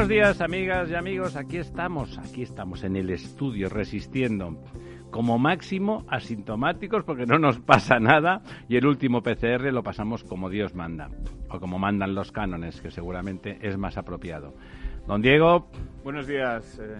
Buenos 0.00 0.08
días, 0.08 0.40
amigas 0.40 0.90
y 0.90 0.94
amigos. 0.94 1.36
Aquí 1.36 1.58
estamos, 1.58 2.16
aquí 2.16 2.40
estamos 2.40 2.84
en 2.84 2.96
el 2.96 3.10
estudio 3.10 3.68
resistiendo. 3.68 4.56
Como 5.10 5.38
máximo 5.38 6.06
asintomáticos 6.08 7.04
porque 7.04 7.26
no 7.26 7.38
nos 7.38 7.60
pasa 7.60 8.00
nada 8.00 8.40
y 8.66 8.78
el 8.78 8.86
último 8.86 9.22
PCR 9.22 9.70
lo 9.70 9.82
pasamos 9.82 10.24
como 10.24 10.48
Dios 10.48 10.74
manda 10.74 11.10
o 11.50 11.60
como 11.60 11.78
mandan 11.78 12.14
los 12.14 12.32
cánones, 12.32 12.80
que 12.80 12.90
seguramente 12.90 13.58
es 13.60 13.76
más 13.76 13.98
apropiado. 13.98 14.54
Don 15.06 15.20
Diego. 15.20 15.68
Buenos 16.02 16.26
días. 16.26 16.78
Eh, 16.78 16.96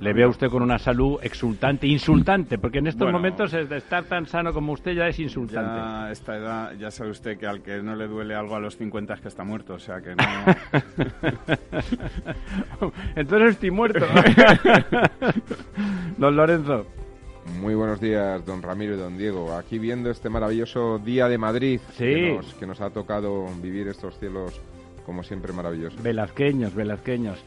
le 0.00 0.12
veo 0.12 0.26
a 0.26 0.30
usted 0.30 0.48
con 0.48 0.62
una 0.62 0.78
salud 0.78 1.18
exultante, 1.22 1.86
insultante, 1.86 2.58
porque 2.58 2.78
en 2.78 2.88
estos 2.88 3.02
Bueno. 3.04 3.18
momentos 3.18 3.52
es 3.54 3.68
de 3.68 3.76
estar 3.78 4.04
tan 4.04 4.26
sano 4.26 4.52
como 4.52 4.72
usted 4.72 4.92
ya 4.92 5.06
es 5.08 5.16
ya 5.16 5.22
insultante. 5.22 5.70
a 5.70 6.10
esta 6.10 6.36
edad, 6.36 6.72
ya 6.78 6.90
sabe 6.90 7.10
usted 7.10 7.38
que 7.38 7.46
al 7.46 7.62
que 7.62 7.80
no 7.82 7.94
le 7.96 8.06
duele 8.08 8.34
algo 8.34 8.56
a 8.56 8.60
los 8.60 8.76
50 8.76 9.14
es 9.14 9.20
que 9.20 9.28
está 9.28 9.44
muerto, 9.44 9.74
o 9.74 9.78
sea 9.78 10.00
que 10.00 10.14
no... 10.14 10.24
Entonces 13.16 13.50
estoy 13.50 13.70
muerto. 13.70 14.04
Don 16.18 16.36
Lorenzo. 16.36 16.86
Muy 17.60 17.74
buenos 17.74 18.00
días, 18.00 18.44
don 18.46 18.62
Ramiro 18.62 18.94
y 18.94 18.96
don 18.96 19.18
Diego. 19.18 19.54
Aquí 19.54 19.78
viendo 19.78 20.10
este 20.10 20.30
maravilloso 20.30 20.98
día 20.98 21.28
de 21.28 21.36
Madrid 21.36 21.78
Sí. 21.92 22.04
que, 22.04 22.32
nos, 22.36 22.54
que 22.54 22.66
nos 22.66 22.80
ha 22.80 22.88
tocado 22.90 23.46
vivir 23.62 23.86
estos 23.88 24.18
cielos, 24.18 24.58
como 25.04 25.22
siempre, 25.22 25.52
maravillosos. 25.52 26.02
Velasqueños, 26.02 26.74
velasqueños. 26.74 27.38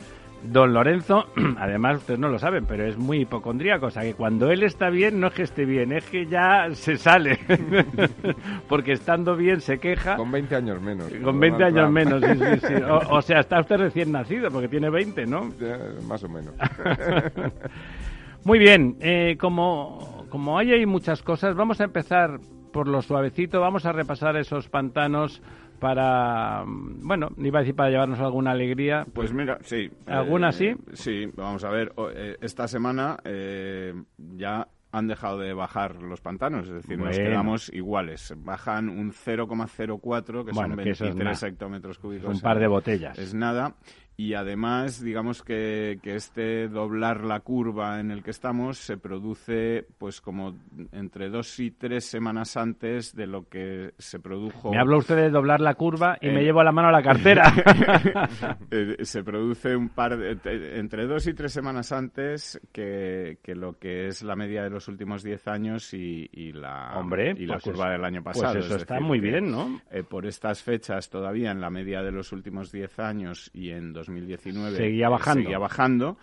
Don 0.44 0.74
Lorenzo, 0.74 1.26
además 1.58 1.98
ustedes 1.98 2.20
no 2.20 2.30
lo 2.30 2.40
saben, 2.40 2.66
pero 2.66 2.86
es 2.86 2.98
muy 2.98 3.22
hipocondríaco. 3.22 3.88
O 3.88 3.92
sea 3.92 4.04
que 4.04 4.14
cuando 4.14 4.52
él 4.52 4.64
está 4.64 4.90
bien, 4.90 5.20
no 5.20 5.28
es 5.28 5.34
que 5.34 5.44
esté 5.44 5.66
bien, 5.66 5.92
es 5.92 6.06
que 6.06 6.26
ya 6.28 6.70
se 6.74 6.98
sale. 6.98 7.40
Porque 8.70 8.94
estando 8.94 9.36
bien 9.36 9.62
se 9.62 9.80
queja. 9.80 10.16
Con 10.16 10.32
20 10.32 10.56
años 10.56 10.82
menos. 10.82 11.12
Con 11.24 11.40
20 11.40 11.64
Donald 11.64 11.78
años 11.78 11.92
menos, 11.92 12.24
sí, 12.24 12.60
sí, 12.60 12.68
sí. 12.68 12.84
O, 12.84 12.98
o 13.18 13.22
sea, 13.22 13.40
está 13.40 13.60
usted 13.60 13.78
recién 13.78 14.12
nacido, 14.12 14.50
porque 14.52 14.68
tiene 14.68 14.90
20, 14.90 15.26
¿no? 15.26 15.52
Ya, 15.60 15.78
Más 16.08 16.24
o 16.24 16.30
menos. 16.30 16.54
Muy 18.44 18.60
bien, 18.60 18.96
eh, 19.02 19.36
como, 19.40 20.26
como 20.30 20.58
hay 20.58 20.72
ahí 20.72 20.86
muchas 20.86 21.22
cosas, 21.22 21.56
vamos 21.56 21.82
a 21.82 21.84
empezar 21.84 22.40
por 22.78 22.88
lo 22.88 23.02
suavecito, 23.02 23.60
vamos 23.60 23.88
a 23.88 23.92
repasar 23.92 24.36
esos 24.38 24.70
pantanos 24.70 25.42
para, 25.80 26.64
bueno, 26.68 27.30
iba 27.38 27.58
a 27.58 27.62
decir 27.64 27.76
para 27.76 27.90
llevarnos 27.90 28.20
alguna 28.20 28.52
alegría. 28.52 29.04
Pues 29.14 29.34
mira, 29.34 29.58
sí. 29.64 29.90
¿Alguna 30.06 30.52
sí? 30.52 30.76
Sí, 30.94 31.26
vamos 31.36 31.64
a 31.64 31.72
ver. 31.72 31.92
eh, 32.14 32.38
esta 32.40 32.68
semana 32.68 33.18
eh, 33.26 33.96
ya 34.18 34.68
han 34.92 35.08
dejado 35.08 35.40
de 35.40 35.56
bajar 35.56 36.04
los 36.04 36.22
pantanos, 36.22 36.68
es 36.68 36.74
decir, 36.76 37.00
nos 37.00 37.18
quedamos 37.18 37.74
iguales. 37.74 38.36
Bajan 38.38 38.90
un 38.90 39.12
0,04, 39.12 40.46
que 40.46 40.52
Bueno, 40.52 40.76
son 40.76 40.84
que 40.84 40.92
eso 40.92 41.06
es 41.06 41.16
23 41.16 41.24
nada. 41.26 41.48
hectómetros 41.52 41.98
cúbicos. 41.98 42.36
un 42.36 42.42
par 42.42 42.60
de 42.60 42.68
botellas. 42.68 43.18
Es 43.18 43.34
nada. 43.34 43.74
Y 44.20 44.34
además, 44.34 45.00
digamos 45.04 45.44
que, 45.44 46.00
que 46.02 46.16
este 46.16 46.68
doblar 46.70 47.24
la 47.24 47.42
curva 47.42 48.00
en 48.00 48.10
el 48.10 48.24
que 48.24 48.32
estamos 48.32 48.80
se 48.80 48.98
produce 48.98 49.86
pues 50.00 50.22
como 50.22 50.56
entre 50.92 51.30
dos 51.30 51.60
y 51.60 51.70
tres 51.70 52.06
semanas 52.06 52.58
antes 52.58 53.16
de 53.16 53.28
lo 53.28 53.48
que 53.48 53.94
se 54.00 54.20
produjo. 54.20 54.72
Me 54.72 54.80
habla 54.80 54.98
usted 54.98 55.16
de 55.18 55.30
doblar 55.30 55.62
la 55.62 55.76
curva 55.76 56.18
y 56.20 56.30
Eh. 56.30 56.32
me 56.32 56.42
llevo 56.44 56.64
la 56.64 56.72
mano 56.72 56.88
a 56.88 56.92
la 56.92 57.04
cartera. 57.04 57.54
Eh, 58.72 58.98
se 59.06 59.24
produce 59.24 59.76
un 59.76 59.90
par 59.90 60.18
de- 60.18 60.78
entre 60.80 61.06
dos 61.06 61.28
y 61.28 61.34
tres 61.34 61.54
semanas 61.54 61.92
antes 61.92 62.60
que, 62.72 63.38
que 63.44 63.56
lo 63.56 63.78
que 63.78 64.08
es 64.08 64.24
la 64.24 64.36
media 64.36 64.64
de 64.64 64.70
los 64.70 64.88
últimos 64.88 65.24
diez 65.24 65.48
años 65.48 65.94
y, 65.94 66.28
y 66.34 66.52
la 66.54 66.94
Hombre, 66.98 67.34
y 67.38 67.46
la 67.46 67.56
pues 67.56 67.64
curva 67.66 67.84
eso- 67.86 67.92
del 67.94 68.06
año 68.06 68.24
pues 68.24 68.38
pasado. 68.38 68.60
eso 68.60 68.76
Es 68.76 68.82
está 68.82 68.96
decir, 68.96 69.08
muy 69.08 69.20
bien, 69.20 69.52
¿no? 69.52 69.80
eh, 69.92 70.04
por 70.04 70.26
estas 70.26 70.64
fechas 70.64 71.10
todavía 71.10 71.52
en 71.52 71.62
la 71.62 71.70
media 71.70 72.02
de 72.02 72.12
los 72.12 72.32
últimos 72.32 72.72
10 72.72 73.00
años 73.00 73.50
y 73.54 73.70
en 73.70 73.94
2019 74.08 74.76
Seguía 74.78 75.08
eh, 75.08 75.10
bajando. 75.10 75.42
seguía 75.44 75.58
bajando 75.60 76.18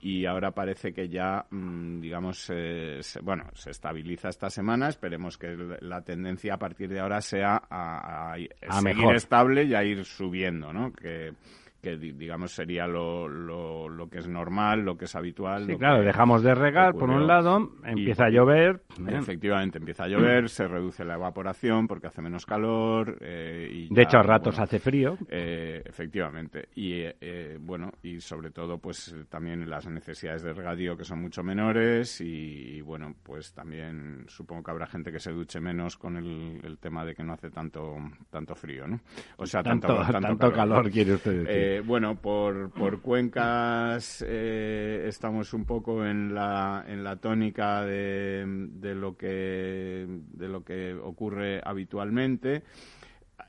y 0.00 0.26
ahora 0.26 0.52
parece 0.52 0.92
que 0.92 1.08
ya, 1.08 1.44
mm, 1.50 2.00
digamos, 2.00 2.48
eh, 2.54 2.98
se- 3.02 3.20
bueno, 3.20 3.44
se 3.54 3.70
estabiliza 3.70 4.28
esta 4.28 4.48
semana. 4.48 4.88
Esperemos 4.88 5.36
que 5.38 5.56
la 5.80 6.02
tendencia 6.02 6.54
a 6.54 6.58
partir 6.58 6.88
de 6.90 7.00
ahora 7.00 7.20
sea 7.20 7.56
a, 7.68 8.30
a- 8.30 8.34
A 8.34 8.80
seguir 8.80 8.96
mejor. 8.96 9.16
estable 9.16 9.64
y 9.64 9.74
a 9.74 9.82
ir 9.82 10.04
subiendo, 10.04 10.72
¿no? 10.72 10.92
Que, 10.92 11.32
que 11.80 11.96
di- 11.96 12.12
digamos 12.12 12.52
sería 12.52 12.86
lo, 12.86 13.28
lo, 13.28 13.88
lo 13.88 14.08
que 14.08 14.18
es 14.18 14.28
normal, 14.28 14.80
lo 14.80 14.96
que 14.96 15.04
es 15.04 15.14
habitual. 15.14 15.64
Sí, 15.66 15.76
claro, 15.76 16.02
dejamos 16.02 16.42
de 16.42 16.54
regar 16.54 16.92
por 16.94 17.10
un 17.10 17.26
lado, 17.26 17.70
empieza 17.84 18.24
a 18.26 18.30
llover. 18.30 18.82
¿eh? 19.06 19.16
Efectivamente, 19.16 19.78
empieza 19.78 20.04
a 20.04 20.08
llover, 20.08 20.48
se 20.48 20.66
reduce 20.66 21.04
la 21.04 21.14
evaporación 21.14 21.86
porque 21.86 22.08
hace 22.08 22.20
menos 22.22 22.44
calor. 22.46 23.16
eh, 23.20 23.68
y 23.72 23.88
De 23.88 23.94
ya, 23.96 24.02
hecho, 24.02 24.18
a 24.18 24.22
ratos 24.22 24.54
bueno, 24.56 24.64
hace 24.64 24.78
frío. 24.78 25.16
eh, 25.28 25.82
efectivamente. 25.84 26.68
Y 26.74 26.94
eh, 27.00 27.16
eh, 27.20 27.58
bueno, 27.60 27.92
y 28.02 28.20
sobre 28.20 28.50
todo, 28.50 28.78
pues 28.78 29.14
también 29.28 29.68
las 29.70 29.86
necesidades 29.88 30.42
de 30.42 30.52
regadío 30.52 30.96
que 30.96 31.04
son 31.04 31.20
mucho 31.20 31.42
menores. 31.42 32.20
Y, 32.20 32.80
bueno, 32.80 33.14
pues 33.22 33.52
también 33.52 34.24
supongo 34.28 34.62
que 34.64 34.70
habrá 34.70 34.86
gente 34.86 35.12
que 35.12 35.20
se 35.20 35.30
duche 35.32 35.60
menos 35.60 35.96
con 35.96 36.16
el, 36.16 36.60
el 36.64 36.78
tema 36.78 37.04
de 37.04 37.14
que 37.14 37.22
no 37.22 37.34
hace 37.34 37.50
tanto 37.50 37.96
tanto 38.30 38.54
frío, 38.54 38.86
¿no? 38.86 39.00
O 39.36 39.46
sea, 39.46 39.62
tanto, 39.62 39.88
Tanto, 39.88 40.12
tanto, 40.12 40.28
tanto 40.28 40.52
calor, 40.52 40.84
¿no? 40.86 40.90
quiere 40.90 41.14
usted 41.14 41.32
decir. 41.44 41.46
Bueno, 41.84 42.20
por, 42.20 42.70
por 42.70 43.00
cuencas 43.00 44.24
eh, 44.26 45.04
estamos 45.06 45.52
un 45.54 45.64
poco 45.64 46.04
en 46.04 46.34
la, 46.34 46.84
en 46.86 47.04
la 47.04 47.16
tónica 47.16 47.84
de, 47.84 48.44
de 48.46 48.94
lo 48.94 49.16
que 49.16 50.06
de 50.32 50.48
lo 50.48 50.64
que 50.64 50.94
ocurre 50.94 51.60
habitualmente. 51.64 52.62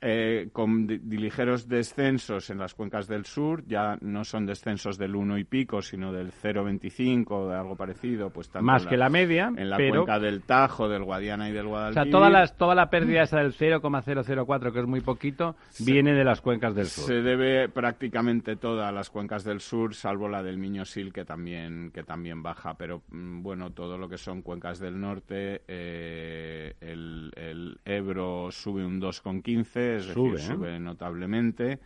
Eh, 0.00 0.48
con 0.52 0.86
ligeros 0.86 1.68
descensos 1.68 2.50
en 2.50 2.58
las 2.58 2.74
cuencas 2.74 3.06
del 3.06 3.24
sur, 3.26 3.64
ya 3.66 3.98
no 4.00 4.24
son 4.24 4.46
descensos 4.46 4.96
del 4.98 5.14
1 5.14 5.38
y 5.38 5.44
pico, 5.44 5.82
sino 5.82 6.12
del 6.12 6.32
0,25 6.32 7.26
o 7.30 7.48
de 7.48 7.56
algo 7.56 7.76
parecido, 7.76 8.30
pues 8.30 8.48
tanto 8.48 8.64
Más 8.64 8.86
que 8.86 8.96
la 8.96 9.08
media, 9.08 9.52
en 9.56 9.68
la 9.70 9.76
pero... 9.76 10.04
cuenca 10.04 10.18
del 10.18 10.42
Tajo, 10.42 10.88
del 10.88 11.04
Guadiana 11.04 11.48
y 11.48 11.52
del 11.52 11.66
O 11.66 11.70
Guadalquivir. 11.70 12.04
sea, 12.04 12.10
toda, 12.10 12.30
las, 12.30 12.56
toda 12.56 12.74
la 12.74 12.88
pérdida 12.90 13.22
esa 13.22 13.38
del 13.38 13.52
0,004, 13.52 14.72
que 14.72 14.80
es 14.80 14.86
muy 14.86 15.00
poquito, 15.00 15.56
viene 15.80 16.12
de 16.14 16.24
las 16.24 16.40
cuencas 16.40 16.74
del 16.74 16.86
sur. 16.86 17.04
Se 17.04 17.20
debe 17.22 17.68
prácticamente 17.68 18.56
toda 18.56 18.88
a 18.88 18.92
las 18.92 19.10
cuencas 19.10 19.44
del 19.44 19.60
sur, 19.60 19.94
salvo 19.94 20.28
la 20.28 20.42
del 20.42 20.58
Miño-Sil, 20.58 21.12
que 21.12 21.24
también, 21.24 21.90
que 21.92 22.02
también 22.02 22.42
baja. 22.42 22.74
Pero 22.74 23.02
mm, 23.10 23.42
bueno, 23.42 23.70
todo 23.72 23.98
lo 23.98 24.08
que 24.08 24.18
son 24.18 24.42
cuencas 24.42 24.78
del 24.78 25.00
norte, 25.00 25.62
eh, 25.68 26.74
el, 26.80 27.32
el 27.36 27.78
Ebro 27.84 28.50
sube 28.50 28.84
un 28.84 29.00
2,15, 29.00 29.79
es 29.80 30.04
Sube, 30.04 30.32
decir, 30.32 30.50
¿eh? 30.50 30.54
sube 30.54 30.80
notablemente, 30.80 31.78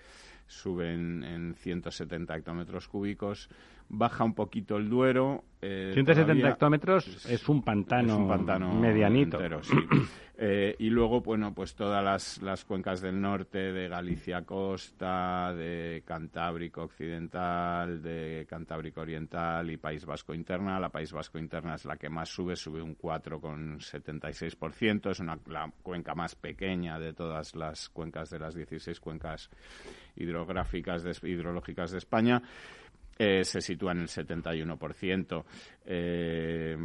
sube 0.47 0.93
en, 0.93 1.23
en 1.23 1.55
170 1.55 2.37
hectómetros 2.37 2.89
cúbicos. 2.89 3.49
Baja 3.89 4.25
un 4.25 4.35
poquito 4.35 4.77
el 4.77 4.89
Duero. 4.89 5.45
eh, 5.61 5.91
170 5.95 6.33
todavía- 6.35 6.49
hectómetros 6.51 7.27
es 7.27 7.49
un 7.49 7.63
pantano, 7.63 8.13
es 8.15 8.19
un 8.19 8.29
pantano 8.29 8.73
medianito. 8.75 9.37
entero, 9.39 9.63
sí. 9.63 9.77
Eh, 10.37 10.75
y 10.81 10.91
luego, 10.91 11.21
bueno, 11.21 11.55
pues 11.55 11.77
todas 11.77 12.03
las, 12.03 12.43
las 12.43 12.65
cuencas 12.65 13.01
del 13.01 13.21
norte, 13.21 13.73
de 13.73 13.89
Galicia 13.89 14.43
Costa, 14.45 15.55
de 15.55 16.03
Cantábrico 16.05 16.83
Occidental, 16.83 18.03
de 18.03 18.45
Cantábrico 18.51 19.03
Oriental 19.03 19.71
y 19.71 19.77
País 19.77 20.05
Vasco 20.05 20.35
Interna. 20.35 20.81
La 20.81 20.89
País 20.89 21.13
Vasco 21.13 21.39
Interna 21.39 21.77
es 21.77 21.85
la 21.85 21.97
que 21.97 22.09
más 22.09 22.29
sube, 22.31 22.57
sube 22.57 22.83
un 22.83 22.97
4,76%. 22.97 25.11
Es 25.11 25.21
una, 25.21 25.39
la 25.47 25.71
cuenca 25.83 26.17
más 26.17 26.35
pequeña 26.35 26.99
de 26.99 27.13
todas 27.13 27.55
las 27.55 27.89
cuencas 27.89 28.29
de 28.31 28.41
las 28.41 28.57
16 28.57 28.99
cuencas 29.01 29.51
hidrográficas, 30.17 31.03
de- 31.03 31.29
hidrológicas 31.31 31.91
de 31.93 31.99
España 31.99 32.43
eh, 33.19 33.45
se 33.45 33.61
sitúa 33.61 33.93
en 33.93 34.01
el 34.01 34.09
71%. 34.09 35.45
Eh, 35.87 36.77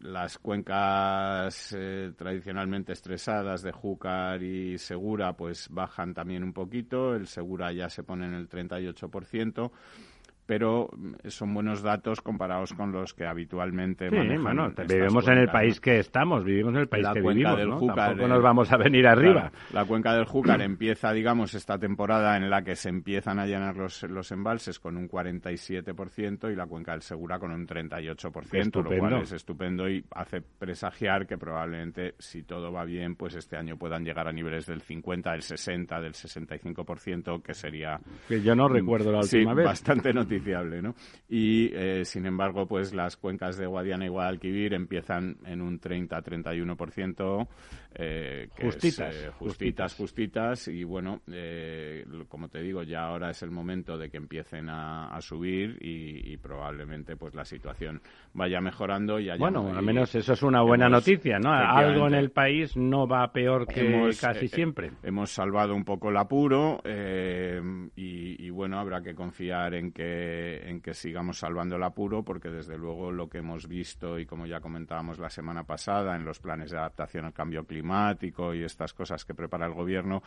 las 0.00 0.38
cuencas 0.38 1.74
eh, 1.76 2.12
tradicionalmente 2.16 2.92
estresadas 2.92 3.62
de 3.62 3.72
Júcar 3.72 4.42
y 4.42 4.78
Segura 4.78 5.34
pues 5.34 5.68
bajan 5.70 6.14
también 6.14 6.42
un 6.42 6.52
poquito. 6.52 7.14
El 7.14 7.26
Segura 7.26 7.72
ya 7.72 7.88
se 7.88 8.02
pone 8.02 8.26
en 8.26 8.34
el 8.34 8.48
38%. 8.48 9.70
Pero 10.48 10.88
mm, 10.96 11.28
son 11.28 11.52
buenos 11.52 11.82
datos 11.82 12.22
comparados 12.22 12.72
con 12.72 12.90
los 12.90 13.12
que 13.12 13.26
habitualmente 13.26 14.08
sí, 14.08 14.16
manejan 14.16 14.42
bueno, 14.42 14.72
vivimos 14.88 15.28
en 15.28 15.36
el 15.38 15.48
país 15.50 15.78
que 15.78 15.98
estamos, 15.98 16.42
vivimos 16.42 16.72
en 16.72 16.80
el 16.80 16.88
país 16.88 17.04
La 17.04 17.12
que 17.12 17.20
cuenca 17.20 17.34
vivimos, 17.54 17.58
del 17.58 17.68
¿no? 17.68 17.76
Júcar, 17.78 17.96
Tampoco 18.08 18.24
eh, 18.26 18.28
nos 18.30 18.42
vamos 18.42 18.72
a 18.72 18.76
venir 18.78 19.06
arriba. 19.06 19.50
Claro, 19.50 19.56
la 19.74 19.84
cuenca 19.84 20.14
del 20.14 20.24
Júcar 20.24 20.62
empieza, 20.62 21.12
digamos, 21.12 21.52
esta 21.52 21.78
temporada 21.78 22.34
en 22.38 22.48
la 22.48 22.62
que 22.62 22.76
se 22.76 22.88
empiezan 22.88 23.38
a 23.38 23.46
llenar 23.46 23.76
los, 23.76 24.02
los 24.04 24.32
embalses 24.32 24.78
con 24.80 24.96
un 24.96 25.06
47% 25.06 26.50
y 26.50 26.56
la 26.56 26.66
cuenca 26.66 26.92
del 26.92 27.02
Segura 27.02 27.38
con 27.38 27.52
un 27.52 27.66
38%, 27.66 28.24
lo 28.24 28.60
Estupendo. 28.62 28.98
cual 28.98 29.22
es 29.22 29.32
estupendo 29.32 29.88
y 29.88 30.02
hace 30.14 30.40
presagiar 30.40 31.26
que 31.26 31.36
probablemente, 31.36 32.14
si 32.18 32.42
todo 32.42 32.72
va 32.72 32.84
bien, 32.86 33.16
pues 33.16 33.34
este 33.34 33.56
año 33.58 33.76
puedan 33.76 34.02
llegar 34.02 34.26
a 34.26 34.32
niveles 34.32 34.64
del 34.64 34.80
50, 34.80 35.30
del 35.32 35.42
60, 35.42 36.00
del 36.00 36.14
65%, 36.14 37.42
que 37.42 37.52
sería 37.54 38.00
Que 38.28 38.40
yo 38.42 38.54
no 38.54 38.66
recuerdo 38.68 39.12
la 39.12 39.22
Sí, 39.22 39.36
última 39.38 39.54
vez. 39.54 39.66
bastante 39.66 40.12
Y, 41.28 41.70
eh, 41.74 42.04
sin 42.04 42.26
embargo, 42.26 42.66
pues 42.66 42.94
las 42.94 43.16
cuencas 43.16 43.56
de 43.58 43.66
Guadiana 43.66 44.06
y 44.06 44.08
Guadalquivir 44.08 44.74
empiezan 44.74 45.36
en 45.44 45.60
un 45.60 45.80
30-31%. 45.80 47.48
Eh, 48.00 48.48
que 48.54 48.68
es, 48.68 48.74
Justitas, 48.74 49.14
eh, 49.16 49.30
justitas, 49.38 49.94
justitas. 49.96 50.68
Y 50.68 50.84
bueno, 50.84 51.20
eh, 51.32 52.04
como 52.28 52.48
te 52.48 52.60
digo, 52.60 52.82
ya 52.82 53.04
ahora 53.06 53.30
es 53.30 53.42
el 53.42 53.50
momento 53.50 53.96
de 53.96 54.10
que 54.10 54.18
empiecen 54.18 54.68
a, 54.68 55.08
a 55.08 55.20
subir 55.20 55.78
y, 55.80 56.32
y 56.32 56.36
probablemente 56.36 57.16
pues 57.16 57.34
la 57.34 57.44
situación 57.44 58.00
vaya 58.34 58.60
mejorando 58.60 59.18
y 59.18 59.30
haya 59.30 59.38
Bueno, 59.38 59.68
al 59.74 59.82
menos 59.82 60.14
eso 60.14 60.34
es 60.34 60.42
una 60.42 60.62
buena 60.62 60.86
hemos- 60.86 61.00
noticia, 61.00 61.38
¿no? 61.38 61.50
Algo 61.52 62.06
en 62.06 62.14
el 62.14 62.30
país 62.30 62.76
no 62.76 63.08
va 63.08 63.32
peor 63.32 63.66
que 63.66 63.86
Hemos, 63.88 64.20
casi 64.20 64.44
eh, 64.44 64.48
siempre. 64.48 64.90
Hemos 65.02 65.30
salvado 65.30 65.74
un 65.74 65.84
poco 65.84 66.10
el 66.10 66.18
apuro 66.18 66.80
eh, 66.84 67.60
y, 67.96 68.46
y, 68.46 68.50
bueno, 68.50 68.78
habrá 68.78 69.02
que 69.02 69.14
confiar 69.14 69.74
en 69.74 69.92
que, 69.92 70.27
en 70.68 70.80
que 70.80 70.94
sigamos 70.94 71.38
salvando 71.38 71.76
el 71.76 71.82
apuro 71.82 72.22
porque 72.22 72.50
desde 72.50 72.76
luego 72.76 73.10
lo 73.10 73.28
que 73.28 73.38
hemos 73.38 73.66
visto 73.66 74.18
y 74.18 74.26
como 74.26 74.46
ya 74.46 74.60
comentábamos 74.60 75.18
la 75.18 75.30
semana 75.30 75.64
pasada 75.64 76.16
en 76.16 76.24
los 76.24 76.38
planes 76.38 76.70
de 76.70 76.78
adaptación 76.78 77.24
al 77.24 77.32
cambio 77.32 77.64
climático 77.64 78.54
y 78.54 78.64
estas 78.64 78.92
cosas 78.94 79.24
que 79.24 79.34
prepara 79.34 79.66
el 79.66 79.74
gobierno, 79.74 80.22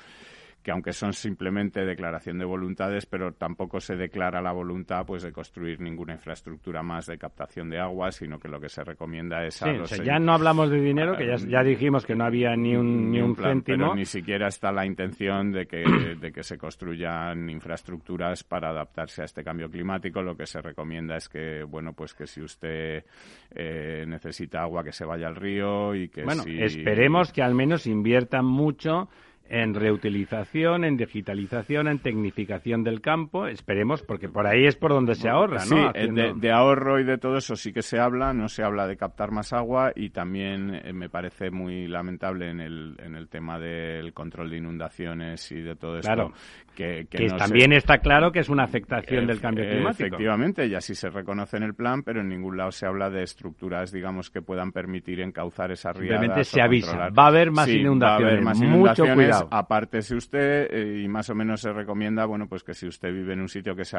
que 0.64 0.72
aunque 0.72 0.94
son 0.94 1.14
simplemente 1.14 1.84
declaración 1.86 2.38
de 2.38 2.46
voluntades, 2.46 3.06
pero 3.06 3.34
tampoco 3.34 3.80
se 3.80 3.96
declara 3.96 4.42
la 4.42 4.52
voluntad 4.52 5.06
pues 5.06 5.24
de 5.24 5.32
construir 5.32 5.80
ninguna 5.82 6.14
infraestructura 6.14 6.84
más 6.84 7.08
de 7.08 7.18
captación 7.18 7.70
de 7.70 7.80
agua, 7.80 8.12
sino 8.12 8.40
que 8.40 8.48
lo 8.48 8.60
que 8.60 8.70
se 8.70 8.84
recomienda 8.84 9.44
es 9.46 9.56
Sí, 9.56 9.70
a 9.70 9.72
o 9.72 9.78
los 9.78 9.90
sea, 9.90 10.04
ya 10.04 10.20
no 10.20 10.34
hablamos 10.34 10.70
de 10.70 10.80
dinero, 10.80 11.18
que 11.18 11.28
ya, 11.28 11.36
ya 11.38 11.64
dijimos 11.64 12.06
que 12.06 12.16
no 12.16 12.26
había 12.26 12.56
ni 12.56 12.76
un, 12.76 13.12
ni 13.12 13.20
un 13.22 13.36
plan, 13.36 13.54
céntimo. 13.54 13.78
Pero 13.78 13.96
ni 13.96 14.06
siquiera 14.06 14.48
está 14.48 14.72
la 14.72 14.86
intención 14.86 15.52
de 15.52 15.66
que, 15.66 15.84
de 16.20 16.32
que 16.32 16.44
se 16.44 16.58
construyan 16.58 17.50
infraestructuras 17.50 18.44
para 18.44 18.70
adaptarse 18.70 19.24
a 19.24 19.26
este 19.26 19.44
cambio 19.44 19.70
climático. 19.70 20.22
Lo 20.22 20.36
que 20.36 20.46
se 20.46 20.62
recomienda 20.62 21.18
es 21.18 21.28
que, 21.28 21.64
bueno, 21.64 21.94
pues 21.94 22.14
que 22.14 22.28
si 22.28 22.42
usted 22.42 23.04
eh, 23.52 24.06
necesita 24.08 24.62
agua, 24.62 24.84
que 24.84 24.92
se 24.92 25.06
vaya 25.06 25.28
al 25.28 25.36
río 25.36 25.96
y 25.96 26.10
que 26.10 26.24
Bueno, 26.24 26.44
si... 26.44 26.62
esperemos 26.62 27.32
que 27.32 27.42
al 27.42 27.56
menos 27.56 27.88
inviertan 27.88 28.46
mucho 28.46 29.10
en 29.54 29.74
reutilización, 29.74 30.86
en 30.86 30.96
digitalización, 30.96 31.90
en 31.90 32.00
tecnificación 32.00 32.84
del 32.86 33.02
campo. 33.02 33.48
Esperemos, 33.48 34.02
porque 34.02 34.30
por 34.30 34.48
ahí 34.48 34.66
es 34.66 34.78
por 34.78 34.92
donde 34.92 35.14
se 35.16 35.28
ahorra, 35.28 35.60
Sí, 35.60 35.76
¿no? 35.76 35.90
eh, 35.90 35.92
de, 35.94 36.00
Haciendo- 36.00 36.34
de 36.40 36.52
ahorro 36.52 37.00
y 37.00 37.04
de 37.04 37.18
todo 37.18 37.36
eso 37.38 37.58
sí 37.58 37.74
que 37.74 37.82
se 37.82 38.00
habla, 38.00 38.34
no 38.34 38.48
se 38.48 38.64
habla 38.64 38.88
de 38.88 38.96
captar 38.96 39.32
más 39.32 39.52
agua 39.52 39.92
y 39.94 40.12
también 40.12 40.74
eh, 40.84 40.94
me 40.94 41.10
parece 41.10 41.52
muy 41.52 41.88
lamentable 41.88 42.50
en 42.50 42.62
el, 42.62 42.96
en 43.04 43.16
el 43.16 43.28
tema 43.28 43.60
del 43.60 44.14
control 44.14 44.50
de 44.50 44.58
inundaciones 44.58 45.52
y 45.52 45.62
de 45.62 45.76
todo 45.76 45.98
esto. 45.98 46.08
Claro. 46.14 46.32
Que, 46.76 47.06
que 47.10 47.18
que 47.18 47.24
no 47.28 47.38
se- 47.38 47.38
también 47.38 47.74
está 47.74 47.98
claro 47.98 48.32
que 48.32 48.40
es 48.40 48.48
una 48.48 48.64
afectación 48.64 49.28
del 49.28 49.42
cambio 49.42 49.66
climático. 49.66 50.06
Efectivamente, 50.06 50.66
y 50.68 50.76
así 50.76 50.96
se 50.96 51.10
reconoce 51.10 51.58
en 51.58 51.64
el 51.64 51.74
plan, 51.76 52.02
pero 52.04 52.22
en 52.22 52.30
ningún 52.30 52.56
lado 52.56 52.72
se 52.72 52.86
habla 52.86 53.10
de 53.10 53.24
estructuras, 53.24 53.92
digamos, 53.92 54.30
que 54.30 54.42
puedan 54.42 54.72
permitir 54.72 55.20
encauzar 55.20 55.72
esas 55.72 55.96
riadas. 55.98 56.22
Simplemente 56.22 56.44
se 56.46 56.62
avisa, 56.62 57.10
va 57.10 57.26
a 57.26 57.28
haber 57.28 57.52
más 57.52 57.66
Sí, 57.66 57.80
inundaciones, 57.80 58.22
Va 58.24 58.28
a 58.28 58.32
haber 58.32 58.44
más 58.44 58.62
mucho 58.62 59.04
inundaciones, 59.42 59.50
cuidado. 59.50 59.62
Apártese 59.62 60.16
usted 60.16 60.68
eh, 60.72 61.02
y 61.04 61.08
más 61.08 61.30
o 61.30 61.36
menos 61.36 61.62
se 61.62 61.72
recomienda, 61.74 62.26
bueno, 62.26 62.48
pues 62.48 62.64
que 62.64 62.74
si 62.74 62.88
usted 62.88 63.12
vive 63.14 63.34
en 63.34 63.42
un 63.42 63.50
sitio 63.50 63.76
que 63.76 63.86
se 63.86 63.98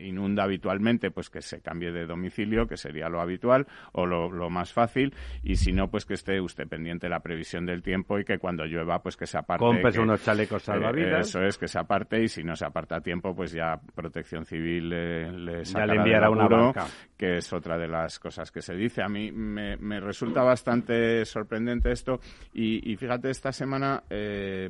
inunda 0.00 0.44
habitualmente, 0.44 1.10
pues 1.10 1.30
que 1.30 1.42
se 1.42 1.60
cambie 1.60 1.92
de 1.92 2.06
domicilio, 2.06 2.66
que 2.66 2.76
sería 2.76 3.08
lo 3.08 3.20
habitual 3.20 3.66
o 3.92 4.06
lo, 4.06 4.30
lo 4.30 4.50
más 4.50 4.72
fácil, 4.72 5.14
y 5.42 5.56
si 5.56 5.72
no, 5.72 5.88
pues 5.90 6.04
que 6.04 6.14
esté 6.14 6.40
usted 6.40 6.66
pendiente 6.68 7.06
de 7.06 7.10
la 7.10 7.20
previsión 7.20 7.66
del 7.66 7.82
tiempo 7.82 8.18
y 8.18 8.24
que 8.24 8.38
cuando 8.38 8.64
llueva, 8.64 9.02
pues 9.02 9.16
que 9.16 9.26
se 9.26 9.38
aparte. 9.38 9.64
Cómprese 9.64 9.98
que- 9.98 10.02
unos 10.04 10.22
chalecos 10.24 10.62
eh, 10.62 10.66
salvavidas. 10.66 11.28
eso 11.28 11.42
es, 11.42 11.58
que 11.58 11.68
se 11.68 11.78
aparte 11.78 12.22
y 12.22 12.28
si 12.28 12.42
no 12.44 12.54
se 12.56 12.64
aparta 12.64 12.96
a 12.96 13.00
tiempo, 13.00 13.34
pues 13.34 13.52
ya 13.52 13.80
Protección 13.94 14.44
Civil 14.44 14.88
le, 14.88 15.32
le 15.32 15.64
sacará 15.64 15.86
le 15.94 15.96
enviará 16.00 16.30
una 16.30 16.48
barca. 16.48 16.86
que 17.16 17.38
es 17.38 17.52
otra 17.52 17.76
de 17.78 17.88
las 17.88 18.18
cosas 18.18 18.50
que 18.50 18.62
se 18.62 18.74
dice. 18.74 19.02
A 19.02 19.08
mí 19.08 19.32
me, 19.32 19.76
me 19.76 20.00
resulta 20.00 20.42
bastante 20.42 21.24
sorprendente 21.24 21.90
esto 21.92 22.20
y, 22.52 22.92
y 22.92 22.96
fíjate, 22.96 23.30
esta 23.30 23.52
semana 23.52 24.02
eh, 24.10 24.68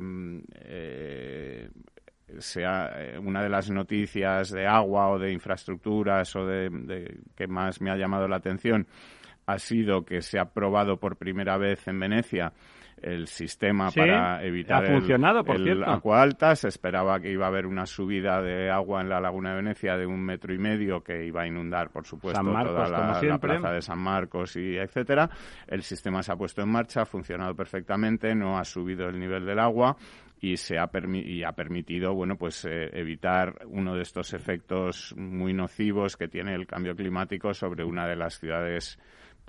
eh, 0.55 1.69
sea 2.39 2.91
eh, 2.95 3.17
una 3.17 3.41
de 3.41 3.49
las 3.49 3.69
noticias 3.69 4.51
de 4.51 4.67
agua 4.67 5.09
o 5.09 5.19
de 5.19 5.31
infraestructuras 5.31 6.35
o 6.35 6.45
de, 6.45 6.69
de 6.69 7.19
que 7.35 7.47
más 7.47 7.81
me 7.81 7.91
ha 7.91 7.97
llamado 7.97 8.27
la 8.27 8.37
atención 8.37 8.87
ha 9.45 9.57
sido 9.57 10.05
que 10.05 10.21
se 10.21 10.37
ha 10.37 10.45
probado 10.45 10.99
por 10.99 11.17
primera 11.17 11.57
vez 11.57 11.87
en 11.87 11.99
Venecia 11.99 12.53
el 13.03 13.27
sistema 13.27 13.89
Sí, 13.91 13.99
para 13.99 14.43
evitar 14.43 14.83
ha 14.83 14.87
el- 14.87 14.93
funcionado, 14.99 15.43
por 15.43 15.55
el 15.57 15.63
cierto. 15.63 15.85
agua 15.85 16.21
alta. 16.21 16.55
Se 16.55 16.67
esperaba 16.67 17.19
que 17.19 17.31
iba 17.31 17.45
a 17.45 17.49
haber 17.49 17.65
una 17.65 17.85
subida 17.85 18.41
de 18.41 18.69
agua 18.69 19.01
en 19.01 19.09
la 19.09 19.19
laguna 19.19 19.51
de 19.51 19.55
Venecia 19.57 19.97
de 19.97 20.05
un 20.05 20.21
metro 20.23 20.53
y 20.53 20.57
medio 20.57 21.01
que 21.03 21.25
iba 21.25 21.41
a 21.43 21.47
inundar, 21.47 21.89
por 21.91 22.05
supuesto, 22.05 22.43
Marcos, 22.43 22.73
toda 22.75 22.89
la, 22.89 23.37
plaza 23.39 23.71
de 23.71 23.81
San 23.81 23.99
Marcos 23.99 24.55
y 24.55 24.77
etcétera. 24.77 25.29
El 25.67 25.81
sistema 25.83 26.21
se 26.23 26.31
ha 26.31 26.35
puesto 26.35 26.61
en 26.61 26.69
marcha, 26.69 27.01
ha 27.01 27.05
funcionado 27.05 27.55
perfectamente, 27.55 28.35
no 28.35 28.57
ha 28.57 28.63
subido 28.63 29.07
el 29.07 29.19
nivel 29.19 29.45
del 29.45 29.59
agua 29.59 29.95
y 30.41 30.55
se 30.55 30.77
ha, 30.79 30.89
permi- 30.89 31.25
y 31.25 31.43
ha 31.43 31.51
permitido 31.51 32.13
bueno 32.13 32.37
pues 32.37 32.63
eh, 32.63 32.89
evitar 32.93 33.55
uno 33.67 33.93
de 33.95 34.03
estos 34.03 34.33
efectos 34.33 35.13
muy 35.17 35.51
nocivos 35.53 36.15
que 36.15 36.29
tiene 36.29 36.55
el 36.55 36.65
cambio 36.65 36.95
climático 36.95 37.53
sobre 37.53 37.83
una 37.83 38.07
de 38.07 38.15
las 38.15 38.39
ciudades 38.39 38.97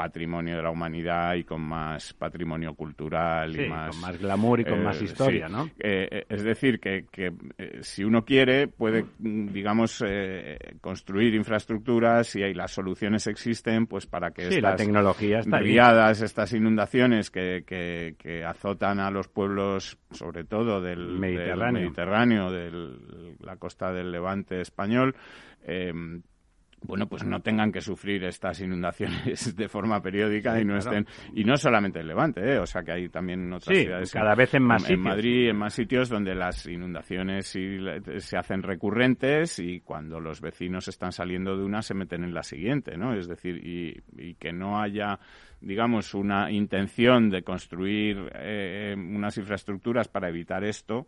patrimonio 0.00 0.56
de 0.56 0.62
la 0.62 0.70
humanidad 0.70 1.35
y 1.35 1.44
con 1.44 1.61
más 1.61 2.14
patrimonio 2.14 2.73
cultural 2.75 3.52
Sí, 3.52 3.64
y 3.64 3.69
más 3.69 3.91
con 3.91 4.00
más 4.00 4.19
glamour 4.19 4.61
y 4.61 4.64
con 4.64 4.81
eh, 4.81 4.85
más 4.85 5.02
historia, 5.02 5.47
sí. 5.47 5.52
¿no? 5.52 5.67
Eh, 5.79 6.08
eh, 6.11 6.25
es 6.26 6.43
decir, 6.43 6.81
que, 6.81 7.05
que, 7.12 7.31
eh, 7.58 7.81
si 7.82 8.02
uno 8.02 8.25
quiere, 8.25 8.67
puede, 8.67 9.05
mm, 9.19 9.49
digamos, 9.52 10.02
eh, 10.06 10.56
construir 10.81 11.35
infraestructuras 11.35 12.35
y 12.37 12.43
ahí 12.43 12.55
las 12.55 12.70
soluciones 12.73 13.26
existen, 13.26 13.87
pues 13.87 14.06
para 14.06 14.31
que 14.31 14.44
Sí, 14.49 14.58
la 14.62 14.70
estas 14.70 14.76
tecnología 14.87 15.41
está 15.41 15.58
ahí. 15.58 15.64
riadas, 15.64 16.23
estas 16.23 16.50
inundaciones 16.55 17.31
que, 17.31 17.64
que, 17.67 18.14
que 18.19 18.43
azotan 18.43 19.00
a 19.00 19.11
los 19.11 19.29
pueblos, 19.29 19.99
sobre 20.12 20.44
todo 20.44 20.81
del 20.81 20.99
del 21.00 21.19
Mediterráneo. 21.19 21.82
Mediterráneo, 21.82 22.50
de 22.50 22.70
la 23.41 23.56
costa 23.56 23.93
del 23.93 24.11
Levante 24.12 24.62
español, 24.62 25.14
eh, 25.66 25.92
bueno, 26.82 27.06
pues 27.06 27.25
no 27.25 27.40
tengan 27.40 27.70
que 27.72 27.80
sufrir 27.80 28.25
estas 28.25 28.60
inundaciones 28.60 29.54
de 29.56 29.68
forma 29.68 30.00
periódica 30.00 30.60
y 30.60 30.64
no 30.64 30.78
claro. 30.78 30.99
estén 30.99 31.06
y 31.34 31.44
no 31.44 31.56
solamente 31.56 32.00
en 32.00 32.08
Levante, 32.08 32.40
¿eh? 32.54 32.58
o 32.58 32.66
sea 32.66 32.82
que 32.82 32.92
hay 32.92 33.08
también 33.08 33.42
en 33.42 33.52
otras 33.52 33.76
Sí, 33.76 33.84
ciudades 33.84 34.12
cada 34.12 34.34
vez 34.34 34.54
en 34.54 34.62
más 34.62 34.82
en, 34.82 34.88
sitios. 34.88 35.04
Madrid, 35.04 35.49
en 35.49 35.56
más 35.56 35.75
sitios 35.75 36.08
donde 36.08 36.34
las 36.34 36.66
inundaciones 36.66 37.46
se 37.46 38.37
hacen 38.37 38.62
recurrentes 38.62 39.58
y 39.58 39.80
cuando 39.80 40.20
los 40.20 40.40
vecinos 40.40 40.88
están 40.88 41.12
saliendo 41.12 41.56
de 41.56 41.64
una 41.64 41.82
se 41.82 41.94
meten 41.94 42.25
en 42.25 42.34
la 42.34 42.42
siguiente, 42.42 42.96
¿no? 42.96 43.14
Es 43.14 43.28
decir, 43.28 43.56
y, 43.56 44.00
y 44.16 44.34
que 44.34 44.52
no 44.52 44.80
haya 44.80 45.18
digamos 45.60 46.14
una 46.14 46.50
intención 46.50 47.28
de 47.28 47.42
construir 47.42 48.30
eh, 48.34 48.94
unas 48.96 49.37
infraestructuras 49.37 50.08
para 50.08 50.28
evitar 50.28 50.64
esto 50.64 51.06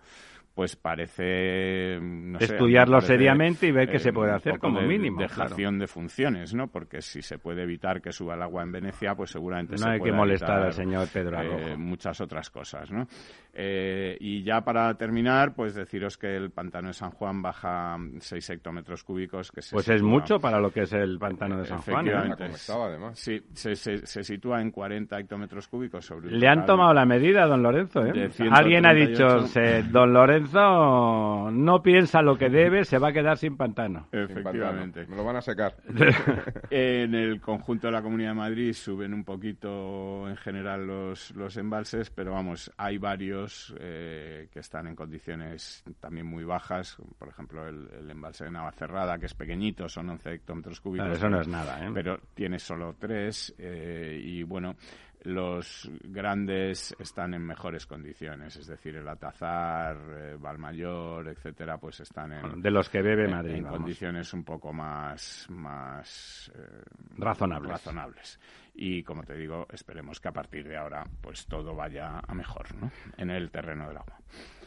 pues 0.54 0.76
parece 0.76 1.98
no 2.00 2.38
Estudiarlo 2.38 2.96
parece, 2.96 3.14
seriamente 3.14 3.66
y 3.66 3.72
ver 3.72 3.88
qué 3.90 3.98
se 3.98 4.12
puede 4.12 4.32
hacer 4.32 4.58
como 4.58 4.80
de- 4.80 4.86
mínimo, 4.86 5.20
dejación 5.20 5.78
de 5.78 5.86
funciones 5.86 6.54
no 6.54 6.68
porque 6.68 7.00
si 7.02 7.22
se 7.22 7.38
puede 7.38 7.62
evitar 7.62 8.00
que 8.02 8.12
suba 8.12 8.34
el 8.34 8.42
agua 8.42 8.62
en 8.62 8.72
Venecia 8.72 9.14
pues 9.14 9.30
seguramente 9.30 9.72
No 9.72 9.78
se 9.78 9.88
hay 9.90 10.00
que 10.00 10.12
molestar 10.12 10.50
evitar, 10.50 10.66
al 10.66 10.72
señor 10.72 11.08
Pedro 11.12 11.40
eh, 11.42 11.76
muchas 11.76 12.20
otras 12.20 12.50
cosas 12.50 12.90
no 12.90 13.06
Eh, 13.54 14.16
y 14.20 14.42
ya 14.42 14.62
para 14.62 14.94
terminar 14.94 15.54
pues 15.54 15.74
deciros 15.74 16.16
que 16.16 16.36
el 16.36 16.50
pantano 16.50 16.88
de 16.88 16.94
San 16.94 17.10
Juan 17.10 17.42
baja 17.42 17.98
6 18.18 18.50
hectómetros 18.50 19.04
cúbicos 19.04 19.52
que 19.52 19.60
se 19.60 19.74
Pues 19.74 19.88
es 19.90 20.02
mucho 20.02 20.38
para 20.40 20.58
lo 20.58 20.70
que 20.70 20.82
es 20.82 20.92
el 20.94 21.18
pantano 21.18 21.58
de 21.58 21.66
San 21.66 21.82
Juan. 21.82 22.08
¿eh? 22.08 22.34
Estaba, 22.54 22.86
además. 22.86 23.18
Sí, 23.18 23.42
se, 23.52 23.74
se, 23.76 24.06
se 24.06 24.22
sitúa 24.24 24.60
en 24.62 24.70
40 24.70 25.18
hectómetros 25.18 25.68
cúbicos 25.68 26.04
sobre 26.06 26.30
Le 26.30 26.48
han 26.48 26.64
tomado 26.64 26.94
la 26.94 27.04
medida, 27.04 27.46
don 27.46 27.62
Lorenzo. 27.62 28.00
¿eh? 28.06 28.30
Alguien 28.50 28.86
ha 28.86 28.94
138. 28.94 29.06
dicho, 29.06 29.46
se- 29.48 29.82
don 29.82 30.12
Lorenzo 30.14 30.41
Lorenzo 30.42 31.50
no 31.50 31.82
piensa 31.82 32.22
lo 32.22 32.36
que 32.36 32.48
debe, 32.48 32.84
se 32.84 32.98
va 32.98 33.08
a 33.08 33.12
quedar 33.12 33.38
sin 33.38 33.56
pantano. 33.56 34.08
Efectivamente. 34.12 35.06
Me 35.06 35.16
lo 35.16 35.24
van 35.24 35.36
a 35.36 35.40
secar. 35.40 35.76
en 36.70 37.14
el 37.14 37.40
conjunto 37.40 37.88
de 37.88 37.92
la 37.92 38.02
Comunidad 38.02 38.30
de 38.30 38.36
Madrid 38.36 38.72
suben 38.72 39.14
un 39.14 39.24
poquito 39.24 40.28
en 40.28 40.36
general 40.36 40.86
los, 40.86 41.30
los 41.32 41.56
embalses, 41.56 42.10
pero 42.10 42.32
vamos, 42.32 42.70
hay 42.76 42.98
varios 42.98 43.74
eh, 43.78 44.48
que 44.52 44.60
están 44.60 44.86
en 44.86 44.96
condiciones 44.96 45.84
también 46.00 46.26
muy 46.26 46.44
bajas. 46.44 46.96
Por 47.18 47.28
ejemplo, 47.28 47.66
el, 47.68 48.10
embalse 48.10 48.44
de 48.44 48.50
Navacerrada, 48.50 49.18
que 49.18 49.26
es 49.26 49.34
pequeñito, 49.34 49.88
son 49.88 50.10
11 50.10 50.32
hectómetros 50.32 50.80
cúbicos. 50.80 51.08
eso 51.10 51.28
no 51.28 51.40
es 51.40 51.48
nada, 51.48 51.84
¿eh? 51.84 51.90
Pero 51.94 52.18
tiene 52.34 52.58
solo 52.58 52.94
tres 52.98 53.54
eh, 53.58 54.20
y 54.22 54.42
bueno 54.42 54.76
los 55.24 55.90
grandes 56.02 56.94
están 56.98 57.34
en 57.34 57.42
mejores 57.42 57.86
condiciones, 57.86 58.56
es 58.56 58.66
decir, 58.66 58.96
el 58.96 59.08
Atazar, 59.08 59.96
eh, 59.96 60.36
Valmayor, 60.38 61.28
etcétera, 61.28 61.78
pues 61.78 62.00
están 62.00 62.32
en 62.32 62.60
de 62.60 62.70
los 62.70 62.88
que 62.88 63.02
bebe 63.02 63.28
Madrid, 63.28 63.56
en, 63.56 63.64
condiciones 63.64 64.32
un 64.34 64.44
poco 64.44 64.72
más 64.72 65.46
más 65.50 66.50
eh, 66.54 66.82
razonables. 67.18 67.70
razonables. 67.70 68.40
Y 68.74 69.02
como 69.02 69.22
te 69.22 69.34
digo, 69.34 69.66
esperemos 69.70 70.18
que 70.18 70.28
a 70.28 70.32
partir 70.32 70.66
de 70.66 70.76
ahora 70.76 71.04
pues 71.20 71.46
todo 71.46 71.74
vaya 71.74 72.20
a 72.26 72.34
mejor, 72.34 72.74
¿no? 72.74 72.90
En 73.16 73.30
el 73.30 73.50
terreno 73.50 73.88
del 73.88 73.98
agua. 73.98 74.18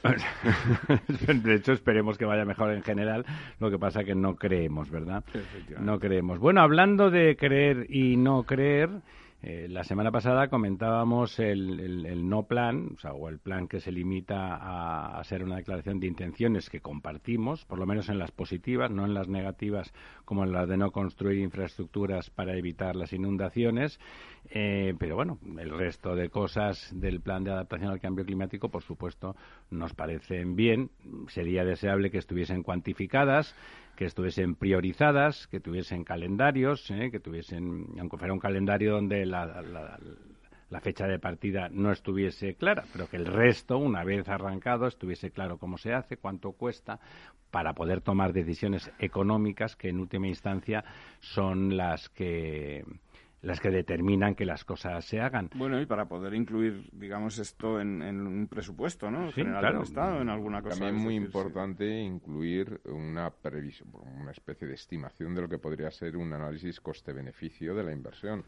de 1.44 1.56
hecho, 1.56 1.72
esperemos 1.74 2.18
que 2.18 2.26
vaya 2.26 2.46
mejor 2.46 2.72
en 2.72 2.84
general. 2.84 3.26
Lo 3.60 3.72
que 3.72 3.80
pasa 3.80 4.04
que 4.04 4.14
no 4.14 4.36
creemos, 4.36 4.92
¿verdad? 4.92 5.24
No 5.80 6.00
creemos. 6.00 6.40
Bueno, 6.40 6.62
hablando 6.62 7.10
de 7.10 7.36
creer 7.36 7.88
y 7.90 8.16
no 8.18 8.44
creer, 8.44 9.02
eh, 9.48 9.68
la 9.70 9.84
semana 9.84 10.12
pasada 10.12 10.48
comentábamos 10.48 11.38
el, 11.38 12.28
no 12.28 12.48
plan, 12.48 12.94
o, 12.96 12.98
sea, 12.98 13.14
o, 13.14 13.30
el 13.30 13.38
plan 13.38 13.68
que 13.68 13.80
se 13.80 13.92
limita 13.92 15.20
a, 15.20 15.24
ser 15.24 15.44
una 15.44 15.58
declaración 15.58 16.00
de 16.00 16.08
intenciones 16.08 16.68
que 16.68 16.82
compartimos, 16.82 17.64
por 17.66 17.78
lo 17.78 17.86
menos 17.86 18.10
en 18.10 18.18
las 18.18 18.32
positivas, 18.32 18.90
no 18.90 19.06
en 19.06 19.14
las 19.14 19.28
negativas 19.28 19.94
como 20.26 20.46
en 20.46 20.52
las 20.52 20.68
de 20.68 20.78
no 20.78 20.90
construir 20.90 21.38
infraestructuras 21.38 22.32
para 22.32 22.58
evitar 22.58 22.96
las 22.96 23.14
inundaciones. 23.14 24.00
Eh, 24.50 24.96
pero 24.98 25.16
bueno, 25.16 25.38
el 25.60 25.70
resto 25.70 26.16
de 26.16 26.30
cosas 26.30 26.92
del 26.92 27.22
plan 27.22 27.44
de 27.44 27.52
adaptación 27.52 27.92
al 27.92 28.00
cambio 28.00 28.26
climático, 28.26 28.70
por 28.70 28.82
supuesto, 28.82 29.36
nos 29.70 29.94
parecen 29.94 30.56
bien. 30.56 30.90
Sería 31.28 31.64
deseable 31.64 32.10
que 32.10 32.18
estuviesen 32.18 32.64
cuantificadas 32.64 33.56
que 33.96 34.06
estuviesen 34.06 34.56
priorizadas, 34.56 35.48
que 35.48 35.60
tuviesen 35.60 36.04
calendarios, 36.04 36.90
¿eh? 36.92 37.10
que 37.12 37.20
tuviesen, 37.20 37.88
aunque 38.00 38.18
fuera 38.18 38.34
un 38.34 38.40
calendario 38.40 38.94
donde 38.94 39.26
la, 39.26 39.46
la, 40.70 40.82
fecha 40.82 41.08
de 41.08 41.20
partida 41.20 41.70
no 41.70 41.92
estuviese 41.92 42.56
clara, 42.56 42.84
pero 42.92 43.08
que 43.08 43.16
el 43.16 43.26
resto, 43.26 43.78
una 43.78 44.04
vez 44.04 44.28
arrancado, 44.28 44.88
estuviese 44.88 45.32
claro 45.32 45.58
cómo 45.58 45.78
se 45.78 45.94
hace, 45.94 46.18
cuánto 46.18 46.52
cuesta, 46.52 47.00
para 47.50 47.74
poder 47.74 48.02
tomar 48.02 48.34
decisiones 48.34 48.92
económicas 49.00 49.78
que 49.78 49.88
en 49.88 50.00
última 50.00 50.28
instancia 50.28 50.84
son 51.22 51.78
las 51.78 52.10
que 52.10 52.84
las 53.46 53.60
que 53.60 53.70
determinan 53.70 54.34
que 54.34 54.44
las 54.44 54.66
cosas 54.66 55.06
se 55.06 55.20
hagan. 55.20 55.50
Bueno, 55.56 55.80
y 55.80 55.86
para 55.86 56.06
poder 56.06 56.34
incluir, 56.34 56.90
digamos, 56.92 57.38
esto 57.38 57.80
en, 57.80 58.02
un 58.02 58.48
presupuesto, 58.48 59.12
¿no? 59.12 59.28
Sí, 59.28 59.42
General 59.42 59.62
claro. 59.62 59.84
Estado, 59.84 60.22
en 60.22 60.30
alguna 60.30 60.62
cosa. 60.64 60.80
También 60.80 61.02
muy 61.02 61.16
importante 61.16 61.86
incluir 62.02 62.82
una 62.86 63.30
previsión, 63.30 63.90
una 64.20 64.32
especie 64.32 64.68
de 64.68 64.74
estimación 64.74 65.36
de 65.36 65.42
lo 65.42 65.48
que 65.48 65.60
podría 65.60 65.92
ser 65.92 66.18
un 66.18 66.34
análisis 66.34 66.80
coste-beneficio 66.80 67.76
de 67.76 67.84
la 67.84 67.94
inversión. 67.94 68.44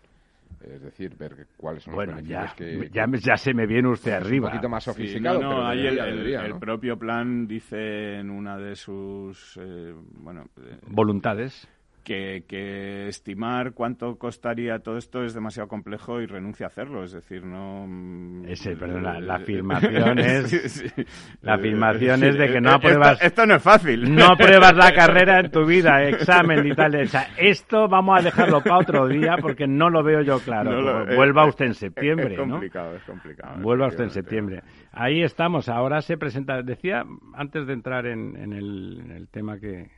Es 0.62 0.82
decir, 0.82 1.16
ver 1.16 1.46
cuáles 1.58 1.84
son 1.84 1.94
los 1.94 2.08
beneficios 2.08 2.50
ya, 2.50 2.56
que, 2.56 2.90
ya, 2.90 3.06
ya, 3.20 3.36
se 3.36 3.54
me 3.54 3.68
viene 3.68 3.90
usted 3.90 4.14
arriba. 4.14 4.48
Un 4.48 4.54
poquito 4.54 4.70
más 4.70 4.84
sofisticado. 4.84 5.42
no, 5.42 5.50
pero 5.50 5.68
ahí 5.68 5.86
el, 5.86 6.00
el, 6.34 6.58
propio 6.58 6.98
plan 6.98 7.46
dice 7.46 8.20
en 8.20 8.30
una 8.30 8.58
de 8.58 8.76
sus 8.76 9.60
eh, 9.62 9.94
bueno, 10.22 10.46
eh, 10.58 10.80
voluntades 10.88 11.68
que, 12.08 13.08
estimar 13.08 13.74
cuánto 13.74 14.18
costaría 14.18 14.80
todo 14.80 14.98
esto 14.98 15.24
es 15.24 15.34
demasiado 15.34 15.68
complejo 15.68 16.22
y 16.22 16.26
renuncia 16.26 16.68
a 16.68 16.70
hacerlo. 16.70 17.04
Es 17.04 17.12
decir, 17.12 17.44
no. 17.44 17.86
Mm, 17.88 18.46
Ese, 18.46 18.76
perdón, 18.76 19.04
la, 19.04 19.36
afirmación 19.36 20.20
es. 20.20 20.94
La 21.42 21.56
afirmación 21.56 22.24
es 22.24 22.38
de 22.38 22.48
que 22.48 22.62
no 22.62 22.72
apruebas. 22.72 23.22
Esto, 23.22 23.46
no 23.46 23.56
es 23.56 23.64
fácil. 23.64 24.16
No 24.16 24.28
apruebas 24.28 24.76
la 24.76 24.92
carrera 24.96 25.42
en 25.42 25.52
tu 25.52 25.66
vida, 25.66 26.04
examen 26.04 26.66
y 26.66 26.74
tal. 26.74 26.96
O 26.96 27.06
sea, 27.08 27.28
esto 27.38 27.88
vamos 27.90 28.20
a 28.20 28.24
dejarlo 28.24 28.62
para 28.62 28.78
otro 28.78 29.08
día 29.08 29.36
porque 29.42 29.68
no 29.68 29.90
lo 29.90 30.04
veo 30.04 30.22
yo 30.22 30.40
claro. 30.40 31.06
Vuelva 31.14 31.46
usted 31.46 31.66
en 31.66 31.74
septiembre. 31.74 32.34
Es 32.34 32.40
complicado, 32.40 32.96
es 32.96 33.04
complicado. 33.04 33.62
Vuelva 33.62 33.88
usted 33.88 34.06
en 34.06 34.12
septiembre. 34.12 34.64
Ahí 34.94 35.22
estamos. 35.22 35.68
Ahora 35.68 36.02
se 36.02 36.18
presenta. 36.18 36.62
Decía, 36.62 37.04
antes 37.34 37.68
de 37.68 37.74
entrar 37.74 38.06
en, 38.06 38.38
en 38.38 38.54
el 38.54 39.28
tema 39.30 39.60
que 39.60 39.97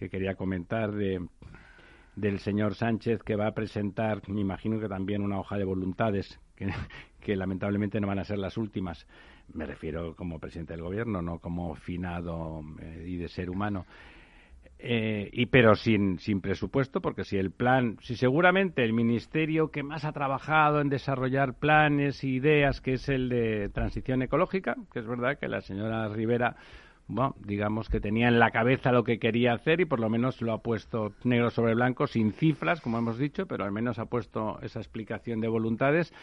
que 0.00 0.08
quería 0.08 0.34
comentar 0.34 0.92
de, 0.92 1.20
del 2.16 2.38
señor 2.38 2.74
Sánchez 2.74 3.22
que 3.22 3.36
va 3.36 3.48
a 3.48 3.54
presentar, 3.54 4.26
me 4.28 4.40
imagino 4.40 4.80
que 4.80 4.88
también 4.88 5.22
una 5.22 5.38
hoja 5.38 5.58
de 5.58 5.64
voluntades, 5.64 6.40
que, 7.20 7.36
lamentablemente 7.36 8.00
no 8.00 8.06
van 8.06 8.18
a 8.18 8.24
ser 8.24 8.38
las 8.38 8.56
últimas. 8.56 9.06
Me 9.52 9.66
refiero 9.66 10.16
como 10.16 10.38
presidente 10.38 10.72
del 10.72 10.82
gobierno, 10.82 11.20
no 11.20 11.38
como 11.38 11.74
finado 11.74 12.62
eh, 12.80 13.04
y 13.08 13.16
de 13.16 13.28
ser 13.28 13.50
humano. 13.50 13.84
Eh, 14.78 15.28
y 15.34 15.44
pero 15.46 15.74
sin, 15.74 16.18
sin 16.18 16.40
presupuesto, 16.40 17.02
porque 17.02 17.24
si 17.24 17.36
el 17.36 17.50
plan, 17.50 17.98
si 18.00 18.16
seguramente 18.16 18.82
el 18.82 18.94
ministerio 18.94 19.70
que 19.70 19.82
más 19.82 20.06
ha 20.06 20.12
trabajado 20.12 20.80
en 20.80 20.88
desarrollar 20.88 21.58
planes 21.58 22.24
e 22.24 22.28
ideas, 22.28 22.80
que 22.80 22.94
es 22.94 23.06
el 23.10 23.28
de 23.28 23.68
transición 23.68 24.22
ecológica, 24.22 24.76
que 24.90 25.00
es 25.00 25.06
verdad 25.06 25.38
que 25.38 25.48
la 25.48 25.60
señora 25.60 26.08
Rivera 26.08 26.56
bueno, 27.12 27.34
digamos 27.44 27.88
que 27.88 28.00
tenía 28.00 28.28
en 28.28 28.38
la 28.38 28.52
cabeza 28.52 28.92
lo 28.92 29.02
que 29.02 29.18
quería 29.18 29.52
hacer 29.52 29.80
y 29.80 29.84
por 29.84 29.98
lo 29.98 30.08
menos 30.08 30.40
lo 30.40 30.52
ha 30.52 30.62
puesto 30.62 31.12
negro 31.24 31.50
sobre 31.50 31.74
blanco, 31.74 32.06
sin 32.06 32.32
cifras, 32.32 32.80
como 32.80 32.98
hemos 32.98 33.18
dicho, 33.18 33.46
pero 33.46 33.64
al 33.64 33.72
menos 33.72 33.98
ha 33.98 34.06
puesto 34.06 34.60
esa 34.62 34.78
explicación 34.78 35.40
de 35.40 35.48
voluntades. 35.48 36.14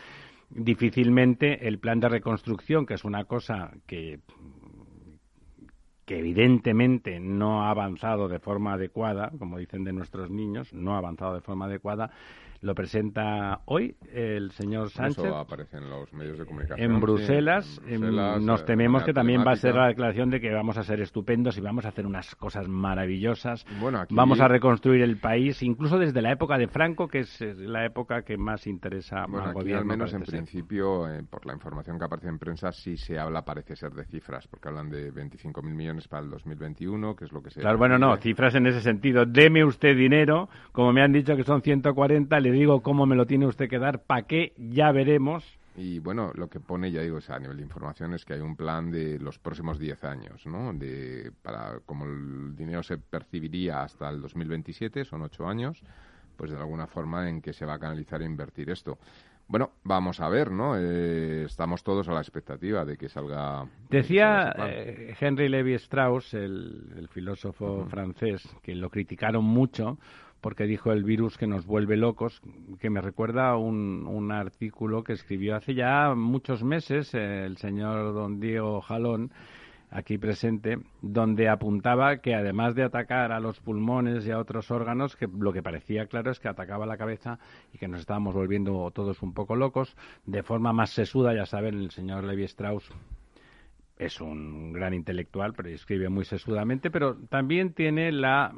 Difícilmente 0.50 1.67
el 1.67 1.77
plan 1.79 2.00
de 2.00 2.08
reconstrucción, 2.08 2.86
que 2.86 2.94
es 2.94 3.03
una 3.03 3.25
cosa 3.25 3.72
que 3.86 4.22
evidentemente 6.08 7.20
no 7.20 7.65
ha 7.65 7.70
avanzado 7.70 8.29
de 8.29 8.39
forma 8.39 8.74
adecuada, 8.74 9.29
como 9.38 9.58
dicen 9.58 9.84
de 9.84 9.91
nuestros 9.91 10.32
niños, 10.32 10.72
no 10.74 10.96
ha 10.96 11.00
avanzado 11.00 11.34
de 11.34 11.41
forma 11.41 11.65
adecuada, 11.65 12.12
lo 12.61 12.75
presenta 12.75 13.61
hoy 13.65 13.95
el 14.13 14.51
señor 14.51 14.89
Sánchez. 14.89 15.25
Eso 15.25 15.37
aparece 15.37 15.77
en 15.77 15.89
los 15.89 16.11
medios 16.13 16.37
de 16.37 16.45
comunicación. 16.45 16.91
En 16.91 16.99
Bruselas. 16.99 17.81
nos 17.99 18.61
eh, 18.61 18.65
tememos 18.65 19.03
que 19.03 19.13
también 19.13 19.43
va 19.45 19.51
a 19.51 19.55
ser 19.55 19.75
la 19.75 19.87
declaración 19.87 20.29
de 20.29 20.39
que 20.39 20.51
vamos 20.53 20.77
a 20.77 20.83
ser 20.83 21.01
estupendos 21.01 21.57
y 21.57 21.61
vamos 21.61 21.85
a 21.85 21.89
hacer 21.89 22.05
unas 22.05 22.35
cosas 22.35 22.67
maravillosas. 22.67 23.65
Bueno, 23.79 24.03
Vamos 24.09 24.39
a 24.39 24.47
reconstruir 24.47 25.01
el 25.01 25.17
país, 25.17 25.61
incluso 25.63 25.97
desde 25.97 26.21
la 26.21 26.31
época 26.31 26.57
de 26.57 26.67
Franco, 26.67 27.07
que 27.07 27.19
es 27.19 27.41
la 27.41 27.85
época 27.85 28.23
que 28.23 28.37
más 28.37 28.67
interesa 28.67 29.23
al 29.23 29.53
gobierno. 29.53 29.81
Al 29.81 29.85
menos 29.97 30.13
en 30.13 30.21
principio, 30.21 31.09
eh, 31.09 31.23
por 31.29 31.45
la 31.45 31.53
información 31.53 31.97
que 31.97 32.05
aparece 32.05 32.29
en 32.29 32.39
prensa, 32.39 32.71
sí 32.71 32.97
se 32.97 33.19
habla, 33.19 33.43
parece 33.43 33.75
ser, 33.75 33.91
de 33.91 34.05
cifras, 34.05 34.47
porque 34.47 34.69
hablan 34.69 34.89
de 34.89 35.13
25.000 35.13 35.63
millones 35.63 36.07
para 36.07 36.23
el 36.23 36.29
2021, 36.29 37.15
que 37.15 37.25
es 37.25 37.31
lo 37.31 37.41
que 37.41 37.49
se. 37.49 37.61
Claro, 37.61 37.77
bueno, 37.77 37.97
no, 37.97 38.15
cifras 38.17 38.55
en 38.55 38.67
ese 38.67 38.81
sentido. 38.81 39.25
Deme 39.25 39.63
usted 39.63 39.95
dinero, 39.95 40.49
como 40.71 40.93
me 40.93 41.01
han 41.01 41.11
dicho 41.11 41.35
que 41.35 41.43
son 41.43 41.61
140, 41.61 42.39
le 42.48 42.54
digo 42.54 42.82
cómo 42.82 43.06
me 43.06 43.16
lo 43.16 43.25
tiene 43.25 43.46
usted 43.46 43.70
que 43.70 43.80
dar, 43.80 44.04
para 44.04 44.24
qué, 44.24 44.54
ya 44.58 44.92
veremos. 44.92 45.44
Y 45.75 46.00
bueno, 46.00 46.32
lo 46.34 46.50
que 46.50 46.60
pone, 46.60 46.92
ya 46.92 47.01
digo, 47.01 47.20
a 47.27 47.39
nivel 47.39 47.58
de 47.58 47.63
información 47.63 48.13
es 48.13 48.25
que 48.25 48.34
hay 48.34 48.39
un 48.39 48.56
plan 48.56 48.89
de 48.89 49.20
los 49.20 49.38
próximos 49.38 49.77
10 49.77 50.04
años, 50.06 50.46
¿no? 50.48 50.74
De, 50.74 51.32
para, 51.44 51.80
como 51.86 52.06
el 52.06 52.56
dinero 52.56 52.82
se 52.82 52.98
percibiría 52.98 53.84
hasta 53.84 54.10
el 54.10 54.22
2027, 54.22 55.06
son 55.06 55.22
8 55.22 55.48
años, 55.48 55.84
pues 56.36 56.51
de 56.51 56.58
alguna 56.58 56.88
forma 56.88 57.30
en 57.30 57.42
que 57.42 57.54
se 57.54 57.66
va 57.66 57.75
a 57.75 57.80
canalizar 57.80 58.22
e 58.22 58.25
invertir 58.25 58.70
esto. 58.70 58.98
Bueno, 59.50 59.72
vamos 59.84 60.20
a 60.20 60.27
ver, 60.27 60.51
¿no? 60.51 60.75
Eh, 60.77 61.44
estamos 61.46 61.82
todos 61.82 62.10
a 62.10 62.12
la 62.12 62.20
expectativa 62.20 62.84
de 62.84 62.98
que 62.98 63.08
salga. 63.08 63.66
Decía 63.89 64.54
eh, 64.58 65.16
Henry 65.20 65.48
Levi 65.48 65.74
Strauss, 65.75 66.34
el, 66.34 67.08
filósofo 67.12 67.86
francés, 67.86 68.44
que 68.62 68.75
lo 68.75 68.89
criticaron 68.89 69.46
mucho 69.46 69.98
porque 70.41 70.65
dijo 70.65 70.91
el 70.91 71.03
virus 71.03 71.38
que 71.38 71.48
nos 71.48 71.65
vuelve 71.65 71.98
locos, 71.98 72.41
que 72.79 72.89
me 72.89 73.01
recuerda 73.01 73.56
un, 73.58 74.06
un 74.08 74.32
artículo 74.32 75.03
que 75.03 75.13
escribió 75.13 75.56
hace 75.56 75.74
ya 75.74 76.13
muchos 76.15 76.63
meses 76.63 77.13
el 77.13 77.58
señor 77.58 78.13
don 78.13 78.39
Diego 78.39 78.82
Jalón, 78.82 79.32
aquí 79.89 80.17
presente, 80.17 80.77
donde 81.01 81.48
apuntaba 81.50 82.17
que 82.17 82.36
además 82.36 82.75
de 82.75 82.84
atacar 82.84 83.32
a 83.32 83.39
los 83.39 83.60
pulmones 83.60 84.25
y 84.27 84.32
a 84.32 84.39
otros 84.39 84.70
órganos, 84.70 85.15
que 85.15 85.27
lo 85.27 85.53
que 85.53 85.63
parecía 85.63 86.08
claro 86.08 86.32
es 86.32 86.39
que 86.39 86.50
atacaba 86.50 86.86
la 86.86 86.98
cabeza 86.98 87.39
y 87.74 87.77
que 87.77 87.88
nos 87.88 88.01
estábamos 88.01 88.34
volviendo 88.36 88.91
todos 88.91 89.22
un 89.22 89.34
poco 89.34 89.56
locos, 89.56 89.96
de 90.25 90.44
forma 90.44 90.74
más 90.74 90.91
sesuda, 90.91 91.34
ya 91.34 91.46
saben, 91.46 91.75
el 91.75 91.91
señor 91.91 92.24
Levi 92.24 92.44
Strauss 92.44 92.91
es 93.98 94.22
un 94.22 94.74
gran 94.74 94.94
intelectual, 94.94 95.53
pero 95.53 95.70
escribe 95.70 96.10
muy 96.10 96.24
sesudamente, 96.24 96.91
pero 96.91 97.15
también 97.29 97.74
tiene 97.74 98.12
la 98.12 98.53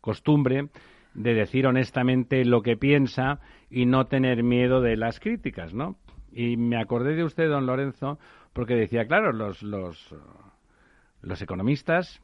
costumbre 0.00 0.68
de 1.14 1.34
decir 1.34 1.66
honestamente 1.66 2.44
lo 2.44 2.62
que 2.62 2.76
piensa 2.76 3.40
y 3.70 3.86
no 3.86 4.06
tener 4.06 4.42
miedo 4.42 4.80
de 4.80 4.96
las 4.96 5.20
críticas, 5.20 5.74
¿no? 5.74 5.96
Y 6.32 6.56
me 6.56 6.80
acordé 6.80 7.14
de 7.14 7.24
usted, 7.24 7.48
don 7.48 7.66
Lorenzo, 7.66 8.18
porque 8.52 8.74
decía, 8.74 9.06
claro, 9.06 9.32
los, 9.32 9.62
los, 9.62 10.14
los 11.22 11.42
economistas, 11.42 12.20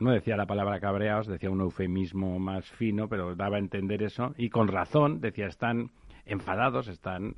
no 0.00 0.10
decía 0.10 0.36
la 0.36 0.46
palabra 0.46 0.80
cabreados, 0.80 1.26
decía 1.26 1.50
un 1.50 1.60
eufemismo 1.60 2.38
más 2.38 2.68
fino, 2.72 3.08
pero 3.08 3.36
daba 3.36 3.56
a 3.56 3.60
entender 3.60 4.02
eso, 4.02 4.34
y 4.36 4.48
con 4.48 4.68
razón, 4.68 5.20
decía, 5.20 5.46
están 5.46 5.90
enfadados, 6.24 6.88
están 6.88 7.34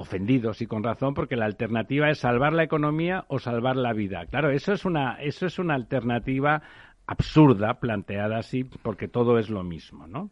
ofendidos 0.00 0.62
y 0.62 0.66
con 0.66 0.82
razón 0.82 1.12
porque 1.12 1.36
la 1.36 1.44
alternativa 1.44 2.08
es 2.08 2.20
salvar 2.20 2.54
la 2.54 2.64
economía 2.64 3.26
o 3.28 3.38
salvar 3.38 3.76
la 3.76 3.92
vida. 3.92 4.24
Claro, 4.30 4.50
eso 4.50 4.72
es 4.72 4.86
una 4.86 5.16
eso 5.20 5.44
es 5.44 5.58
una 5.58 5.74
alternativa 5.74 6.62
absurda 7.10 7.74
planteada 7.80 8.38
así 8.38 8.62
porque 8.62 9.08
todo 9.08 9.38
es 9.38 9.50
lo 9.50 9.64
mismo, 9.64 10.06
¿no? 10.06 10.30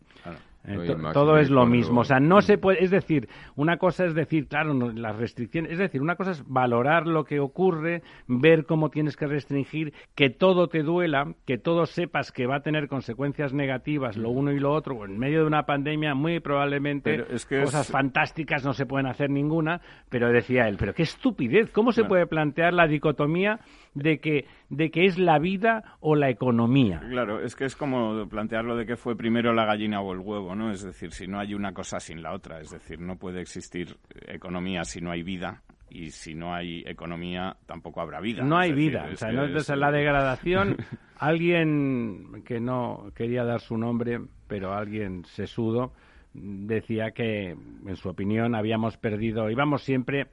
Eh, 0.65 0.97
todo 1.13 1.39
es 1.39 1.51
lo 1.51 1.67
mismo. 1.67 2.03
O 2.03 2.05
sea, 2.05 2.21
no 2.21 2.41
se 2.43 2.59
puede. 2.59 2.85
Es 2.85 2.91
decir, 2.91 3.29
una 3.57 3.79
cosa 3.79 4.05
es 4.05 4.15
decir, 4.15 4.49
claro, 4.49 4.75
las 4.75 5.17
restricciones. 5.17 5.73
Es 5.73 5.79
decir, 5.79 6.03
una 6.03 6.17
cosa 6.17 6.33
es 6.33 6.45
valorar 6.47 7.07
lo 7.07 7.25
que 7.25 7.41
ocurre, 7.41 8.03
ver 8.27 8.67
cómo 8.67 8.91
tienes 8.91 9.17
que 9.17 9.27
restringir, 9.27 9.93
que 10.15 10.31
todo 10.31 10.69
te 10.69 10.83
duela, 10.83 11.35
que 11.47 11.59
todo 11.59 11.87
sepas 11.87 12.33
que 12.33 12.47
va 12.47 12.57
a 12.57 12.61
tener 12.61 12.87
consecuencias 12.89 13.55
negativas, 13.55 14.17
lo 14.17 14.31
uno 14.31 14.53
y 14.53 14.61
lo 14.61 14.73
otro. 14.73 15.05
En 15.05 15.19
medio 15.19 15.41
de 15.41 15.47
una 15.47 15.65
pandemia, 15.65 16.15
muy 16.15 16.39
probablemente 16.41 17.25
cosas 17.49 17.91
fantásticas 17.91 18.65
no 18.65 18.73
se 18.73 18.85
pueden 18.85 19.07
hacer 19.07 19.31
ninguna. 19.31 19.81
Pero 20.11 20.31
decía 20.31 20.69
él, 20.69 20.77
pero 20.79 20.93
qué 20.93 21.05
estupidez. 21.05 21.71
¿Cómo 21.71 21.93
se 21.93 22.05
puede 22.05 22.27
plantear 22.27 22.75
la 22.75 22.87
dicotomía 22.87 23.61
de 23.99 24.19
que, 24.19 24.47
de 24.69 24.91
que 24.91 25.07
es 25.07 25.19
la 25.19 25.39
vida 25.39 25.97
o 26.01 26.15
la 26.15 26.31
economía? 26.31 27.01
Claro, 27.09 27.41
es 27.41 27.55
que 27.57 27.65
es 27.65 27.77
como 27.77 28.29
plantearlo 28.29 28.77
de 28.77 28.87
que 28.87 28.97
fue 28.97 29.17
primero 29.17 29.53
la 29.53 29.65
gallina 29.65 30.01
o 30.01 30.13
el 30.13 30.21
huevo. 30.21 30.55
¿no? 30.55 30.71
Es 30.71 30.83
decir, 30.83 31.13
si 31.13 31.27
no 31.27 31.39
hay 31.39 31.55
una 31.55 31.73
cosa 31.73 32.01
sin 32.01 32.23
la 32.23 32.33
otra, 32.33 32.61
es 32.61 32.71
decir, 32.71 33.01
no 33.01 33.17
puede 33.17 33.41
existir 33.41 33.97
economía 34.27 34.85
si 34.85 35.01
no 35.01 35.11
hay 35.11 35.23
vida 35.23 35.63
y 35.91 36.11
si 36.11 36.35
no 36.35 36.55
hay 36.55 36.83
economía 36.87 37.57
tampoco 37.67 38.01
habrá 38.01 38.21
vida. 38.21 38.43
No 38.43 38.59
hay 38.59 38.73
vida, 38.73 39.09
o 39.13 39.17
sea, 39.17 39.33
no, 39.33 39.45
es, 39.45 39.69
la 39.69 39.91
degradación. 39.91 40.77
alguien 41.19 42.43
que 42.45 42.61
no 42.61 43.11
quería 43.15 43.45
dar 43.45 43.61
su 43.61 43.77
nombre, 43.77 44.21
pero 44.47 44.75
alguien 44.75 45.25
sesudo, 45.25 45.93
decía 46.35 47.13
que, 47.13 47.51
en 47.51 47.97
su 47.97 48.09
opinión, 48.09 48.55
habíamos 48.55 48.97
perdido, 48.97 49.51
íbamos 49.51 49.83
siempre 49.83 50.29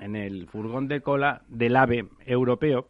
en 0.00 0.16
el 0.16 0.46
furgón 0.46 0.88
de 0.88 1.00
cola 1.00 1.42
del 1.48 1.76
AVE 1.76 2.06
europeo, 2.26 2.88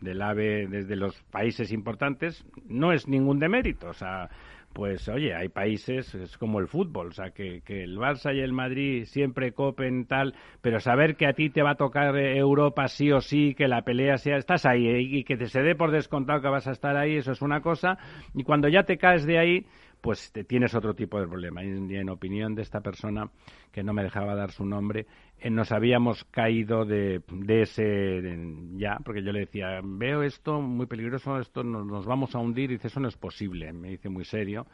del 0.00 0.22
AVE 0.22 0.66
desde 0.66 0.96
los 0.96 1.22
países 1.30 1.72
importantes, 1.72 2.44
no 2.66 2.92
es 2.92 3.08
ningún 3.08 3.38
demérito, 3.38 3.88
o 3.88 3.92
sea, 3.92 4.28
pues 4.72 5.08
oye, 5.08 5.34
hay 5.34 5.48
países, 5.48 6.14
es 6.14 6.38
como 6.38 6.58
el 6.58 6.66
fútbol, 6.66 7.08
o 7.08 7.12
sea, 7.12 7.30
que, 7.30 7.60
que, 7.62 7.82
el 7.84 7.98
Barça 7.98 8.34
y 8.34 8.40
el 8.40 8.52
Madrid 8.52 9.04
siempre 9.04 9.52
copen 9.52 10.06
tal, 10.06 10.34
pero 10.60 10.80
saber 10.80 11.16
que 11.16 11.26
a 11.26 11.34
ti 11.34 11.50
te 11.50 11.62
va 11.62 11.72
a 11.72 11.76
tocar 11.76 12.16
Europa 12.16 12.88
sí 12.88 13.12
o 13.12 13.20
sí, 13.20 13.54
que 13.54 13.68
la 13.68 13.82
pelea 13.82 14.16
sea, 14.16 14.36
estás 14.36 14.64
ahí 14.66 14.86
¿eh? 14.88 15.00
y 15.00 15.24
que 15.24 15.36
te 15.36 15.46
se 15.46 15.62
dé 15.62 15.74
por 15.74 15.90
descontado 15.90 16.40
que 16.40 16.48
vas 16.48 16.66
a 16.66 16.72
estar 16.72 16.96
ahí, 16.96 17.16
eso 17.16 17.32
es 17.32 17.42
una 17.42 17.60
cosa, 17.60 17.98
y 18.34 18.44
cuando 18.44 18.68
ya 18.68 18.84
te 18.84 18.98
caes 18.98 19.26
de 19.26 19.38
ahí, 19.38 19.66
pues 20.02 20.32
te 20.32 20.42
tienes 20.42 20.74
otro 20.74 20.94
tipo 20.94 21.18
de 21.18 21.28
problema. 21.28 21.64
Y 21.64 21.96
en 21.96 22.10
opinión 22.10 22.54
de 22.54 22.62
esta 22.62 22.80
persona, 22.80 23.30
que 23.70 23.84
no 23.84 23.94
me 23.94 24.02
dejaba 24.02 24.34
dar 24.34 24.50
su 24.50 24.66
nombre, 24.66 25.06
eh, 25.38 25.48
nos 25.48 25.70
habíamos 25.70 26.24
caído 26.24 26.84
de, 26.84 27.22
de 27.30 27.62
ese 27.62 28.36
ya, 28.74 28.98
porque 29.04 29.22
yo 29.22 29.32
le 29.32 29.40
decía, 29.40 29.80
veo 29.82 30.24
esto 30.24 30.60
muy 30.60 30.86
peligroso, 30.86 31.38
esto 31.38 31.62
nos, 31.62 31.86
nos, 31.86 32.04
vamos 32.04 32.34
a 32.34 32.40
hundir, 32.40 32.70
y 32.70 32.74
dice, 32.74 32.88
eso 32.88 32.98
no 32.98 33.08
es 33.08 33.16
posible, 33.16 33.72
me 33.72 33.90
dice 33.90 34.08
muy 34.08 34.24
serio. 34.24 34.66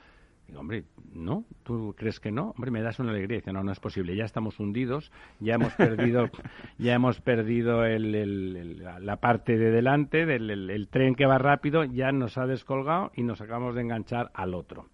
Digo, 0.46 0.60
hombre, 0.60 0.84
¿no? 1.12 1.44
¿Tú 1.62 1.94
crees 1.94 2.20
que 2.20 2.32
no? 2.32 2.54
Hombre, 2.56 2.70
me 2.70 2.80
das 2.80 2.98
una 2.98 3.10
alegría. 3.10 3.36
Dice, 3.36 3.52
no, 3.52 3.62
no 3.62 3.70
es 3.70 3.80
posible. 3.80 4.16
Ya 4.16 4.24
estamos 4.24 4.58
hundidos, 4.58 5.12
ya 5.40 5.56
hemos 5.56 5.74
perdido, 5.74 6.30
ya 6.78 6.94
hemos 6.94 7.20
perdido 7.20 7.84
el, 7.84 8.78
la 8.78 9.16
parte 9.16 9.58
de 9.58 9.70
delante, 9.70 10.24
del 10.24 10.70
el 10.70 10.88
tren 10.88 11.14
que 11.14 11.26
va 11.26 11.36
rápido, 11.36 11.84
ya 11.84 12.12
nos 12.12 12.38
ha 12.38 12.46
descolgado 12.46 13.12
y 13.14 13.24
nos 13.24 13.42
acabamos 13.42 13.74
de 13.74 13.82
enganchar 13.82 14.30
al 14.32 14.54
otro 14.54 14.88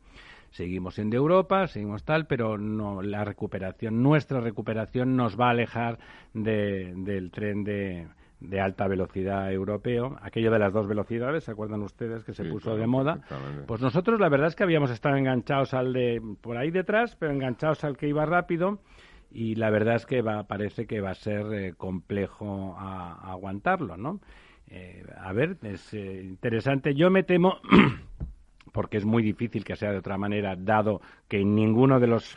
seguimos 0.54 0.98
en 1.00 1.12
Europa, 1.12 1.66
seguimos 1.66 2.04
tal, 2.04 2.26
pero 2.26 2.58
no 2.58 3.02
la 3.02 3.24
recuperación, 3.24 4.02
nuestra 4.02 4.40
recuperación 4.40 5.16
nos 5.16 5.38
va 5.38 5.48
a 5.48 5.50
alejar 5.50 5.98
del 6.32 7.30
tren 7.32 7.64
de, 7.64 8.06
de 8.38 8.60
alta 8.60 8.86
velocidad 8.86 9.52
europeo, 9.52 10.16
aquello 10.22 10.52
de 10.52 10.60
las 10.60 10.72
dos 10.72 10.86
velocidades, 10.86 11.42
¿se 11.42 11.50
acuerdan 11.50 11.82
ustedes 11.82 12.22
que 12.22 12.34
se 12.34 12.44
puso 12.44 12.76
de 12.76 12.86
moda? 12.86 13.20
Pues 13.66 13.80
nosotros 13.80 14.20
la 14.20 14.28
verdad 14.28 14.46
es 14.46 14.54
que 14.54 14.62
habíamos 14.62 14.90
estado 14.92 15.16
enganchados 15.16 15.74
al 15.74 15.92
de 15.92 16.22
por 16.40 16.56
ahí 16.56 16.70
detrás, 16.70 17.16
pero 17.16 17.32
enganchados 17.32 17.82
al 17.82 17.96
que 17.96 18.06
iba 18.06 18.24
rápido 18.24 18.78
y 19.32 19.56
la 19.56 19.70
verdad 19.70 19.96
es 19.96 20.06
que 20.06 20.22
va, 20.22 20.44
parece 20.44 20.86
que 20.86 21.00
va 21.00 21.10
a 21.10 21.14
ser 21.14 21.52
eh, 21.52 21.74
complejo 21.76 22.76
aguantarlo, 22.78 23.96
¿no? 23.96 24.20
Eh, 24.68 25.04
a 25.18 25.32
ver, 25.32 25.58
es 25.62 25.92
eh, 25.92 26.22
interesante. 26.22 26.94
Yo 26.94 27.10
me 27.10 27.24
temo 27.24 27.58
porque 28.74 28.96
es 28.96 29.04
muy 29.04 29.22
difícil 29.22 29.62
que 29.64 29.76
sea 29.76 29.92
de 29.92 29.98
otra 29.98 30.18
manera, 30.18 30.56
dado 30.56 31.00
que 31.28 31.38
en 31.38 31.54
ninguno 31.54 32.00
de 32.00 32.08
los 32.08 32.36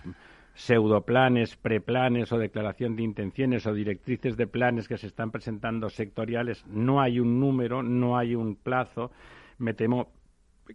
pseudoplanes, 0.53 1.55
preplanes 1.57 2.31
o 2.31 2.37
declaración 2.37 2.95
de 2.95 3.01
intenciones 3.01 3.65
o 3.65 3.73
directrices 3.73 4.37
de 4.37 4.45
planes 4.45 4.87
que 4.87 4.99
se 4.99 5.07
están 5.07 5.31
presentando 5.31 5.89
sectoriales 5.89 6.63
no 6.67 7.01
hay 7.01 7.19
un 7.19 7.39
número, 7.39 7.81
no 7.81 8.19
hay 8.19 8.35
un 8.35 8.55
plazo. 8.55 9.11
Me 9.57 9.73
temo 9.73 10.11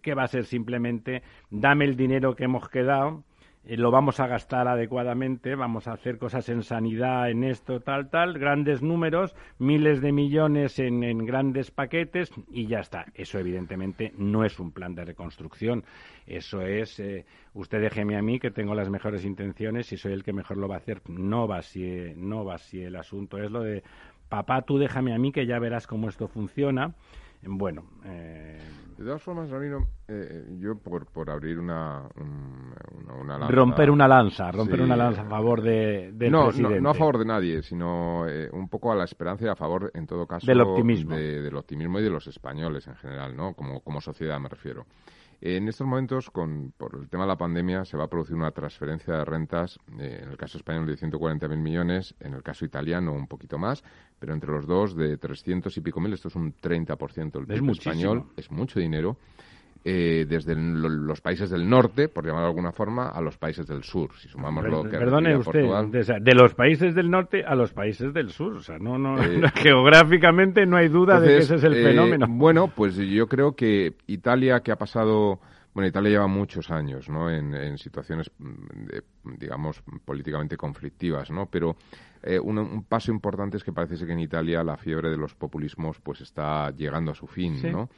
que 0.01 0.13
va 0.13 0.23
a 0.23 0.27
ser 0.27 0.43
simplemente 0.43 1.23
dame 1.49 1.85
el 1.85 1.95
dinero 1.95 2.35
que 2.35 2.43
hemos 2.43 2.67
quedado 2.67 3.23
eh, 3.65 3.77
lo 3.77 3.91
vamos 3.91 4.19
a 4.19 4.27
gastar 4.27 4.67
adecuadamente, 4.67 5.55
vamos 5.55 5.87
a 5.87 5.93
hacer 5.93 6.17
cosas 6.17 6.49
en 6.49 6.63
sanidad, 6.63 7.29
en 7.29 7.43
esto, 7.43 7.79
tal, 7.79 8.09
tal, 8.09 8.37
grandes 8.37 8.81
números, 8.81 9.35
miles 9.57 10.01
de 10.01 10.11
millones 10.11 10.79
en, 10.79 11.25
grandes 11.25 11.71
paquetes 11.71 12.31
y 12.51 12.67
ya 12.67 12.79
está. 12.79 13.05
Eso 13.13 13.39
evidentemente 13.39 14.13
no 14.17 14.43
es 14.43 14.59
un 14.59 14.71
plan 14.71 14.95
de 14.95 15.05
reconstrucción, 15.05 15.83
eso 16.27 16.61
es, 16.61 16.99
eh, 16.99 17.25
usted 17.53 17.81
déjeme 17.81 18.17
a 18.17 18.21
mí 18.21 18.39
que 18.39 18.51
tengo 18.51 18.75
las 18.75 18.89
mejores 18.89 19.25
intenciones 19.25 19.91
y 19.93 19.97
soy 19.97 20.13
el 20.13 20.23
que 20.23 20.33
mejor 20.33 20.57
lo 20.57 20.67
va 20.67 20.75
a 20.75 20.79
hacer. 20.79 21.01
No 21.07 21.47
va 21.47 21.61
si, 21.61 22.13
no 22.15 22.43
va 22.43 22.57
si 22.57 22.81
el 22.81 22.95
asunto 22.95 23.37
es 23.37 23.49
lo 23.51 23.61
de 23.61 23.83
papá, 24.29 24.63
tú 24.63 24.77
déjame 24.77 25.13
a 25.13 25.19
mí 25.19 25.31
que 25.31 25.45
ya 25.45 25.59
verás 25.59 25.87
cómo 25.87 26.09
esto 26.09 26.27
funciona. 26.27 26.95
Bueno, 27.45 27.83
eh, 28.05 28.59
de 28.97 29.03
todas 29.03 29.21
formas, 29.21 29.49
Ramiro, 29.49 29.87
eh, 30.07 30.55
yo 30.59 30.77
por, 30.77 31.07
por 31.07 31.29
abrir 31.29 31.59
una, 31.59 32.07
una, 32.15 33.37
lanza... 33.37 33.53
Romper 33.53 33.89
una 33.89 34.07
lanza, 34.07 34.51
romper 34.51 34.81
una 34.81 34.95
lanza 34.95 35.21
a 35.23 35.25
favor 35.25 35.61
de, 35.61 36.11
del 36.13 36.31
no, 36.31 36.45
presidente. 36.45 36.75
No, 36.75 36.81
no 36.81 36.89
a 36.91 36.93
favor 36.93 37.17
de 37.17 37.25
nadie, 37.25 37.63
sino 37.63 38.27
eh, 38.27 38.49
un 38.51 38.69
poco 38.69 38.91
a 38.91 38.95
la 38.95 39.03
esperanza 39.03 39.45
y 39.45 39.49
a 39.49 39.55
favor, 39.55 39.91
en 39.93 40.05
todo 40.05 40.27
caso... 40.27 40.45
Del 40.45 40.61
optimismo. 40.61 41.15
del 41.15 41.55
optimismo 41.55 41.99
y 41.99 42.03
de 42.03 42.09
los 42.09 42.27
españoles 42.27 42.87
en 42.87 42.95
general, 42.95 43.35
¿no? 43.35 43.53
Como, 43.53 43.81
como 43.81 43.99
sociedad 43.99 44.39
me 44.39 44.49
refiero. 44.49 44.85
En 45.45 45.67
estos 45.67 45.85
momentos, 45.85 46.29
con, 46.29 46.71
por 46.77 46.95
el 46.95 47.09
tema 47.09 47.25
de 47.25 47.27
la 47.27 47.35
pandemia, 47.35 47.83
se 47.83 47.97
va 47.97 48.05
a 48.05 48.07
producir 48.07 48.33
una 48.33 48.51
transferencia 48.51 49.15
de 49.15 49.25
rentas, 49.25 49.77
eh, 49.99 50.21
en 50.23 50.29
el 50.29 50.37
caso 50.37 50.57
español 50.57 50.87
de 50.87 50.95
140.000 50.95 51.57
millones, 51.57 52.15
en 52.21 52.33
el 52.33 52.41
caso 52.41 52.63
italiano 52.63 53.11
un 53.11 53.27
poquito 53.27 53.57
más, 53.57 53.83
pero 54.19 54.33
entre 54.33 54.49
los 54.49 54.65
dos 54.65 54.95
de 54.95 55.17
300 55.17 55.75
y 55.75 55.81
pico 55.81 55.99
mil, 55.99 56.13
esto 56.13 56.29
es 56.29 56.35
un 56.37 56.55
30% 56.55 57.31
del 57.33 57.45
PIB 57.45 57.71
español, 57.71 58.27
es 58.37 58.49
mucho 58.51 58.79
dinero. 58.79 59.17
Eh, 59.85 60.25
desde 60.29 60.55
los 60.55 61.19
países 61.19 61.49
del 61.49 61.69
norte, 61.69 62.07
por 62.07 62.25
llamarlo 62.25 62.45
de 62.45 62.51
alguna 62.51 62.71
forma, 62.71 63.09
a 63.09 63.19
los 63.19 63.37
países 63.37 63.67
del 63.67 63.83
sur. 63.83 64.13
Si 64.13 64.29
sumamos 64.29 64.63
lo 64.63 64.83
que 64.83 64.97
Perdone 64.97 65.35
usted, 65.35 65.59
de, 66.21 66.35
los 66.35 66.53
países 66.53 66.95
del 66.95 67.11
norte 67.11 67.43
a 67.43 67.53
los 67.53 67.73
países 67.73 68.13
del 68.13 68.29
sur. 68.29 68.53
O 68.53 68.61
sea, 68.61 68.79
no, 68.79 68.97
no, 68.97 69.21
eh, 69.21 69.41
geográficamente 69.55 70.65
no 70.65 70.77
hay 70.77 70.87
duda 70.87 71.19
de 71.19 71.27
que 71.27 71.37
ese 71.39 71.55
es 71.55 71.63
el 71.65 71.73
eh, 71.73 71.83
fenómeno. 71.83 72.27
Bueno, 72.29 72.69
pues 72.73 72.95
yo 72.95 73.27
creo 73.27 73.57
que 73.57 73.95
Italia, 74.07 74.61
que 74.61 74.71
ha 74.71 74.77
pasado. 74.77 75.41
Bueno, 75.73 75.89
Italia 75.89 76.11
lleva 76.11 76.27
muchos 76.27 76.71
años, 76.71 77.09
¿no? 77.09 77.29
En, 77.29 77.77
situaciones, 77.77 78.31
mm, 78.39 79.35
digamos, 79.37 79.83
políticamente 80.05 80.55
conflictivas, 80.55 81.29
¿no? 81.29 81.47
Pero 81.47 81.75
un, 82.41 82.57
un, 82.57 82.83
paso 82.83 83.11
importante 83.11 83.57
es 83.57 83.65
que 83.65 83.73
parece 83.73 84.05
que 84.05 84.13
en 84.13 84.21
Italia 84.21 84.63
la 84.63 84.77
fiebre 84.77 85.09
de 85.09 85.17
los 85.17 85.35
populismos, 85.35 85.99
pues 85.99 86.21
está 86.21 86.71
llegando 86.71 87.11
a 87.11 87.15
su 87.15 87.27
fin, 87.27 87.59
¿no? 87.69 87.89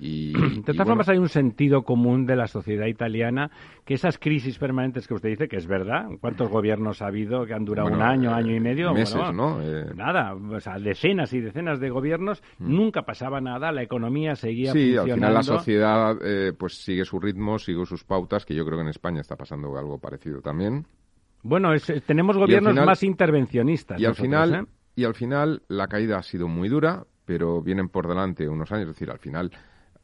Y, 0.00 0.32
de 0.64 0.72
todas 0.72 0.88
formas, 0.88 1.08
hay 1.08 1.18
un 1.18 1.28
sentido 1.28 1.82
común 1.82 2.26
de 2.26 2.34
la 2.34 2.46
sociedad 2.46 2.86
italiana 2.86 3.50
que 3.84 3.94
esas 3.94 4.18
crisis 4.18 4.58
permanentes 4.58 5.06
que 5.06 5.14
usted 5.14 5.28
dice, 5.28 5.48
que 5.48 5.56
es 5.56 5.66
verdad, 5.66 6.06
¿cuántos 6.20 6.48
gobiernos 6.48 7.02
ha 7.02 7.06
habido 7.06 7.44
que 7.44 7.52
han 7.52 7.64
durado 7.64 7.90
un 7.90 8.02
año, 8.02 8.34
año 8.34 8.54
y 8.54 8.60
medio? 8.60 8.92
Meses, 8.94 9.32
¿no? 9.34 9.60
Eh, 9.62 9.92
nada, 9.94 10.34
o 10.34 10.60
sea, 10.60 10.78
decenas 10.78 11.32
y 11.32 11.40
decenas 11.40 11.80
de 11.80 11.90
gobiernos, 11.90 12.42
mm. 12.58 12.74
nunca 12.74 13.02
pasaba 13.02 13.40
nada, 13.40 13.70
la 13.72 13.82
economía 13.82 14.34
seguía 14.36 14.72
sí, 14.72 14.94
funcionando. 14.96 15.12
al 15.12 15.18
final 15.18 15.34
la 15.34 15.42
sociedad 15.42 16.16
eh, 16.24 16.52
pues 16.58 16.82
sigue 16.82 17.04
su 17.04 17.20
ritmo, 17.20 17.58
sigue 17.58 17.84
sus 17.84 18.04
pautas, 18.04 18.46
que 18.46 18.54
yo 18.54 18.64
creo 18.64 18.78
que 18.78 18.84
en 18.84 18.88
España 18.88 19.20
está 19.20 19.36
pasando 19.36 19.76
algo 19.76 19.98
parecido 19.98 20.40
también. 20.40 20.86
Bueno, 21.42 21.70
tenemos 22.06 22.36
gobiernos 22.36 22.74
más 22.74 23.02
intervencionistas. 23.02 24.00
Y 24.00 24.04
al 24.06 24.14
final... 24.14 24.54
¿eh? 24.54 24.64
Y 24.96 25.04
al 25.04 25.14
final 25.14 25.62
la 25.68 25.86
caída 25.86 26.18
ha 26.18 26.22
sido 26.22 26.48
muy 26.48 26.68
dura, 26.68 27.06
pero 27.24 27.62
vienen 27.62 27.88
por 27.88 28.08
delante 28.08 28.48
unos 28.48 28.70
años, 28.72 28.88
es 28.88 28.94
decir, 28.94 29.10
al 29.10 29.18
final 29.18 29.50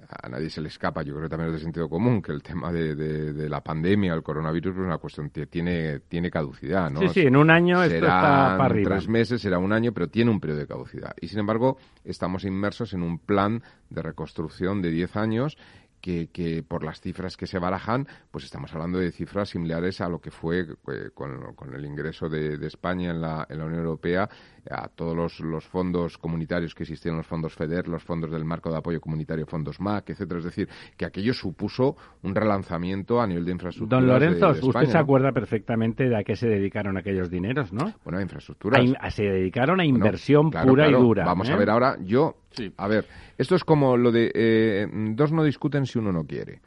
a 0.08 0.28
nadie 0.28 0.50
se 0.50 0.60
le 0.60 0.68
escapa, 0.68 1.02
yo 1.02 1.14
creo 1.14 1.24
que 1.24 1.28
también 1.28 1.48
es 1.48 1.60
de 1.60 1.64
sentido 1.64 1.88
común, 1.88 2.22
que 2.22 2.32
el 2.32 2.42
tema 2.42 2.72
de, 2.72 2.94
de, 2.94 3.48
la 3.48 3.60
pandemia, 3.60 4.14
el 4.14 4.22
coronavirus, 4.22 4.74
es 4.74 4.80
una 4.80 4.98
cuestión 4.98 5.30
que 5.30 5.46
tiene, 5.46 6.00
tiene 6.00 6.30
caducidad, 6.30 6.90
¿no? 6.90 7.00
Sí, 7.00 7.08
sí, 7.08 7.20
en 7.20 7.36
un 7.36 7.50
año 7.50 7.82
esto 7.82 7.96
está 7.96 8.56
para 8.56 8.64
arriba. 8.64 8.90
tres 8.90 9.08
meses, 9.08 9.40
será 9.40 9.58
un 9.58 9.72
año, 9.72 9.92
pero 9.92 10.08
tiene 10.08 10.30
un 10.30 10.40
periodo 10.40 10.60
de 10.60 10.66
caducidad. 10.66 11.14
Y 11.20 11.28
sin 11.28 11.38
embargo, 11.38 11.78
estamos 12.04 12.44
inmersos 12.44 12.92
en 12.92 13.02
un 13.02 13.18
plan 13.18 13.62
de 13.90 14.02
reconstrucción 14.02 14.82
de 14.82 14.90
10 14.90 15.16
años 15.16 15.56
que, 16.00 16.64
por 16.66 16.84
las 16.84 17.00
cifras 17.00 17.36
que 17.36 17.46
se 17.46 17.58
barajan, 17.58 18.06
pues 18.30 18.44
estamos 18.44 18.72
hablando 18.72 18.98
de 18.98 19.10
cifras 19.10 19.50
similares 19.50 20.00
a 20.00 20.08
lo 20.08 20.20
que 20.20 20.30
fue 20.30 20.60
eh, 20.60 21.10
con, 21.14 21.74
el 21.74 21.84
ingreso 21.84 22.28
de, 22.28 22.64
España 22.66 23.10
en 23.10 23.20
la, 23.20 23.46
en 23.48 23.58
la 23.58 23.64
Unión 23.64 23.80
Europea 23.80 24.28
a 24.70 24.88
todos 24.88 25.40
los, 25.40 25.64
fondos 25.64 26.18
comunitarios 26.18 26.74
que 26.74 26.82
existían, 26.82 27.16
los 27.16 27.26
fondos 27.26 27.54
FEDER, 27.54 27.88
los 27.88 28.02
fondos 28.02 28.30
del 28.30 28.44
marco 28.44 28.70
de 28.70 28.78
apoyo 28.78 29.00
comunitario, 29.00 29.46
fondos 29.46 29.80
MAC, 29.80 30.10
etcétera. 30.10 30.38
Es 30.38 30.44
decir, 30.44 30.68
que 30.96 31.04
aquello 31.04 31.32
supuso 31.32 31.96
un 32.22 32.34
relanzamiento 32.34 33.20
a 33.20 33.26
nivel 33.26 33.44
de 33.44 33.52
infraestructura. 33.52 34.00
Don 34.00 34.08
Lorenzo, 34.08 34.50
usted 34.50 34.86
se 34.86 34.98
acuerda 34.98 35.32
perfectamente 35.32 36.08
de 36.08 36.16
a 36.16 36.24
qué 36.24 36.36
se 36.36 36.48
dedicaron 36.48 36.96
aquellos 36.96 37.30
dineros, 37.30 37.72
¿no? 37.72 37.92
Bueno, 38.04 38.18
a 38.18 38.22
infraestructuras. 38.22 38.82
se 39.10 39.24
dedicaron 39.24 39.80
a 39.80 39.84
inversión 39.84 40.50
pura 40.50 40.88
y 40.88 40.92
dura. 40.92 41.24
Vamos 41.24 41.48
a 41.48 41.54
¿eh? 41.54 41.58
ver 41.58 41.70
ahora, 41.70 41.96
yo, 42.00 42.36
a 42.76 42.88
ver, 42.88 43.06
esto 43.38 43.54
es 43.54 43.64
como 43.64 43.96
lo 43.96 44.10
de 44.10 44.30
eh, 44.34 44.86
dos 45.14 45.32
no 45.32 45.44
discuten 45.44 45.86
si 45.86 45.98
uno 45.98 46.12
no 46.12 46.24
quiere. 46.24 46.60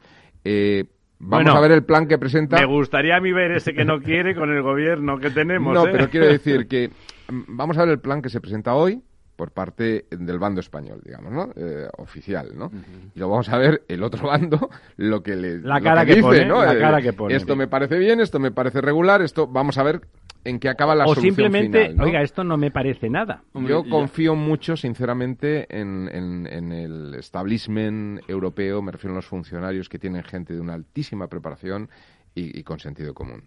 Eh, 0.44 0.84
Vamos 1.22 1.54
a 1.54 1.60
ver 1.60 1.72
el 1.72 1.84
plan 1.84 2.08
que 2.08 2.18
presenta. 2.18 2.56
Me 2.56 2.64
gustaría 2.64 3.16
a 3.16 3.20
mí 3.20 3.30
ver 3.30 3.52
ese 3.52 3.74
que 3.74 3.84
no 3.84 4.00
quiere 4.00 4.34
con 4.34 4.50
el 4.50 4.62
gobierno 4.62 5.18
que 5.18 5.30
tenemos. 5.30 5.74
No, 5.74 5.84
pero 5.84 6.08
quiero 6.08 6.26
decir 6.26 6.66
que 6.68 6.90
mm, 7.28 7.42
vamos 7.46 7.76
a 7.76 7.82
ver 7.82 7.90
el 7.90 8.00
plan 8.00 8.22
que 8.22 8.30
se 8.30 8.40
presenta 8.40 8.74
hoy 8.74 9.02
por 9.40 9.52
parte 9.52 10.04
del 10.10 10.38
bando 10.38 10.60
español, 10.60 11.00
digamos, 11.02 11.32
¿no? 11.32 11.50
Eh, 11.56 11.88
oficial, 11.96 12.50
¿no? 12.54 12.70
Y 13.14 13.18
luego 13.18 13.32
vamos 13.32 13.48
a 13.48 13.56
ver 13.56 13.84
el 13.88 14.02
otro 14.02 14.28
bando 14.28 14.68
lo 14.98 15.22
que 15.22 15.34
le 15.34 15.60
la 15.60 15.80
cara 15.80 16.04
que, 16.04 16.16
dice, 16.16 16.44
¿no? 16.44 16.62
La 16.62 16.78
cara 16.78 17.00
que 17.00 17.14
pone. 17.14 17.34
Esto 17.34 17.56
me 17.56 17.66
parece 17.66 17.96
bien, 17.96 18.20
esto 18.20 18.38
me 18.38 18.50
parece 18.50 18.82
regular, 18.82 19.22
esto 19.22 19.46
vamos 19.46 19.78
a 19.78 19.82
ver 19.82 20.02
en 20.44 20.60
qué 20.60 20.68
acaba 20.68 20.94
la 20.94 21.04
o 21.04 21.14
solución 21.14 21.36
simplemente, 21.36 21.88
final, 21.88 22.06
oiga, 22.06 22.20
esto 22.20 22.44
no 22.44 22.58
me 22.58 22.70
parece 22.70 23.08
nada. 23.08 23.42
Yo 23.54 23.82
confío 23.88 24.34
mucho, 24.34 24.76
sinceramente, 24.76 25.66
en, 25.70 26.10
en, 26.12 26.72
el 26.72 27.14
establishment 27.14 28.20
europeo, 28.28 28.82
me 28.82 28.92
refiero 28.92 29.14
a 29.14 29.16
los 29.16 29.26
funcionarios 29.26 29.88
que 29.88 29.98
tienen 29.98 30.22
gente 30.22 30.52
de 30.52 30.60
una 30.60 30.74
altísima 30.74 31.28
preparación 31.28 31.88
y 32.34 32.62
con 32.62 32.78
sentido 32.78 33.14
común. 33.14 33.44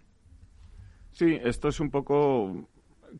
Sí, 1.12 1.38
esto 1.44 1.68
es 1.68 1.78
un 1.78 1.92
poco 1.92 2.66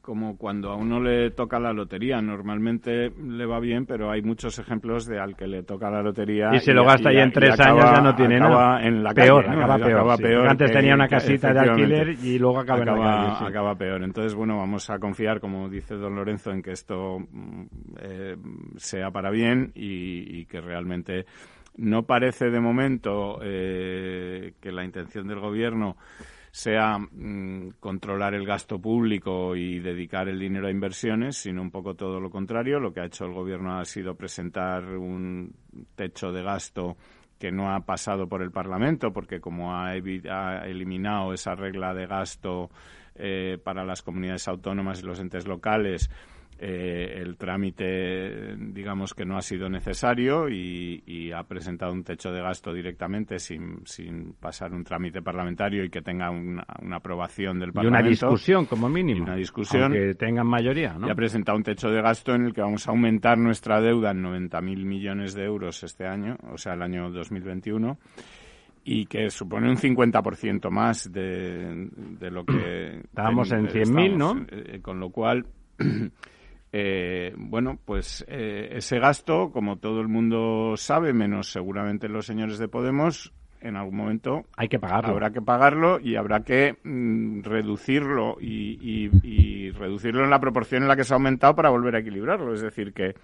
como 0.00 0.36
cuando 0.36 0.70
a 0.70 0.76
uno 0.76 1.00
le 1.00 1.30
toca 1.30 1.58
la 1.58 1.72
lotería. 1.72 2.20
Normalmente 2.20 3.10
le 3.10 3.46
va 3.46 3.60
bien, 3.60 3.86
pero 3.86 4.10
hay 4.10 4.22
muchos 4.22 4.58
ejemplos 4.58 5.06
de 5.06 5.18
al 5.18 5.36
que 5.36 5.46
le 5.46 5.62
toca 5.62 5.90
la 5.90 6.02
lotería. 6.02 6.50
Y 6.54 6.60
se 6.60 6.72
lo 6.72 6.84
gasta 6.84 7.12
y, 7.12 7.18
en 7.18 7.32
tres 7.32 7.58
años 7.60 7.84
ya 7.84 8.00
no 8.00 8.14
tiene 8.14 8.38
nada. 8.38 8.82
En 8.82 9.02
la 9.02 9.12
peor, 9.12 9.44
calle, 9.44 9.62
acaba, 9.62 10.16
peor. 10.16 10.48
Antes 10.48 10.72
tenía 10.72 10.94
una 10.94 11.08
casita 11.08 11.52
de 11.52 11.60
alquiler 11.60 12.08
y 12.22 12.38
luego 12.38 12.60
acaba, 12.60 12.80
en 12.80 12.86
la 12.86 12.94
calle, 12.94 13.48
Acaba 13.48 13.74
peor. 13.74 14.02
Entonces, 14.02 14.34
bueno, 14.34 14.58
vamos 14.58 14.88
a 14.90 14.98
confiar, 14.98 15.40
como 15.40 15.68
dice 15.68 15.94
don 15.94 16.14
Lorenzo, 16.14 16.50
en 16.50 16.62
que 16.62 16.72
esto 16.72 17.18
mm, 17.18 17.64
eh, 18.00 18.36
sea 18.76 19.10
para 19.10 19.30
bien 19.30 19.72
y, 19.74 20.44
que 20.46 20.60
realmente 20.60 21.24
no 21.76 22.02
parece 22.04 22.50
de 22.50 22.60
momento 22.60 23.38
eh, 23.42 24.52
que 24.60 24.70
la 24.70 24.84
intención 24.84 25.26
del 25.26 25.40
gobierno 25.40 25.96
sea 26.54 26.98
mm, 26.98 27.80
controlar 27.80 28.32
el 28.32 28.46
gasto 28.46 28.78
público 28.78 29.56
y 29.56 29.80
dedicar 29.80 30.28
el 30.28 30.38
dinero 30.38 30.68
a 30.68 30.70
inversiones, 30.70 31.36
sino 31.36 31.60
un 31.60 31.72
poco 31.72 31.94
todo 31.94 32.20
lo 32.20 32.30
contrario. 32.30 32.78
Lo 32.78 32.94
que 32.94 33.00
ha 33.00 33.06
hecho 33.06 33.24
el 33.24 33.32
Gobierno 33.32 33.76
ha 33.76 33.84
sido 33.84 34.14
presentar 34.14 34.84
un 34.84 35.52
techo 35.96 36.30
de 36.30 36.44
gasto 36.44 36.96
que 37.40 37.50
no 37.50 37.74
ha 37.74 37.80
pasado 37.80 38.28
por 38.28 38.40
el 38.40 38.52
Parlamento, 38.52 39.12
porque 39.12 39.40
como 39.40 39.74
ha, 39.74 39.96
eliminado 39.96 41.32
esa 41.32 41.56
regla 41.56 41.92
de 41.92 42.06
gasto 42.06 42.70
eh, 43.16 43.58
para 43.64 43.84
las 43.84 44.02
comunidades 44.02 44.46
autónomas 44.46 45.02
y 45.02 45.06
los 45.06 45.18
entes 45.18 45.48
locales, 45.48 46.08
eh, 46.58 47.20
el 47.20 47.36
trámite, 47.36 48.56
digamos 48.56 49.14
que 49.14 49.24
no 49.24 49.36
ha 49.36 49.42
sido 49.42 49.68
necesario 49.68 50.48
y, 50.48 51.32
ha 51.34 51.42
presentado 51.44 51.92
un 51.92 52.04
techo 52.04 52.30
de 52.30 52.40
gasto 52.40 52.72
directamente 52.72 53.38
sin, 53.38 53.82
pasar 54.38 54.72
un 54.72 54.84
trámite 54.84 55.20
parlamentario 55.20 55.84
y 55.84 55.90
que 55.90 56.00
tenga 56.00 56.30
una, 56.30 56.64
aprobación 56.92 57.58
del 57.58 57.72
Parlamento. 57.72 57.98
Y 57.98 58.02
una 58.02 58.08
discusión, 58.08 58.66
como 58.66 58.88
mínimo. 58.88 59.24
una 59.24 59.34
discusión. 59.34 59.92
Que 59.92 60.14
tengan 60.14 60.46
mayoría, 60.46 60.94
¿no? 60.96 61.08
Y 61.08 61.10
ha 61.10 61.14
presentado 61.14 61.58
un 61.58 61.64
techo 61.64 61.88
de 61.88 62.00
gasto 62.00 62.34
en 62.34 62.44
el 62.44 62.54
que 62.54 62.60
vamos 62.60 62.86
a 62.86 62.92
aumentar 62.92 63.36
nuestra 63.36 63.80
deuda 63.80 64.12
en 64.12 64.22
90.000 64.22 64.84
millones 64.84 65.34
de 65.34 65.44
euros 65.44 65.82
este 65.82 66.06
año, 66.06 66.36
o 66.52 66.58
sea, 66.58 66.74
el 66.74 66.82
año 66.82 67.10
2021 67.10 67.98
y 68.84 69.06
que 69.06 69.30
supone 69.30 69.68
un 69.68 69.76
50% 69.76 70.70
más 70.70 71.10
de, 71.10 71.88
de 72.18 72.30
lo 72.30 72.44
que... 72.44 73.00
Estábamos 73.04 73.50
en 73.52 73.66
100.000, 73.66 74.16
¿no? 74.16 74.46
Eh, 74.50 74.80
con 74.82 75.00
lo 75.00 75.10
cual, 75.10 75.46
eh, 76.76 77.32
bueno, 77.36 77.78
pues 77.84 78.24
eh, 78.26 78.70
ese 78.72 78.98
gasto, 78.98 79.52
como 79.52 79.76
todo 79.76 80.00
el 80.00 80.08
mundo 80.08 80.74
sabe, 80.76 81.12
menos 81.12 81.52
seguramente 81.52 82.08
los 82.08 82.26
señores 82.26 82.58
de 82.58 82.66
Podemos, 82.66 83.32
en 83.60 83.76
algún 83.76 83.96
momento 83.96 84.46
hay 84.56 84.66
que 84.66 84.80
pagarlo. 84.80 85.12
Habrá 85.12 85.30
que 85.30 85.40
pagarlo 85.40 86.00
y 86.00 86.16
habrá 86.16 86.40
que 86.40 86.76
mm, 86.82 87.42
reducirlo 87.42 88.38
y, 88.40 89.08
y, 89.22 89.70
reducirlo 89.70 90.24
en 90.24 90.30
la 90.30 90.40
proporción 90.40 90.82
en 90.82 90.88
la 90.88 90.96
que 90.96 91.04
se 91.04 91.14
ha 91.14 91.16
aumentado 91.16 91.54
para 91.54 91.70
volver 91.70 91.94
a 91.94 92.00
equilibrarlo. 92.00 92.52
Es 92.52 92.62
decir, 92.62 92.92
que 92.92 93.14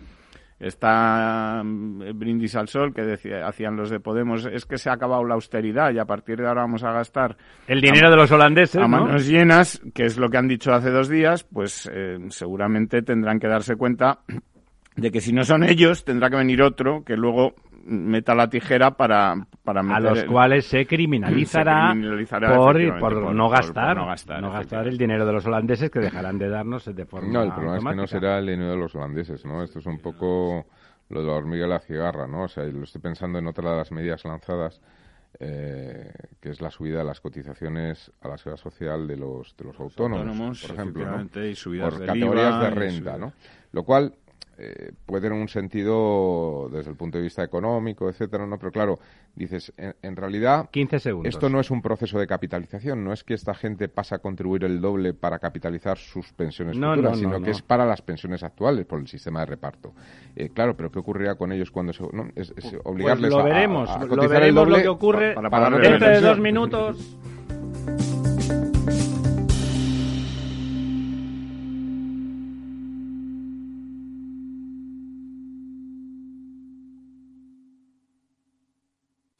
Está 0.60 1.62
mm, 1.64 2.18
brindis 2.18 2.54
al 2.54 2.68
sol 2.68 2.92
que 2.92 3.02
decía, 3.02 3.46
hacían 3.46 3.76
los 3.76 3.88
de 3.88 3.98
Podemos, 3.98 4.44
es 4.44 4.66
que 4.66 4.76
se 4.76 4.90
ha 4.90 4.92
acabado 4.92 5.24
la 5.24 5.34
austeridad 5.34 5.90
y 5.92 5.98
a 5.98 6.04
partir 6.04 6.36
de 6.36 6.46
ahora 6.46 6.62
vamos 6.62 6.84
a 6.84 6.92
gastar 6.92 7.36
el 7.66 7.80
dinero 7.80 8.10
de 8.10 8.16
los 8.16 8.30
holandeses 8.30 8.80
a 8.80 8.86
manos 8.86 9.26
llenas, 9.26 9.80
que 9.94 10.04
es 10.04 10.18
lo 10.18 10.28
que 10.28 10.36
han 10.36 10.48
dicho 10.48 10.72
hace 10.72 10.90
dos 10.90 11.08
días, 11.08 11.44
pues 11.44 11.90
eh, 11.92 12.18
seguramente 12.28 13.00
tendrán 13.00 13.40
que 13.40 13.48
darse 13.48 13.76
cuenta 13.76 14.20
de 14.96 15.10
que 15.10 15.20
si 15.20 15.32
no 15.32 15.44
son 15.44 15.64
ellos 15.64 16.04
tendrá 16.04 16.28
que 16.28 16.36
venir 16.36 16.62
otro 16.62 17.04
que 17.04 17.16
luego 17.16 17.54
meta 17.84 18.34
la 18.34 18.48
tijera 18.48 18.92
para, 18.92 19.34
para 19.64 19.80
a 19.80 20.00
los 20.00 20.24
cuales 20.24 20.66
se 20.66 20.86
criminalizará, 20.88 21.94
por, 22.58 23.34
no 23.34 23.48
gastar, 23.48 23.96
no 23.96 24.52
gastar, 24.52 24.86
el 24.86 24.98
dinero 24.98 25.26
de 25.26 25.32
los 25.32 25.46
holandeses 25.46 25.90
que 25.90 26.00
dejarán 26.00 26.38
de 26.38 26.48
darnos 26.48 26.84
de 26.84 27.06
forma 27.06 27.32
No, 27.32 27.42
el 27.42 27.52
problema 27.52 27.90
es 27.90 27.96
que 27.96 28.00
no 28.02 28.06
será 28.06 28.38
el 28.38 28.46
dinero 28.46 28.70
de 28.70 28.76
los 28.76 28.94
holandeses, 28.94 29.44
¿no? 29.44 29.62
Esto 29.62 29.78
es 29.78 29.86
un 29.86 29.98
poco 29.98 30.66
lo 31.08 31.20
de 31.20 31.26
la 31.26 31.32
hormiga 31.32 31.66
y 31.66 31.68
la 31.68 31.80
cigarra, 31.80 32.26
¿no? 32.26 32.44
O 32.44 32.48
sea, 32.48 32.64
lo 32.64 32.84
estoy 32.84 33.00
pensando 33.00 33.38
en 33.38 33.46
otra 33.46 33.70
de 33.70 33.76
las 33.76 33.90
medidas 33.90 34.24
lanzadas, 34.24 34.80
eh, 35.38 36.12
que 36.40 36.50
es 36.50 36.60
la 36.60 36.70
subida 36.70 36.98
de 36.98 37.04
las 37.04 37.20
cotizaciones 37.20 38.12
a 38.20 38.28
la 38.28 38.36
seguridad 38.36 38.62
social 38.62 39.06
de 39.06 39.16
los, 39.16 39.56
de 39.56 39.64
los 39.64 39.78
autónomos, 39.80 40.62
por 40.62 40.70
ejemplo, 40.76 41.06
por 41.80 42.06
categorías 42.06 42.60
de 42.60 42.70
renta, 42.70 43.18
¿no? 43.18 43.32
Lo 43.72 43.82
cual 43.84 44.14
eh, 44.62 44.92
puede 45.06 45.22
tener 45.22 45.40
un 45.40 45.48
sentido 45.48 46.68
desde 46.70 46.90
el 46.90 46.96
punto 46.96 47.16
de 47.16 47.24
vista 47.24 47.42
económico, 47.42 48.10
etcétera, 48.10 48.46
¿no? 48.46 48.58
Pero 48.58 48.70
claro, 48.70 48.98
dices, 49.34 49.72
en, 49.78 50.16
realidad... 50.16 50.68
15 50.70 50.98
segundos. 50.98 51.34
Esto 51.34 51.48
no 51.48 51.60
es 51.60 51.70
un 51.70 51.80
proceso 51.80 52.18
de 52.18 52.26
capitalización, 52.26 53.02
no 53.02 53.14
es 53.14 53.24
que 53.24 53.32
esta 53.32 53.54
gente 53.54 53.88
pasa 53.88 54.16
a 54.16 54.18
contribuir 54.18 54.64
el 54.64 54.82
doble 54.82 55.14
para 55.14 55.38
capitalizar 55.38 55.96
sus 55.96 56.32
pensiones 56.34 56.76
futuras, 56.76 57.18
sino 57.18 57.40
que 57.40 57.52
es 57.52 57.62
para 57.62 57.86
las 57.86 58.02
pensiones 58.02 58.42
actuales 58.42 58.84
por 58.84 59.00
el 59.00 59.08
sistema 59.08 59.40
de 59.40 59.46
reparto. 59.46 59.94
Eh, 60.36 60.50
claro, 60.50 60.76
pero 60.76 60.90
¿qué 60.90 60.98
ocurrirá 60.98 61.36
con 61.36 61.52
ellos 61.52 61.70
cuando 61.70 61.94
se... 61.94 62.02
¿no? 62.12 62.28
Es, 62.34 62.52
pues 62.52 62.76
obligarles 62.84 63.30
lo 63.30 63.42
veremos, 63.42 63.88
a, 63.88 64.04
lo 64.04 64.28
veremos 64.28 64.68
lo 64.68 64.76
que 64.76 64.88
ocurre 64.88 65.34
para, 65.34 65.70
dentro 65.70 66.06
de 66.06 66.20
dos 66.20 66.38
minutos. 66.38 67.16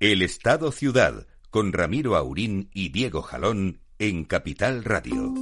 El 0.00 0.22
Estado 0.22 0.72
Ciudad 0.72 1.26
con 1.50 1.74
Ramiro 1.74 2.16
Aurín 2.16 2.70
y 2.72 2.88
Diego 2.88 3.20
Jalón 3.20 3.82
en 3.98 4.24
Capital 4.24 4.82
Radio. 4.82 5.34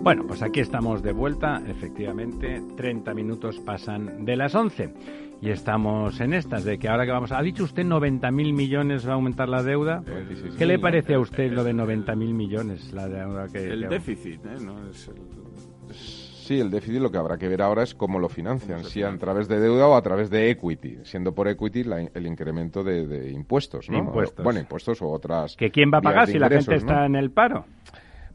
Bueno, 0.00 0.26
pues 0.26 0.40
aquí 0.40 0.60
estamos 0.60 1.02
de 1.02 1.12
vuelta, 1.12 1.62
efectivamente, 1.66 2.62
30 2.78 3.12
minutos 3.12 3.60
pasan 3.60 4.24
de 4.24 4.36
las 4.36 4.54
11 4.54 4.94
y 5.40 5.50
estamos 5.50 6.20
en 6.20 6.32
estas 6.34 6.64
de 6.64 6.78
que 6.78 6.88
ahora 6.88 7.04
que 7.04 7.12
vamos, 7.12 7.32
ha 7.32 7.42
dicho 7.42 7.64
usted 7.64 7.84
90.000 7.84 8.52
millones 8.54 9.06
va 9.06 9.12
a 9.12 9.14
aumentar 9.14 9.48
la 9.48 9.62
deuda. 9.62 10.02
¿Qué 10.58 10.66
le 10.66 10.78
parece 10.78 11.14
a 11.14 11.18
usted 11.20 11.52
lo 11.52 11.62
de 11.64 11.74
90.000 11.74 12.16
millones 12.34 12.92
la 12.92 13.08
deuda 13.08 13.46
que 13.48 13.64
El 13.70 13.82
que- 13.82 13.88
déficit, 13.88 14.44
¿eh? 14.46 14.56
No 14.64 14.88
es 14.88 15.08
el- 15.08 15.94
Sí, 15.94 16.60
el 16.60 16.70
déficit 16.70 17.00
lo 17.00 17.10
que 17.10 17.18
habrá 17.18 17.38
que 17.38 17.48
ver 17.48 17.60
ahora 17.60 17.82
es 17.82 17.92
cómo 17.94 18.20
lo 18.20 18.28
financian, 18.28 18.84
si 18.84 19.02
a 19.02 19.16
través 19.18 19.48
de 19.48 19.58
deuda 19.58 19.88
o 19.88 19.96
a 19.96 20.02
través 20.02 20.30
de 20.30 20.48
equity, 20.50 20.98
siendo 21.02 21.34
por 21.34 21.48
equity 21.48 21.82
la- 21.82 22.02
el 22.02 22.24
incremento 22.26 22.84
de, 22.84 23.04
de 23.06 23.32
impuestos, 23.32 23.90
¿no? 23.90 23.98
Impuestos. 23.98 24.44
Bueno, 24.44 24.60
impuestos 24.60 25.02
o 25.02 25.08
otras. 25.08 25.56
que 25.56 25.70
quién 25.72 25.90
va 25.92 25.98
a 25.98 26.02
pagar 26.02 26.26
si 26.28 26.38
la 26.38 26.48
gente 26.48 26.76
está 26.76 27.04
en 27.04 27.16
el 27.16 27.32
paro. 27.32 27.64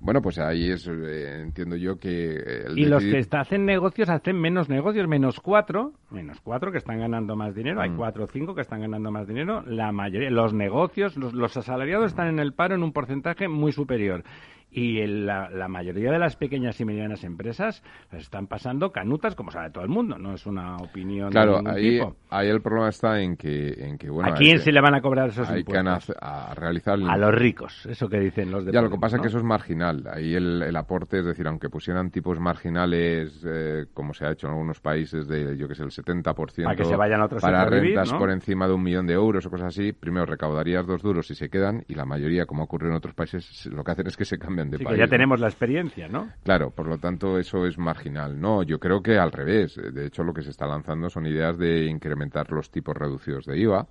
Bueno, 0.03 0.19
pues 0.19 0.39
ahí 0.39 0.71
es, 0.71 0.87
eh, 0.87 1.41
entiendo 1.43 1.75
yo 1.75 1.97
que 1.99 2.31
eh, 2.31 2.63
el 2.67 2.79
Y 2.79 2.85
los 2.85 3.03
que 3.03 3.23
hacen 3.37 3.65
negocios 3.65 4.09
hacen 4.09 4.35
menos 4.41 4.67
negocios, 4.67 5.07
menos 5.07 5.39
cuatro, 5.39 5.93
menos 6.09 6.41
cuatro 6.41 6.71
que 6.71 6.79
están 6.79 6.99
ganando 6.99 7.35
más 7.35 7.53
dinero. 7.53 7.81
Hay 7.81 7.91
Mm. 7.91 7.97
cuatro 7.97 8.23
o 8.23 8.27
cinco 8.27 8.55
que 8.55 8.61
están 8.61 8.81
ganando 8.81 9.11
más 9.11 9.27
dinero. 9.27 9.61
La 9.67 9.91
mayoría, 9.91 10.31
los 10.31 10.55
negocios, 10.55 11.15
los, 11.17 11.33
los 11.33 11.55
asalariados 11.55 12.07
están 12.07 12.27
en 12.29 12.39
el 12.39 12.53
paro 12.53 12.73
en 12.73 12.81
un 12.81 12.93
porcentaje 12.93 13.47
muy 13.47 13.71
superior. 13.71 14.23
Y 14.73 14.99
el- 14.99 15.25
la, 15.25 15.49
la 15.49 15.67
mayoría 15.67 16.11
de 16.11 16.17
las 16.19 16.37
pequeñas 16.37 16.79
y 16.79 16.85
medianas 16.85 17.25
empresas 17.25 17.83
las 18.11 18.21
están 18.21 18.47
pasando 18.47 18.91
canutas, 18.93 19.35
como 19.35 19.51
sabe 19.51 19.69
todo 19.69 19.83
el 19.83 19.89
mundo. 19.89 20.17
No 20.17 20.33
es 20.33 20.45
una 20.45 20.77
opinión 20.77 21.29
Claro, 21.29 21.61
de 21.61 21.69
ahí, 21.69 21.89
tipo. 21.97 22.15
ahí 22.29 22.47
el 22.47 22.61
problema 22.61 22.87
está 22.89 23.19
en 23.21 23.35
que, 23.35 23.73
en 23.85 23.97
que 23.97 24.09
bueno, 24.09 24.29
¿A 24.31 24.35
quién 24.35 24.59
se 24.59 24.71
le 24.71 24.79
van 24.79 24.95
a 24.95 25.01
cobrar 25.01 25.27
esos 25.29 25.49
hay 25.49 25.59
impuestos? 25.59 26.15
a 26.21 26.53
realizar 26.55 26.97
el- 26.97 27.09
A 27.09 27.17
los 27.17 27.35
ricos, 27.35 27.85
eso 27.85 28.07
que 28.07 28.19
dicen 28.19 28.49
los 28.49 28.63
de 28.65 28.71
Ya, 28.71 28.81
lo 28.81 28.89
que 28.89 28.97
pasa 28.97 29.17
es 29.17 29.21
que 29.21 29.27
eso 29.27 29.39
es 29.39 29.43
marginal. 29.43 30.07
Ahí 30.09 30.33
el, 30.35 30.61
el 30.61 30.75
aporte, 30.77 31.19
es 31.19 31.25
decir, 31.25 31.45
aunque 31.47 31.69
pusieran 31.69 32.09
tipos 32.09 32.39
marginales, 32.39 33.43
eh, 33.45 33.87
como 33.93 34.13
se 34.13 34.25
ha 34.25 34.31
hecho 34.31 34.47
en 34.47 34.53
algunos 34.53 34.79
países, 34.79 35.27
de, 35.27 35.57
yo 35.57 35.67
que 35.67 35.75
sé, 35.75 35.83
el 35.83 35.91
70%. 35.91 36.63
Para 36.63 36.75
que 36.77 36.85
se 36.85 36.95
vayan 36.95 37.19
a 37.21 37.25
otros 37.25 37.41
Para 37.41 37.65
vivir, 37.65 37.95
rentas 37.97 38.13
¿no? 38.13 38.19
por 38.19 38.29
encima 38.31 38.67
de 38.67 38.73
un 38.73 38.83
millón 38.83 39.05
de 39.07 39.13
euros 39.13 39.45
o 39.45 39.49
cosas 39.49 39.67
así, 39.67 39.91
primero 39.91 40.25
recaudarías 40.25 40.85
dos 40.87 41.01
duros 41.01 41.29
y 41.29 41.35
se 41.35 41.49
quedan, 41.49 41.83
y 41.89 41.95
la 41.95 42.05
mayoría, 42.05 42.45
como 42.45 42.63
ocurre 42.63 42.87
en 42.87 42.93
otros 42.95 43.13
países, 43.13 43.65
lo 43.65 43.83
que 43.83 43.91
hacen 43.91 44.07
es 44.07 44.15
que 44.15 44.23
se 44.25 44.37
cambian 44.37 44.60
de 44.69 44.77
Sí, 44.77 44.83
que 44.83 44.85
país. 44.89 44.99
ya 44.99 45.05
¿no? 45.05 45.09
tenemos 45.09 45.39
la 45.39 45.47
experiencia, 45.47 46.07
¿no? 46.07 46.29
Claro, 46.43 46.69
por 46.71 46.87
lo 46.87 46.97
tanto 46.97 47.39
eso 47.39 47.65
es 47.65 47.77
marginal. 47.77 48.39
No, 48.39 48.63
yo 48.63 48.79
creo 48.79 49.01
que 49.01 49.17
al 49.17 49.31
revés. 49.31 49.75
De 49.93 50.05
hecho, 50.05 50.23
lo 50.23 50.33
que 50.33 50.43
se 50.43 50.49
está 50.51 50.67
lanzando 50.67 51.09
son 51.09 51.25
ideas 51.25 51.57
de 51.57 51.85
incrementar 51.85 52.51
los 52.51 52.69
tipos 52.69 52.95
reducidos 52.95 53.45
de 53.45 53.57
IVA, 53.57 53.87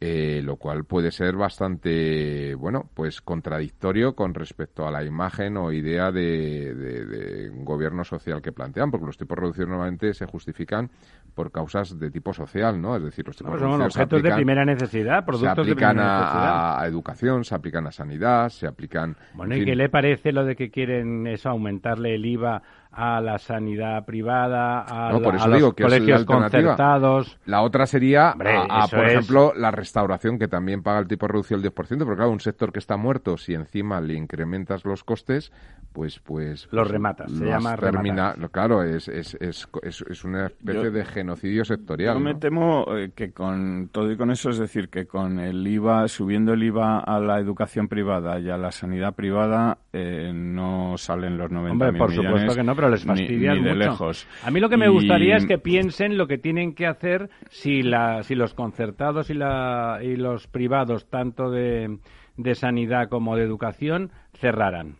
eh, 0.00 0.42
lo 0.44 0.56
cual 0.56 0.84
puede 0.84 1.10
ser 1.12 1.34
bastante, 1.36 2.54
bueno, 2.56 2.90
pues 2.94 3.20
contradictorio 3.22 4.14
con 4.14 4.34
respecto 4.34 4.86
a 4.86 4.90
la 4.90 5.02
imagen 5.04 5.56
o 5.56 5.72
idea 5.72 6.12
de, 6.12 6.74
de- 6.74 7.06
de 7.06 7.50
un 7.50 7.64
gobierno 7.64 8.04
social 8.04 8.42
que 8.42 8.52
plantean, 8.52 8.90
porque 8.90 9.06
los 9.06 9.16
tipos 9.16 9.38
reducidos 9.38 9.68
normalmente 9.70 10.12
se 10.12 10.26
justifican 10.26 10.90
por 11.34 11.50
causas 11.50 11.98
de 11.98 12.10
tipo 12.10 12.32
social, 12.34 12.80
¿no? 12.80 12.96
Es 12.96 13.02
decir, 13.02 13.26
los 13.26 13.36
tipos 13.36 13.52
No, 13.52 13.58
son 13.58 13.68
reducidos 13.70 13.94
se 13.94 14.02
objetos 14.02 14.22
de 14.22 14.28
primera 14.36 14.64
necesidad, 14.64 15.18
se 15.20 15.24
productos 15.26 15.66
de 15.66 15.72
aplican 15.72 15.90
primera 15.96 16.16
a, 16.16 16.20
necesidad. 16.20 16.80
a 16.82 16.86
educación, 16.86 17.44
se 17.44 17.54
aplican 17.54 17.86
a 17.86 17.92
sanidad, 17.92 18.48
se 18.50 18.66
aplican... 18.66 19.16
Bueno, 19.32 19.54
en 19.54 19.62
¿y 19.62 19.64
qué 19.64 19.74
le 19.76 19.88
parece 19.88 20.32
lo 20.32 20.44
de 20.44 20.54
que 20.56 20.70
quieren 20.70 21.26
eso, 21.26 21.48
aumentarle 21.48 22.14
el 22.14 22.26
IVA 22.26 22.62
a 22.96 23.20
la 23.20 23.38
sanidad 23.38 24.04
privada, 24.04 24.82
a, 24.82 25.10
No, 25.12 25.18
la- 25.18 25.24
por 25.24 25.34
eso 25.36 25.44
a 25.44 25.48
los 25.48 25.56
digo 25.58 25.72
que 25.74 25.84
es 25.84 25.90
la 25.90 25.96
colegios 25.98 26.24
concertados? 26.24 27.38
La 27.46 27.62
otra 27.62 27.86
sería, 27.86 28.32
Hombre, 28.32 28.56
a- 28.68 28.86
por 28.88 29.04
es- 29.06 29.12
ejemplo, 29.12 29.52
la 29.56 29.70
restauración, 29.70 30.38
que 30.38 30.48
también 30.48 30.82
paga 30.82 31.00
el 31.00 31.06
tipo 31.08 31.26
reducido 31.28 31.60
del 31.60 31.70
10%, 31.72 32.04
pero 32.04 32.16
claro, 32.16 32.30
un 32.30 32.40
sector 32.40 32.72
que 32.72 32.78
está 32.78 32.96
muerto, 32.96 33.36
si 33.36 33.54
encima 33.54 34.00
le 34.00 34.14
incrementas 34.14 34.84
los 34.84 35.04
costes, 35.04 35.52
pues... 35.92 36.18
pues 36.20 36.64
Los 36.70 36.82
pues, 36.82 36.90
rematas, 36.90 37.30
se 37.30 37.44
llama 37.44 37.76
termina- 37.76 38.32
rematar. 38.32 38.50
Claro, 38.50 38.82
es, 38.82 39.08
es, 39.08 39.34
es, 39.40 39.68
es, 39.82 40.04
es 40.08 40.24
una 40.24 40.46
especie 40.46 40.84
Yo- 40.84 40.90
de 40.90 41.04
genocidio 41.04 41.64
sectorial. 41.64 42.14
Yo 42.14 42.20
me 42.20 42.34
¿no? 42.34 42.38
temo 42.38 42.84
eh, 42.96 43.10
que 43.14 43.32
con 43.32 43.88
todo 43.92 44.10
y 44.10 44.16
con 44.16 44.30
eso, 44.30 44.50
es 44.50 44.58
decir, 44.58 44.88
que 44.88 45.06
con 45.06 45.38
el 45.38 45.66
IVA, 45.66 46.08
subiendo 46.08 46.52
el 46.52 46.62
IVA 46.62 46.98
a 47.00 47.20
la 47.20 47.38
educación 47.38 47.88
privada 47.88 48.38
y 48.40 48.50
a 48.50 48.56
la 48.56 48.72
sanidad 48.72 49.14
privada, 49.14 49.78
eh, 49.92 50.32
no 50.34 50.96
salen 50.98 51.38
los 51.38 51.50
90 51.50 51.72
Hombre, 51.86 51.98
por 51.98 52.12
supuesto 52.12 52.54
que 52.54 52.62
no, 52.64 52.74
pero 52.74 52.83
les 52.88 53.04
fastidian 53.04 53.54
ni, 53.56 53.60
ni 53.62 53.68
de 53.68 53.74
mucho. 53.74 53.88
lejos. 53.90 54.26
A 54.44 54.50
mí 54.50 54.60
lo 54.60 54.68
que 54.68 54.76
me 54.76 54.86
Y- 54.86 54.90
gustaría 54.90 55.36
es 55.36 55.46
que 55.46 55.58
piensen 55.58 56.16
lo 56.18 56.26
que 56.26 56.38
tienen 56.38 56.74
que 56.74 56.86
hacer 56.86 57.30
si, 57.50 57.82
la, 57.82 58.22
si 58.22 58.34
los 58.34 58.54
concertados 58.54 59.30
y, 59.30 59.34
la, 59.34 60.00
y 60.02 60.16
los 60.16 60.46
privados, 60.46 61.08
tanto 61.08 61.50
de, 61.50 61.98
de 62.36 62.54
sanidad 62.54 63.08
como 63.08 63.36
de 63.36 63.44
educación, 63.44 64.10
cerraran. 64.34 64.96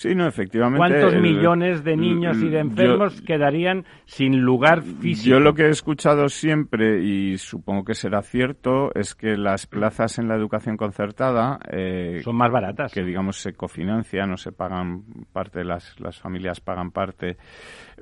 Sí, 0.00 0.14
no, 0.14 0.28
efectivamente. 0.28 0.78
¿Cuántos 0.78 1.12
el- 1.14 1.22
millones 1.22 1.82
de 1.82 1.96
niños 1.96 2.36
y 2.36 2.44
de 2.44 2.52
yo- 2.52 2.58
enfermos 2.60 3.20
quedarían 3.22 3.84
sin 4.04 4.40
lugar 4.42 4.82
físico? 4.82 5.28
Yo 5.30 5.40
lo 5.40 5.54
que 5.54 5.64
he 5.64 5.70
escuchado 5.70 6.28
siempre, 6.28 7.02
y 7.02 7.36
supongo 7.36 7.82
que 7.84 7.94
será 7.94 8.22
cierto, 8.22 8.94
es 8.94 9.16
que 9.16 9.36
las 9.36 9.66
plazas 9.66 10.20
en 10.20 10.28
la 10.28 10.36
educación 10.36 10.76
concertada, 10.76 11.58
eh, 11.72 12.20
Son 12.22 12.36
más 12.36 12.52
baratas. 12.52 12.92
que 12.92 13.02
digamos 13.02 13.38
se 13.40 13.54
cofinancian 13.54 14.30
o 14.30 14.36
se 14.36 14.52
pagan 14.52 15.02
parte, 15.32 15.64
las, 15.64 15.98
las 15.98 16.16
familias 16.20 16.60
pagan 16.60 16.92
parte, 16.92 17.36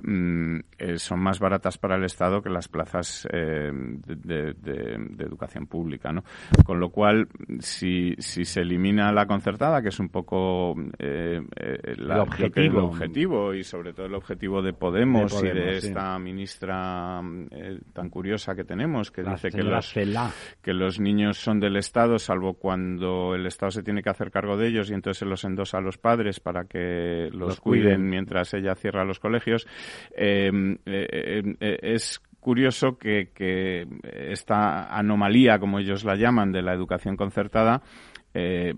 mm, 0.03 0.59
eh, 0.79 0.99
son 0.99 1.21
más 1.21 1.39
baratas 1.41 1.79
para 1.79 1.97
el 1.97 2.05
Estado 2.05 2.43
que 2.43 2.51
las 2.51 2.69
plazas 2.69 3.27
eh, 3.33 3.71
de, 3.73 4.17
de- 4.17 4.53
de- 4.53 4.99
de 5.13 5.25
educación 5.25 5.67
pública, 5.67 6.13
¿no? 6.13 6.25
Con 6.63 6.79
lo 6.79 6.91
cual, 6.91 7.29
si, 7.61 8.15
si 8.19 8.45
se 8.45 8.61
elimina 8.61 9.11
la 9.13 9.25
concertada, 9.27 9.81
que 9.81 9.89
es 9.89 9.99
un 9.99 10.11
poco 10.11 10.75
eh, 10.99 11.41
la- 11.97 12.15
El 12.17 12.21
objetivo. 12.21 12.79
el 12.79 12.85
objetivo 12.85 13.55
y 13.55 13.63
sobre 13.65 13.93
todo 13.93 14.07
el 14.07 14.15
objetivo 14.15 14.63
de 14.63 14.73
Podemos, 14.73 15.41
De 15.41 15.49
y 15.49 15.53
de 15.53 15.81
sí. 15.81 15.89
esta 15.89 16.19
ministra 16.19 17.21
eh, 17.51 17.79
tan 17.93 18.11
curiosa 18.11 18.55
que 18.55 18.65
tenemos, 18.65 19.11
que 19.11 19.23
La 19.23 19.33
dice 19.33 19.51
que 19.51 19.63
los, 19.63 19.93
Celaá. 19.93 20.31
que 20.63 20.73
los 20.73 20.99
niños 21.01 21.39
son 21.39 21.61
del 21.61 21.77
Estado, 21.77 22.19
salvo 22.19 22.55
cuando 22.55 23.35
el 23.35 23.47
Estado 23.47 23.71
se 23.71 23.83
tiene 23.83 24.03
que 24.03 24.11
hacer 24.11 24.31
cargo 24.31 24.57
de 24.57 24.69
ellos 24.69 24.91
y 24.91 24.95
entonces 24.95 25.19
se 25.19 25.27
los 25.27 25.45
endosa 25.45 25.79
a 25.79 25.81
los 25.81 25.99
padres 25.99 26.41
para 26.41 26.65
que 26.65 27.29
los, 27.33 27.49
Los 27.49 27.61
cuiden, 27.61 27.85
cuiden. 27.97 28.11
mientras 28.11 28.53
ella 28.55 28.75
cierra 28.75 29.05
los 29.05 29.19
colegios. 29.21 29.67
Eh, 30.17 30.51
eh, 30.87 31.07
eh, 31.11 31.43
eh, 31.61 31.79
es 31.83 32.21
curioso 32.41 32.97
que, 32.97 33.31
que 33.35 33.87
esta 34.31 34.97
anomalía, 34.97 35.59
como 35.59 35.79
ellos 35.81 36.05
la 36.05 36.15
llaman, 36.15 36.53
de 36.53 36.63
la 36.63 36.75
educación 36.75 37.17
concertada, 37.17 37.83
eh, 38.39 38.75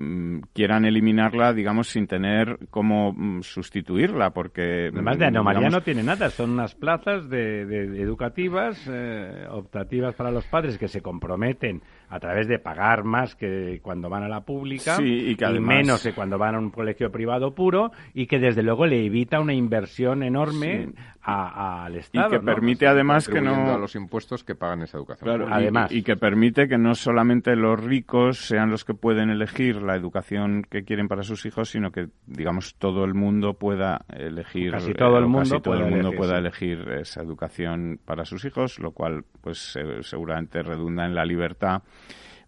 quieran 0.53 0.85
eliminarla, 0.85 1.53
digamos, 1.53 1.89
sin 1.89 2.07
tener 2.07 2.59
cómo 2.71 3.13
mm, 3.13 3.43
sustituirla, 3.43 4.31
porque... 4.31 4.91
Además 4.93 5.19
de 5.19 5.25
mm, 5.25 5.29
anomalía 5.29 5.59
digamos, 5.61 5.79
no 5.81 5.83
tiene 5.83 6.03
nada, 6.05 6.31
son 6.31 6.51
unas 6.51 6.75
plazas 6.77 7.29
de, 7.29 7.67
de- 7.67 7.89
de 7.89 8.01
educativas, 8.01 8.81
eh, 8.89 9.47
optativas 9.51 10.15
para 10.15 10.31
los 10.31 10.45
padres 10.47 10.79
que 10.79 10.87
se 10.87 11.01
comprometen 11.03 11.83
a 12.11 12.21
través 12.21 12.49
de 12.49 12.59
pagar 12.59 13.05
más 13.05 13.35
que 13.37 13.81
cuando 13.83 14.09
van 14.09 14.23
a 14.23 14.29
la 14.29 14.41
pública 14.41 14.97
Sí, 14.97 15.31
y 15.31 15.37
que 15.37 15.45
además- 15.45 15.77
menos 15.77 16.03
que 16.03 16.13
cuando 16.13 16.39
van 16.39 16.55
a 16.55 16.59
un 16.59 16.71
colegio 16.71 17.11
privado 17.11 17.55
puro 17.55 17.91
y 18.15 18.27
que 18.27 18.39
desde 18.39 18.63
luego 18.63 18.87
le 18.87 19.05
evita 19.05 19.41
una 19.41 19.55
inversión 19.55 20.23
enorme 20.23 20.87
Sí. 20.87 20.95
a- 21.23 21.85
al 21.85 21.95
Y 21.95 21.99
Estado. 21.99 22.31
que 22.31 22.39
¿no? 22.39 22.45
permite 22.45 22.87
además 22.87 23.29
que 23.29 23.41
no... 23.43 23.75
a 23.75 23.79
los 23.79 23.95
impuestos 23.95 24.45
que 24.45 24.55
pagan 24.55 24.83
esa 24.83 24.97
educación. 24.97 25.29
Claro, 25.29 25.49
y- 25.49 25.53
Además. 25.53 25.93
y, 25.93 26.03
que 26.03 26.17
permite 26.17 26.67
que 26.69 26.79
no 26.79 26.95
solamente 26.95 27.55
los 27.57 27.83
ricos 27.85 28.39
sean 28.39 28.71
los 28.71 28.85
que 28.85 28.95
pueden 28.95 29.29
elegir 29.29 29.83
la 29.83 29.95
educación 29.95 30.63
que 30.71 30.85
quieren 30.85 31.09
para 31.09 31.23
sus 31.23 31.45
hijos, 31.45 31.69
sino 31.71 31.91
que, 31.91 32.09
digamos, 32.27 32.77
todo 32.77 33.05
el 33.05 33.13
mundo 33.15 33.55
pueda 33.55 34.07
elegir. 34.09 34.71
Casi 34.71 34.95
todo 34.95 35.19
el 35.19 35.27
mundo 35.27 35.51
casi 35.51 35.61
todo 35.63 35.75
el 35.75 35.81
mundo 35.91 35.97
elegir, 36.09 36.17
pueda 36.17 36.33
sí. 36.35 36.39
elegir 36.39 36.89
esa 36.93 37.23
educación 37.23 38.01
para 38.05 38.25
sus 38.25 38.45
hijos, 38.47 38.79
lo 38.79 38.93
cual, 38.93 39.25
pues, 39.43 39.77
eh, 39.77 40.03
seguramente 40.03 40.63
redunda 40.63 41.05
en 41.05 41.15
la 41.15 41.25
libertad. 41.27 41.83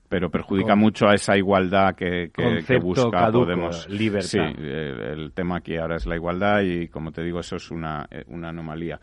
Pero 0.09 0.29
perjudica 0.29 0.71
Con- 0.71 0.81
mucho 0.81 1.07
a 1.09 1.15
esa 1.15 1.37
igualdad 1.37 1.95
que, 1.95 2.31
que- 2.35 2.65
que 2.67 2.79
busca 2.79 3.11
caduco, 3.11 3.45
Podemos. 3.45 3.89
libertad. 3.89 4.29
Sí, 4.29 4.39
el, 4.39 5.01
el 5.01 5.33
tema 5.33 5.59
aquí 5.59 5.77
ahora 5.77 5.97
es 5.97 6.07
la 6.07 6.17
igualdad 6.17 6.63
y, 6.63 6.89
como 6.89 7.13
te 7.13 7.23
digo, 7.23 7.39
eso 7.39 7.55
es 7.57 7.71
una, 7.71 8.09
eh, 8.11 8.25
una 8.27 8.49
anomalía. 8.49 8.99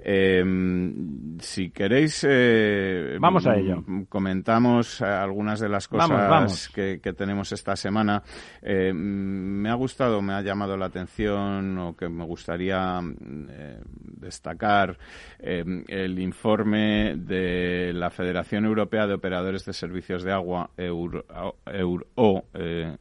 Eh, 0.00 0.44
si 1.40 1.70
queréis, 1.70 2.24
eh, 2.28 3.16
Vamos 3.20 3.46
a 3.46 3.56
ello. 3.56 3.82
m- 3.86 4.06
Comentamos 4.08 5.02
algunas 5.02 5.58
de 5.60 5.68
las 5.68 5.88
cosas 5.88 6.08
Vamos, 6.08 6.28
vamos. 6.30 6.68
Que, 6.68 7.00
que 7.00 7.12
tenemos 7.12 7.50
esta 7.52 7.74
semana. 7.76 8.22
Eh, 8.62 8.92
mm, 8.92 8.96
me 8.96 9.70
ha 9.70 9.74
gustado, 9.74 10.22
me 10.22 10.34
ha 10.34 10.42
llamado 10.42 10.76
la 10.76 10.86
atención 10.86 11.76
o 11.78 11.96
que 11.96 12.08
me 12.08 12.24
gustaría 12.24 13.00
mm, 13.00 13.46
eh, 13.50 13.80
destacar 14.20 14.96
eh, 15.40 15.64
el 15.88 16.18
informe 16.18 17.14
de 17.16 17.92
la 17.92 18.10
Federación 18.10 18.64
Europea 18.66 19.06
de 19.06 19.14
Operadores 19.14 19.64
de 19.64 19.72
Servicios 19.72 20.22
de 20.22 20.32
Agua, 20.32 20.70
Euro, 20.76 21.24
Euro 21.66 22.06
eh, 22.54 22.96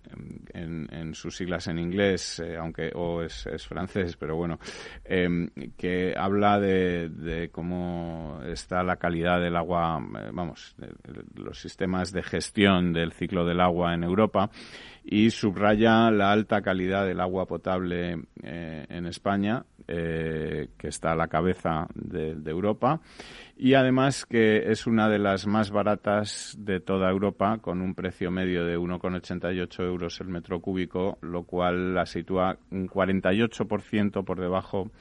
en, 0.53 0.87
en 0.91 1.13
sus 1.13 1.35
siglas 1.37 1.67
en 1.67 1.79
inglés, 1.79 2.41
aunque 2.59 2.91
O 2.95 3.21
es, 3.21 3.45
es 3.47 3.67
francés, 3.67 4.15
pero 4.17 4.35
bueno, 4.35 4.59
eh, 5.05 5.27
que 5.77 6.13
habla 6.17 6.59
de, 6.59 6.86
de 7.09 7.49
cómo 7.49 8.39
está 8.45 8.83
la 8.83 8.97
calidad 8.97 9.41
del 9.41 9.55
agua, 9.55 9.99
eh, 10.19 10.29
vamos, 10.31 10.75
de 10.77 10.93
los 11.35 11.59
sistemas 11.59 12.11
de 12.11 12.23
gestión 12.23 12.93
del 12.93 13.13
ciclo 13.13 13.45
del 13.45 13.61
agua 13.61 13.93
en 13.93 14.03
Europa 14.03 14.49
y 15.09 15.29
subraya 15.29 16.11
la 16.11 16.33
alta 16.33 16.61
calidad 16.61 17.05
del 17.05 17.21
agua 17.21 17.45
potable 17.45 18.23
eh, 18.43 18.85
en 18.89 19.05
España, 19.05 19.63
eh, 19.87 20.67
que 20.77 20.89
está 20.89 21.13
a 21.13 21.15
la 21.15 21.29
cabeza 21.29 21.87
de, 21.95 22.35
de 22.35 22.51
Europa, 22.51 22.99
y 23.55 23.75
además 23.75 24.25
que 24.25 24.69
es 24.69 24.85
una 24.85 25.07
de 25.07 25.17
las 25.17 25.47
más 25.47 25.71
baratas 25.71 26.57
de 26.59 26.81
toda 26.81 27.09
Europa, 27.09 27.59
con 27.59 27.81
un 27.81 27.95
precio 27.95 28.31
medio 28.31 28.65
de 28.65 28.77
1,88 28.77 29.83
euros 29.85 30.19
el 30.19 30.27
metro 30.27 30.59
cúbico, 30.59 31.17
lo 31.21 31.43
cual 31.43 31.95
la 31.95 32.05
sitúa 32.05 32.57
un 32.71 32.89
48% 32.89 34.25
por 34.25 34.41
debajo 34.41 34.91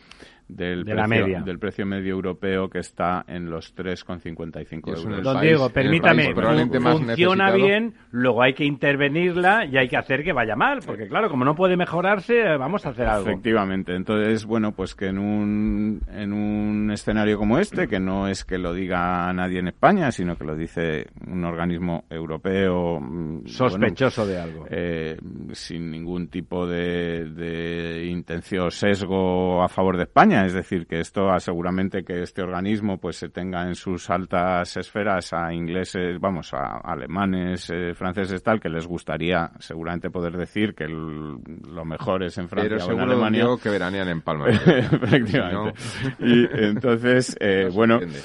del, 0.48 0.85
De 0.85 0.94
la 0.94 1.04
precio, 1.06 1.24
media. 1.26 1.40
del 1.42 1.59
precio 1.59 1.87
medio 1.87 2.12
europeo, 2.14 2.68
que 2.70 2.78
está 2.78 3.24
en 3.26 3.50
los 3.50 3.74
3,55 3.74 4.88
Y 4.88 4.92
eso 4.92 5.02
en 5.02 5.09
euros. 5.11 5.24
Don 5.24 5.35
país- 5.35 5.42
Diego, 5.48 5.70
permítame, 5.70 6.32
fun- 6.35 6.44
más 6.82 6.92
funciona 6.98 7.44
necesitado. 7.46 7.56
bien, 7.56 7.94
luego 8.12 8.42
hay 8.42 8.54
que 8.54 8.64
intervenirla 8.64 9.64
y 9.66 9.76
hay 9.76 9.88
que 9.88 9.96
hacer 9.96 10.22
que 10.24 10.32
vaya 10.32 10.56
mal, 10.56 10.78
porque 10.87 11.09
claro, 11.09 11.28
como 11.30 11.44
no 11.44 11.54
puede 11.54 11.76
mejorarse, 11.76 12.40
eh, 12.40 12.56
vamos 12.56 12.87
a 12.87 12.90
hacer 12.90 13.06
algo. 13.06 13.28
Efectivamente. 13.28 13.94
Entonces, 13.94 14.44
bueno, 14.46 14.72
pues 14.72 14.94
que 14.94 15.06
en 15.06 15.18
un, 15.18 16.00
en 16.12 16.32
un 16.32 16.90
escenario 16.92 17.38
como 17.38 17.59
este, 17.59 17.88
que 17.88 17.98
no 18.00 18.28
es 18.28 18.44
que 18.44 18.59
lo 18.59 18.72
diga 18.72 19.32
nadie 19.32 19.59
en 19.59 19.68
España, 19.68 20.11
sino 20.12 20.37
que 20.37 20.44
lo 20.44 20.54
dice 20.56 21.06
un 21.26 21.44
organismo 21.44 22.04
europeo. 22.11 23.00
mm, 23.00 23.46
Sospechoso 23.46 24.26
de 24.26 24.38
algo. 24.38 24.66
eh, 24.70 25.16
sin 25.52 25.90
ningún 25.90 26.28
tipo 26.28 26.66
de, 26.66 27.24
de 27.30 28.06
intención 28.06 28.66
o 28.66 28.70
sesgo 28.70 29.62
a 29.62 29.68
favor 29.68 29.96
de 29.96 30.04
España. 30.04 30.36
Es 30.44 30.53
decir, 30.53 30.87
que 30.87 31.01
esto 31.01 31.29
seguramente 31.38 32.05
que 32.05 32.22
este 32.22 32.42
organismo 32.42 32.99
pues 32.99 33.16
se 33.16 33.29
tenga 33.29 33.66
en 33.66 33.75
sus 33.75 34.11
altas 34.11 34.77
esferas 34.77 35.33
a 35.33 35.53
ingleses, 35.55 36.20
vamos, 36.20 36.53
a 36.53 36.79
alemanes, 36.79 37.70
eh, 37.70 37.94
franceses, 37.94 38.42
tal, 38.42 38.61
que 38.61 38.68
les 38.68 38.87
gustaría 38.87 39.51
seguramente 39.59 40.11
poder 40.11 40.37
decir 40.37 40.75
que 40.75 40.85
el- 40.85 41.38
lo 41.72 41.85
mejor 41.85 42.22
es 42.25 42.37
en 42.38 42.49
Francia 42.49 42.77
Pero 42.79 42.87
o 42.87 42.92
en 42.92 43.01
Alemania. 43.01 43.46
Que 43.62 43.70
veranean 43.70 44.09
en 44.09 44.20
Palma. 44.20 44.46
Efectivamente. 44.49 45.79
Y 46.18 46.46
entonces, 46.64 47.37
eh, 47.40 47.64
No 47.68 47.72
bueno, 47.75 47.94
entiende. 47.94 48.20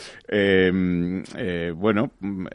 eh, 1.37 1.71
bueno, 1.75 2.11
mm, 2.19 2.45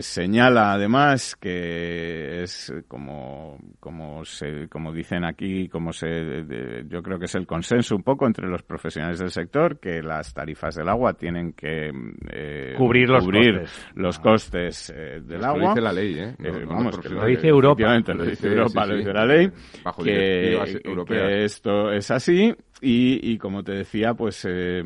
señala 0.00 0.72
además 0.72 1.36
que 1.36 2.42
es 2.42 2.72
como, 2.88 3.58
como 3.80 4.24
se, 4.24 4.68
como 4.68 4.92
dicen 4.92 5.24
aquí, 5.24 5.68
como 5.68 5.92
se, 5.92 6.06
de- 6.06 6.84
yo 6.88 7.02
creo 7.02 7.18
que 7.18 7.26
es 7.26 7.34
el 7.34 7.46
consenso 7.46 7.96
un 7.96 8.02
poco 8.02 8.26
entre 8.26 8.46
los 8.48 8.62
profesionales 8.62 8.95
del 8.96 9.30
sector, 9.30 9.78
que 9.78 10.02
las 10.02 10.32
tarifas 10.32 10.74
del 10.74 10.88
agua 10.88 11.12
tienen 11.14 11.52
que 11.52 11.90
eh, 12.32 12.74
Cubrir 12.76 13.08
los 13.10 13.24
costes. 13.24 13.86
los 13.94 14.18
costes, 14.18 14.90
eh, 14.96 15.20
del 15.22 15.34
Esto 15.36 15.46
agua. 15.46 15.60
Lo 15.62 15.68
dice 15.68 15.80
la 15.82 15.92
ley, 15.92 16.18
¿eh? 16.18 16.34
No- 16.38 16.48
Eh, 16.48 16.64
vamos, 16.64 16.84
que 16.96 17.02
profesionales. 17.02 17.12
Lo 17.22 17.26
dice 17.26 17.48
Europa. 17.48 17.82
Lo 18.14 18.24
dice 18.24 18.30
dice, 18.30 18.48
Europa, 18.48 18.70
sí, 18.82 18.88
lo 18.88 18.94
sí. 18.94 18.98
dice 18.98 19.12
la 19.12 19.26
ley, 19.26 19.50
Bajo 19.84 20.02
que, 20.02 20.10
directivas 20.10 20.70
que 20.70 20.88
europeas. 20.88 21.32
esto 21.32 21.92
es 21.92 22.10
así 22.10 22.54
y, 22.80 23.18
y 23.32 23.38
como 23.38 23.62
te 23.62 23.72
decía, 23.72 24.14
pues... 24.14 24.44
eh, 24.48 24.82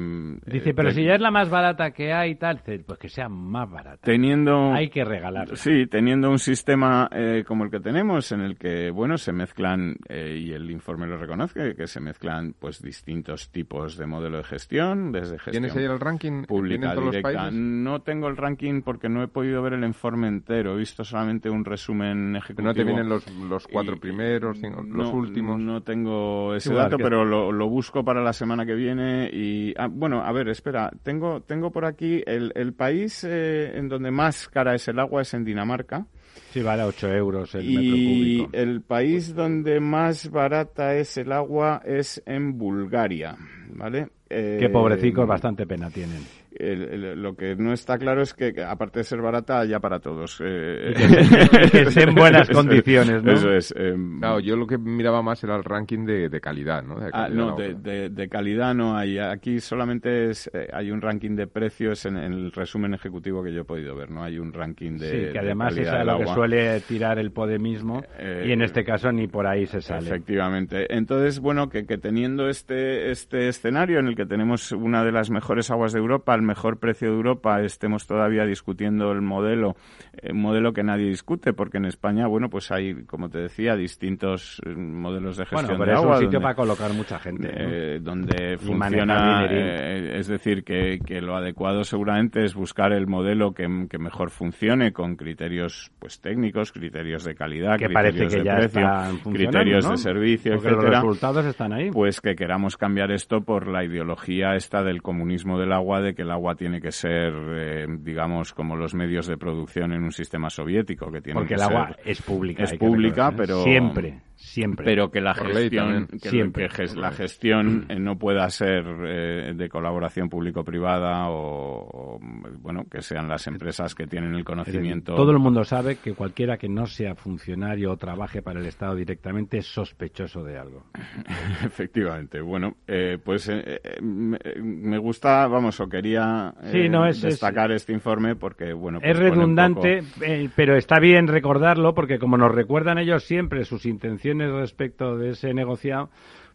Dice, 0.46 0.74
pero 0.74 0.88
te- 0.90 0.94
si 0.94 1.05
ya 1.05 1.14
es 1.14 1.20
la 1.20 1.31
más 1.31 1.50
barata 1.50 1.90
que 1.90 2.12
hay 2.12 2.33
y 2.33 2.35
tal, 2.37 2.61
pues 2.87 2.98
que 2.98 3.09
sea 3.09 3.29
más 3.29 3.68
barata. 3.70 3.98
Teniendo... 4.03 4.72
Hay 4.72 4.88
que 4.90 5.05
regalarla. 5.05 5.57
Sí, 5.57 5.87
teniendo 5.87 6.31
un 6.31 6.38
sistema 6.38 7.09
eh, 7.12 7.44
como 7.46 7.64
el 7.64 7.70
que 7.70 7.81
tenemos, 7.81 8.31
en 8.33 8.40
el 8.42 8.57
que, 8.57 8.90
bueno, 8.90 9.18
se 9.18 9.33
mezclan, 9.33 9.96
eh, 10.09 10.37
y 10.40 10.53
el 10.53 10.70
informe 10.70 11.07
lo 11.07 11.16
reconoce, 11.16 11.74
que 11.74 11.87
se 11.87 12.00
mezclan, 12.00 12.55
pues, 12.59 12.81
distintos 12.81 13.50
tipos 13.50 13.96
de 13.96 14.07
modelo 14.07 14.37
de 14.38 14.44
gestión, 14.44 15.11
desde 15.11 15.38
gestión 15.38 15.53
¿Tienes 15.64 15.76
ahí 15.76 15.85
el 15.85 15.98
ranking? 15.98 16.44
pública 16.44 16.79
¿Vienen 16.79 16.90
todos 16.90 17.05
los 17.07 17.12
directa. 17.16 17.40
países? 17.42 17.59
No 17.61 18.03
tengo 18.03 18.29
el 18.29 18.37
ranking 18.37 18.83
porque 18.83 19.09
no 19.09 19.22
he 19.22 19.29
podido 19.29 19.62
ver 19.62 19.72
el 19.72 19.85
informe 19.85 20.29
entero, 20.29 20.74
he 20.74 20.79
visto 20.79 21.03
solamente 21.05 21.50
un 21.50 21.64
resumen 21.64 22.37
ejecutivo. 22.37 22.68
¿No 22.68 22.74
te 22.74 22.85
vienen 22.85 23.09
los, 23.09 23.26
los 23.48 23.66
cuatro 23.66 23.96
Y- 23.96 23.98
primeros, 23.98 24.59
cinco- 24.61 24.83
los 24.83 25.12
últimos? 25.12 25.59
No 25.59 25.83
tengo 25.83 26.55
ese 26.55 26.68
Igual 26.70 26.85
dato, 26.85 26.96
que- 26.98 27.03
pero 27.05 27.24
lo, 27.24 27.50
lo 27.50 27.66
busco 27.68 27.79
para 28.04 28.22
la 28.22 28.32
semana 28.32 28.64
que 28.66 28.74
viene. 28.74 29.30
Y 29.32 29.74
ah, 29.76 29.88
bueno, 29.90 30.22
a 30.22 30.32
ver, 30.32 30.48
espera, 30.48 30.90
tengo 31.02 31.40
tengo 31.42 31.70
por 31.70 31.84
aquí 31.84 32.22
el, 32.26 32.52
el 32.54 32.72
país 32.74 33.24
eh, 33.24 33.76
en 33.76 33.88
donde 33.88 34.10
más 34.10 34.48
cara 34.48 34.74
es 34.74 34.86
el 34.88 34.98
agua 34.98 35.22
es 35.22 35.34
en 35.34 35.44
Dinamarca 35.44 36.06
Sí, 36.50 36.62
vale 36.62 36.82
8 36.82 37.08
euros 37.14 37.54
el 37.54 37.70
metro 37.70 37.96
y 37.96 38.04
cúbico. 38.38 38.48
el 38.52 38.82
país 38.82 39.34
donde 39.34 39.80
más 39.80 40.30
barata 40.30 40.94
es 40.96 41.16
el 41.16 41.32
agua 41.32 41.82
es 41.84 42.22
en 42.26 42.56
Bulgaria, 42.58 43.36
¿vale? 43.74 44.08
Qué 44.28 44.66
Eh, 44.66 44.68
pobrecicos, 44.68 45.26
bastante 45.26 45.66
pena 45.66 45.90
tienen. 45.90 46.22
El- 46.52 46.82
el- 47.04 47.22
lo 47.22 47.34
que 47.34 47.56
no 47.56 47.72
está 47.72 47.98
claro 47.98 48.22
es 48.22 48.34
que, 48.34 48.52
aparte 48.62 49.00
de 49.00 49.04
ser 49.04 49.20
barata, 49.20 49.64
ya 49.64 49.80
para 49.80 50.00
todos. 50.00 50.40
eh, 50.44 50.92
que 51.72 51.80
esté 51.82 52.02
en 52.04 52.14
buenas 52.14 52.42
Eso 52.48 52.52
es, 52.52 52.56
condiciones, 52.56 53.22
¿no? 53.22 53.32
Eso 53.32 53.52
es. 53.52 53.74
em, 53.76 54.18
Claro, 54.20 54.40
yo 54.40 54.56
lo 54.56 54.66
que 54.66 54.78
miraba 54.78 55.22
más 55.22 55.42
era 55.44 55.56
el 55.56 55.64
ranking 55.64 56.04
de, 56.04 56.28
de 56.28 56.40
calidad, 56.40 56.82
¿no? 56.82 56.98
De 56.98 57.06
Ah, 57.12 57.26
calidad 57.28 57.36
no, 57.36 57.56
de 57.56 58.28
calidad 58.28 58.74
no 58.74 58.96
hay. 58.96 59.18
Aquí 59.18 59.60
solamente 59.60 60.30
es, 60.30 60.50
eh, 60.52 60.68
hay 60.72 60.90
un 60.90 61.00
ranking 61.00 61.36
de 61.36 61.46
precios 61.46 62.04
en, 62.06 62.16
en 62.16 62.32
el 62.32 62.52
resumen 62.52 62.94
ejecutivo 62.94 63.42
que 63.42 63.52
yo 63.52 63.62
he 63.62 63.64
podido 63.64 63.94
ver. 63.96 64.10
No 64.10 64.22
hay 64.22 64.38
un 64.38 64.52
ranking 64.52 64.98
de. 64.98 65.10
sí, 65.26 65.32
que 65.32 65.38
además 65.38 65.76
es 65.76 65.88
a 65.88 66.04
lo 66.04 66.18
que 66.18 66.26
suele 66.26 66.80
tirar 66.80 67.18
el 67.18 67.30
podemismo 67.32 68.02
Eh, 68.18 68.44
y 68.48 68.52
en 68.52 68.62
este 68.62 68.84
caso 68.84 69.10
ni 69.12 69.26
por 69.28 69.46
ahí 69.46 69.66
se 69.66 69.80
sale. 69.80 70.06
Efectivamente. 70.08 70.94
Entonces, 70.94 71.40
bueno, 71.40 71.68
que, 71.68 71.86
que 71.86 71.98
teniendo 71.98 72.48
este, 72.48 73.10
este 73.10 73.48
escenario 73.48 73.98
en 73.98 74.06
el 74.08 74.16
que 74.16 74.26
tenemos 74.26 74.72
una 74.72 75.04
de 75.04 75.12
las 75.12 75.30
mejores 75.30 75.70
aguas 75.70 75.92
de 75.92 75.98
Europa, 75.98 76.34
el 76.40 76.46
mejor 76.46 76.79
precio 76.79 77.09
de 77.11 77.14
Europa, 77.16 77.61
estemos 77.62 78.07
todavía 78.07 78.44
discutiendo 78.44 79.12
el 79.12 79.20
modelo, 79.22 79.76
eh, 80.20 80.33
un 80.33 80.40
modelo 80.42 80.72
que 80.72 80.83
nadie 80.83 81.07
discute, 81.07 81.53
porque 81.53 81.79
en 81.79 81.85
España, 81.85 82.26
bueno, 82.26 82.48
pues 82.50 82.70
hay, 82.72 83.05
como 83.05 83.29
te 83.29 83.38
decía, 83.38 83.76
distintos 83.76 84.61
eh, 84.66 84.70
modelos 84.74 85.37
de 85.37 85.44
gestión 85.46 85.66
Bueno, 85.76 85.79
pero 85.79 85.92
de 85.92 85.92
es 85.92 85.98
agua. 86.05 86.11
un 86.16 86.22
sitio 86.22 86.31
donde- 86.40 86.42
para 86.42 86.55
colocar 86.55 86.92
mucha 86.94 87.18
gente. 87.18 87.48
¿no? 87.53 87.55
eh, 87.61 87.98
donde 88.00 88.55
Y 88.55 88.57
funciona, 88.57 89.46
eh, 89.48 90.18
es 90.18 90.26
decir, 90.29 90.64
que, 90.64 90.98
que 91.05 91.20
lo 91.20 91.37
adecuado 91.37 91.85
seguramente 91.85 92.42
es 92.44 92.55
buscar 92.55 92.92
el 92.92 93.07
modelo 93.07 93.53
que, 93.53 93.87
que 93.88 93.98
mejor 93.98 94.31
funcione 94.31 94.92
con 94.92 95.16
criterios 95.16 95.90
pues 95.98 96.20
técnicos, 96.20 96.72
criterios 96.72 97.24
de 97.24 97.35
calidad, 97.35 97.76
que 97.79 97.87
criterios 97.87 97.92
parece 98.14 98.26
que 98.29 98.38
de 98.38 98.44
ya 98.44 98.57
precio, 98.57 99.33
criterios 99.33 99.85
¿no? 99.85 99.90
de 99.92 99.96
servicio, 99.98 100.53
Porque 100.55 100.68
los 100.70 100.79
etcétera. 100.79 101.00
resultados 101.03 101.44
están 101.44 101.72
ahí. 101.72 101.90
Pues 101.90 102.20
que 102.20 102.35
queramos 102.35 102.76
cambiar 102.76 103.11
esto 103.12 103.42
por 103.42 103.66
la 103.68 103.85
ideología 103.85 104.55
esta 104.55 104.83
del 104.83 105.03
comunismo 105.03 105.59
del 105.59 105.72
agua, 105.72 106.00
de 106.00 106.14
que 106.14 106.24
el 106.30 106.34
agua 106.36 106.54
tiene 106.54 106.80
que 106.80 106.92
ser, 106.92 107.32
eh, 107.34 107.86
digamos, 107.98 108.52
como 108.54 108.76
los 108.76 108.94
medios 108.94 109.26
de 109.26 109.36
producción 109.36 109.92
en 109.92 110.04
un 110.04 110.12
sistema 110.12 110.48
soviético, 110.48 111.10
que 111.10 111.20
tiene 111.20 111.40
Porque 111.40 111.48
que 111.48 111.54
el 111.54 111.62
agua 111.62 111.88
ser- 111.88 111.98
es 112.10 112.22
pública. 112.22 112.62
es 112.62 112.72
pública, 112.74 113.30
reconocer. 113.30 113.36
pero 113.36 113.62
Siempre. 113.64 114.20
Siempre. 114.42 114.85
Pero 114.87 115.11
que 115.11 115.20
la 115.20 115.35
Por 115.35 115.48
gestión, 115.53 116.07
que, 116.09 116.29
Siempre. 116.31 116.68
que 116.68 116.87
la 116.96 117.12
gestión 117.12 117.87
eh, 117.88 118.00
no 118.00 118.18
pueda 118.18 118.48
ser 118.50 118.85
eh, 119.07 119.53
de 119.55 119.68
colaboración 119.68 120.29
público-privada 120.29 121.29
o, 121.29 122.16
o, 122.16 122.20
bueno, 122.59 122.85
que 122.90 123.03
sean 123.03 123.29
las 123.29 123.46
empresas 123.46 123.94
que 123.94 124.07
tienen 124.07 124.35
el 124.35 124.42
conocimiento. 124.44 125.14
Todo 125.14 125.31
el 125.31 125.38
mundo 125.38 125.62
sabe 125.62 125.96
que 125.96 126.14
cualquiera 126.14 126.57
que 126.57 126.68
no 126.68 126.87
sea 126.87 127.14
funcionario 127.14 127.92
o 127.92 127.96
trabaje 127.96 128.40
para 128.42 128.59
el 128.61 128.66
Estado 128.66 128.96
directamente 128.96 129.59
es 129.59 129.66
sospechoso 129.66 130.42
de 130.42 130.59
algo. 130.59 130.85
Efectivamente. 131.64 132.40
Bueno, 132.40 132.76
eh, 132.87 133.18
pues 133.22 133.48
eh, 133.48 133.81
me, 134.03 134.38
me 134.57 134.98
gusta, 134.98 135.46
vamos, 135.48 135.79
o 135.81 135.88
quería 135.88 136.55
eh, 136.62 136.68
Sí, 136.72 136.88
no, 136.88 137.07
es- 137.07 137.16
es- 137.18 137.22
destacar 137.22 137.70
este 137.72 137.92
informe 137.92 138.37
porque, 138.37 138.72
bueno, 138.72 139.00
pues 139.00 139.11
es 139.12 139.18
redundante, 139.18 140.03
poco- 140.03 140.24
eh, 140.24 140.48
pero 140.57 140.77
está 140.77 140.98
bien 140.98 141.29
recordarlo 141.29 141.94
porque 141.94 142.19
como 142.19 142.37
nos 142.37 142.54
recuerdan 142.54 142.98
ellos 142.98 143.25
siempre 143.25 143.64
sus 143.64 143.85
intenciones 143.87 144.29
respecto 144.38 145.16
de 145.16 145.31
ese 145.31 145.52
negociado, 145.52 146.10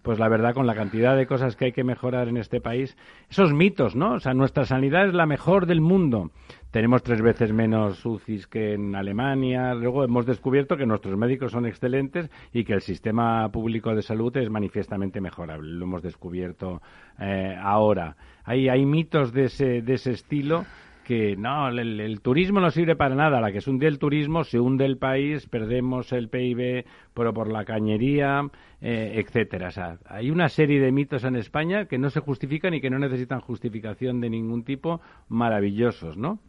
pues 0.06 0.20
la 0.20 0.30
verdad 0.30 0.54
con 0.54 0.68
la 0.68 0.76
cantidad 0.76 1.18
de 1.18 1.26
cosas 1.26 1.56
que 1.56 1.66
hay 1.66 1.72
que 1.72 1.84
mejorar 1.84 2.28
en 2.28 2.38
este 2.38 2.62
país, 2.62 2.96
esos 3.30 3.54
mitos, 3.54 3.96
¿no? 3.96 4.14
O 4.14 4.20
sea, 4.20 4.34
nuestra 4.36 4.64
sanidad 4.64 5.08
es 5.08 5.14
la 5.14 5.26
mejor 5.26 5.66
del 5.66 5.82
mundo. 5.82 6.32
Tenemos 6.70 7.02
tres 7.02 7.22
veces 7.22 7.52
menos 7.52 8.06
UCIs 8.06 8.46
que 8.46 8.74
en 8.74 8.96
Alemania. 8.96 9.74
Luego 9.74 10.04
hemos 10.04 10.28
descubierto 10.28 10.78
que 10.78 10.86
nuestros 10.86 11.18
médicos 11.18 11.52
son 11.52 11.66
excelentes 11.66 12.30
y 12.54 12.66
que 12.66 12.74
el 12.74 12.82
sistema 12.82 13.50
público 13.50 13.96
de 13.96 14.04
salud 14.04 14.36
es 14.38 14.50
manifiestamente 14.50 15.22
mejorable. 15.22 15.72
Lo 15.72 15.86
hemos 15.86 16.04
descubierto 16.04 16.82
eh, 17.20 17.58
ahora. 17.60 18.16
Hay, 18.44 18.70
hay 18.70 18.86
mitos 18.86 19.34
de 19.34 19.46
ese, 19.46 19.82
de 19.82 19.94
ese 19.96 20.12
estilo 20.12 20.66
que 21.06 21.38
no, 21.38 21.70
el, 21.70 22.20
turismo 22.22 22.60
no 22.60 22.72
sirve 22.72 22.98
para 22.98 23.16
nada. 23.16 23.40
La 23.40 23.52
que 23.52 23.62
se 23.62 23.70
hunde 23.70 23.88
el 23.88 24.00
turismo, 24.00 24.44
se 24.44 24.60
hunde 24.60 24.84
el 24.84 24.98
país, 24.98 25.48
perdemos 25.48 26.12
el 26.12 26.28
PIB, 26.28 26.86
pero 27.14 27.34
por 27.34 27.50
la 27.50 27.64
cañería, 27.64 28.42
eh, 28.82 29.14
etcétera. 29.24 29.70
O 29.70 29.72
sea, 29.72 29.98
hay 30.06 30.32
una 30.32 30.50
serie 30.50 30.82
de 30.82 30.92
mitos 30.92 31.24
en 31.24 31.38
España 31.38 31.86
que 31.86 31.98
no 31.98 32.10
se 32.10 32.20
justifican 32.20 32.74
y 32.74 32.82
que 32.82 32.90
no 32.90 33.00
necesitan 33.00 33.40
justificación 33.40 34.20
de 34.20 34.30
ningún 34.30 34.64
tipo, 34.64 35.00
maravillosos, 35.30 36.18
¿no? 36.18 36.40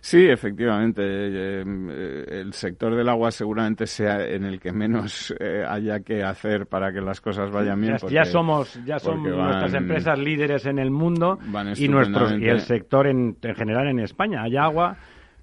Sí, 0.00 0.26
efectivamente. 0.28 1.02
eh, 1.04 1.64
eh, 1.66 2.24
el 2.40 2.52
sector 2.52 2.94
del 2.94 3.08
agua 3.08 3.30
seguramente 3.30 3.86
sea 3.86 4.24
en 4.26 4.44
el 4.44 4.58
que 4.60 4.72
menos 4.72 5.34
eh, 5.38 5.64
haya 5.68 6.00
que 6.00 6.22
hacer 6.22 6.66
para 6.66 6.92
que 6.92 7.00
las 7.00 7.20
cosas 7.20 7.50
vayan 7.50 7.80
bien. 7.80 7.94
Ya, 7.94 7.98
porque- 7.98 8.14
ya 8.14 8.24
somos, 8.24 8.80
ya 8.84 8.98
son 8.98 9.22
van- 9.22 9.36
nuestras 9.44 9.74
empresas 9.74 10.18
líderes 10.18 10.66
en 10.66 10.78
el 10.78 10.90
mundo 10.90 11.38
y 11.80 11.88
nuestros 11.88 12.32
y 12.40 12.48
el 12.48 12.60
sector 12.60 13.06
en, 13.06 13.36
en 13.42 13.54
general 13.54 13.88
en 13.88 13.98
España. 14.00 14.42
Hay 14.42 14.56
agua 14.56 14.96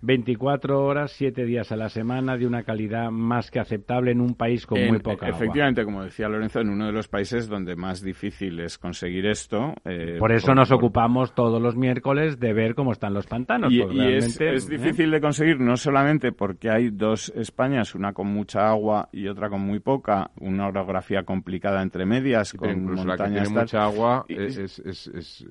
24 0.05 0.83
horas, 0.83 1.11
7 1.11 1.45
días 1.45 1.71
a 1.71 1.75
la 1.75 1.89
semana 1.89 2.37
de 2.37 2.45
una 2.45 2.63
calidad 2.63 3.09
más 3.11 3.49
que 3.51 3.59
aceptable 3.59 4.11
en 4.11 4.21
un 4.21 4.35
país 4.35 4.65
con 4.65 4.77
En- 4.77 4.89
muy 4.89 4.99
poca 4.99 5.25
agua. 5.25 5.37
Efectivamente, 5.37 5.83
como 5.83 6.03
decía 6.03 6.29
Lorenzo, 6.29 6.59
en 6.61 6.69
uno 6.69 6.85
de 6.85 6.91
los 6.91 7.07
países 7.07 7.47
donde 7.49 7.75
más 7.75 8.01
difícil 8.01 8.59
es 8.59 8.77
conseguir 8.77 9.25
esto. 9.25 9.73
eh, 9.83 10.17
Por 10.19 10.31
eso 10.31 10.47
por- 10.47 10.55
nos 10.55 10.69
por- 10.69 10.77
ocupamos 10.77 11.33
todos 11.33 11.61
los 11.61 11.75
miércoles 11.75 12.39
de 12.39 12.53
ver 12.53 12.75
cómo 12.75 12.91
están 12.91 13.13
los 13.13 13.25
pantanos. 13.27 13.71
Y, 13.73 13.81
es, 13.81 14.39
es 14.39 14.67
¿eh? 14.67 14.71
difícil 14.77 15.11
de 15.11 15.19
conseguir 15.21 15.59
no 15.59 15.75
solamente 15.77 16.31
porque 16.31 16.69
hay 16.69 16.89
dos 16.91 17.31
Españas, 17.35 17.95
una 17.95 18.13
con 18.13 18.27
mucha 18.27 18.69
agua 18.69 19.09
y 19.11 19.27
otra 19.27 19.49
con 19.49 19.61
muy 19.61 19.79
poca, 19.79 20.31
una 20.39 20.67
orografía 20.67 21.23
complicada 21.23 21.81
entre 21.81 22.05
medias, 22.05 22.49
Sí, 22.49 22.57
con 22.57 22.69
incluso 22.69 23.05
la 23.05 23.15
que 23.17 23.23
montañas 23.23 23.47
tiene 23.47 23.61
mucha 23.61 23.83
agua 23.83 24.25
Y- 24.27 24.35
es, 24.35 24.57
es, 24.57 24.79
es- 24.79 25.07
es- 25.07 25.41
es- 25.41 25.47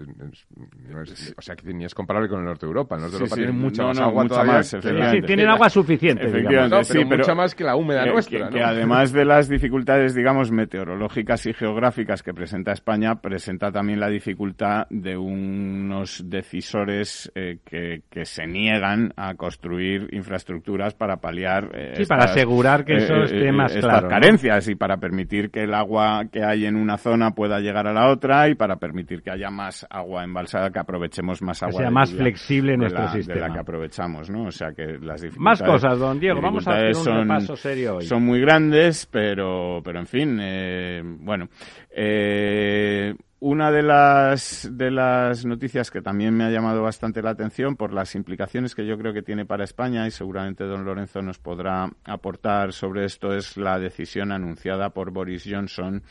no 0.89 1.03
es- 1.03 1.35
o 1.37 1.43
sea 1.43 1.57
que 1.57 1.73
ni 1.73 1.85
es 1.85 1.95
comparable 1.95 2.29
con 2.29 2.39
el 2.41 2.45
norte 2.47 2.67
de 2.67 2.71
Europa. 2.71 2.95
El 2.97 3.03
norte 3.03 3.17
de 3.17 3.23
Europa 3.23 3.35
sí, 3.37 3.41
tiene 3.43 3.53
mucha 3.59 3.83
no, 3.83 3.89
más 3.89 3.99
no, 3.99 4.05
agua 4.05 4.23
mucha 4.23 4.41
más, 4.47 4.71
que-. 4.75 5.11
Sí, 5.11 5.23
tienen 5.27 5.49
agua 5.49 5.69
suficiente. 5.71 6.25
digamos. 6.27 6.39
Efectivamente, 6.41 6.77
No, 6.77 6.83
pero 6.83 7.01
sí, 7.01 7.07
pero- 7.09 7.19
mucha 7.19 7.35
más 7.35 7.55
que 7.55 7.65
la 7.65 7.77
húmeda 7.77 8.05
que- 8.05 8.11
nuestra, 8.13 8.39
que, 8.39 8.45
¿no? 8.45 8.51
que 8.51 8.63
además 8.63 9.13
de 9.13 9.25
las 9.25 9.49
dificultades, 9.49 10.15
digamos, 10.15 10.51
meteorológicas 10.53 11.47
y 11.47 11.53
geográficas 11.55 12.23
que 12.23 12.33
presenta 12.35 12.73
España, 12.73 13.17
presenta 13.21 13.71
también 13.73 14.01
la 14.01 14.09
dificultad 14.09 14.87
de 14.91 15.17
unos 15.17 16.23
decisores 16.29 17.31
eh, 17.35 17.59
que, 17.65 18.03
que 18.11 18.25
se 18.25 18.47
niegan 18.47 19.13
a 19.17 19.35
construir 19.35 20.09
infraestructuras 20.13 20.95
para 20.95 21.17
paliar 21.17 21.71
eh, 21.75 21.93
Sí, 21.97 22.05
para 22.07 22.25
estas, 22.25 22.37
asegurar 22.37 22.85
que 22.85 22.97
eso 22.97 23.15
esté 23.25 23.53
más 23.53 23.75
estas 23.75 23.91
claro, 23.91 24.03
¿no? 24.05 24.09
carencias 24.09 24.69
y 24.69 24.75
para 24.75 24.97
permitir 24.99 25.51
que 25.51 25.63
el 25.65 25.75
agua 25.75 26.25
que 26.33 26.43
hay 26.45 26.67
en 26.67 26.77
una 26.77 26.97
zona 26.97 27.33
pueda 27.33 27.61
llegar 27.61 27.87
a 27.87 27.93
la 27.93 28.09
otra 28.11 28.49
y 28.49 28.55
para 28.55 28.77
permitir 28.77 29.23
que 29.23 29.31
haya 29.31 29.51
más 29.51 29.87
agua 29.91 30.25
embalsada, 30.25 30.71
que 30.71 30.79
aprovechemos 30.79 31.43
más 31.43 31.61
Que 31.61 31.67
agua. 31.67 31.79
sea 31.79 31.89
de 31.89 31.95
más 31.95 32.11
lluvia 32.11 32.23
flexible 32.25 32.73
de 32.73 32.79
nuestro 32.79 33.03
la- 33.05 33.11
De 33.13 33.19
sistema. 33.23 33.49
la 33.49 33.55
que 33.55 33.61
aprovechamos, 33.61 34.24
¿no? 34.31 34.45
O 34.47 34.51
sea 34.51 34.73
que 34.73 34.99
las 35.01 35.21
dificultades... 35.23 35.39
Más 35.39 35.63
cosas, 35.63 35.99
don 35.99 36.19
Diego. 36.21 36.41
Vamos 36.41 36.67
a 36.69 36.73
hacer 36.73 36.89
un 36.89 36.95
son- 36.95 37.23
repaso 37.23 37.57
serio 37.57 37.97
hoy. 37.97 38.05
Son 38.07 38.23
muy 38.25 38.41
grandes, 38.41 39.07
pero, 39.07 39.81
pero 39.85 40.01
en 40.01 40.07
fin, 40.07 40.39
eh, 40.41 41.03
bueno. 41.05 41.49
eh, 41.91 43.15
una 43.47 43.71
de 43.71 43.83
las, 43.83 44.71
de 44.73 44.91
las 44.91 45.45
noticias 45.45 45.91
que 45.91 46.01
también 46.01 46.35
me 46.35 46.45
ha 46.45 46.51
llamado 46.51 46.83
bastante 46.83 47.21
la 47.21 47.29
atención 47.29 47.77
por 47.77 47.93
las 47.93 48.15
implicaciones 48.15 48.75
que 48.75 48.87
yo 48.87 48.97
creo 48.97 49.13
que 49.13 49.21
tiene 49.21 49.45
para 49.45 49.65
España 49.65 50.07
y 50.07 50.11
seguramente 50.11 50.65
don 50.65 50.87
Lorenzo 50.87 51.21
nos 51.21 51.39
podrá 51.39 51.91
aportar 52.05 52.73
sobre 52.73 53.05
esto 53.05 53.35
es 53.35 53.59
la 53.59 53.79
decisión 53.79 54.33
anunciada 54.33 54.95
por 54.95 55.11
Boris 55.11 55.47
Johnson 55.47 56.03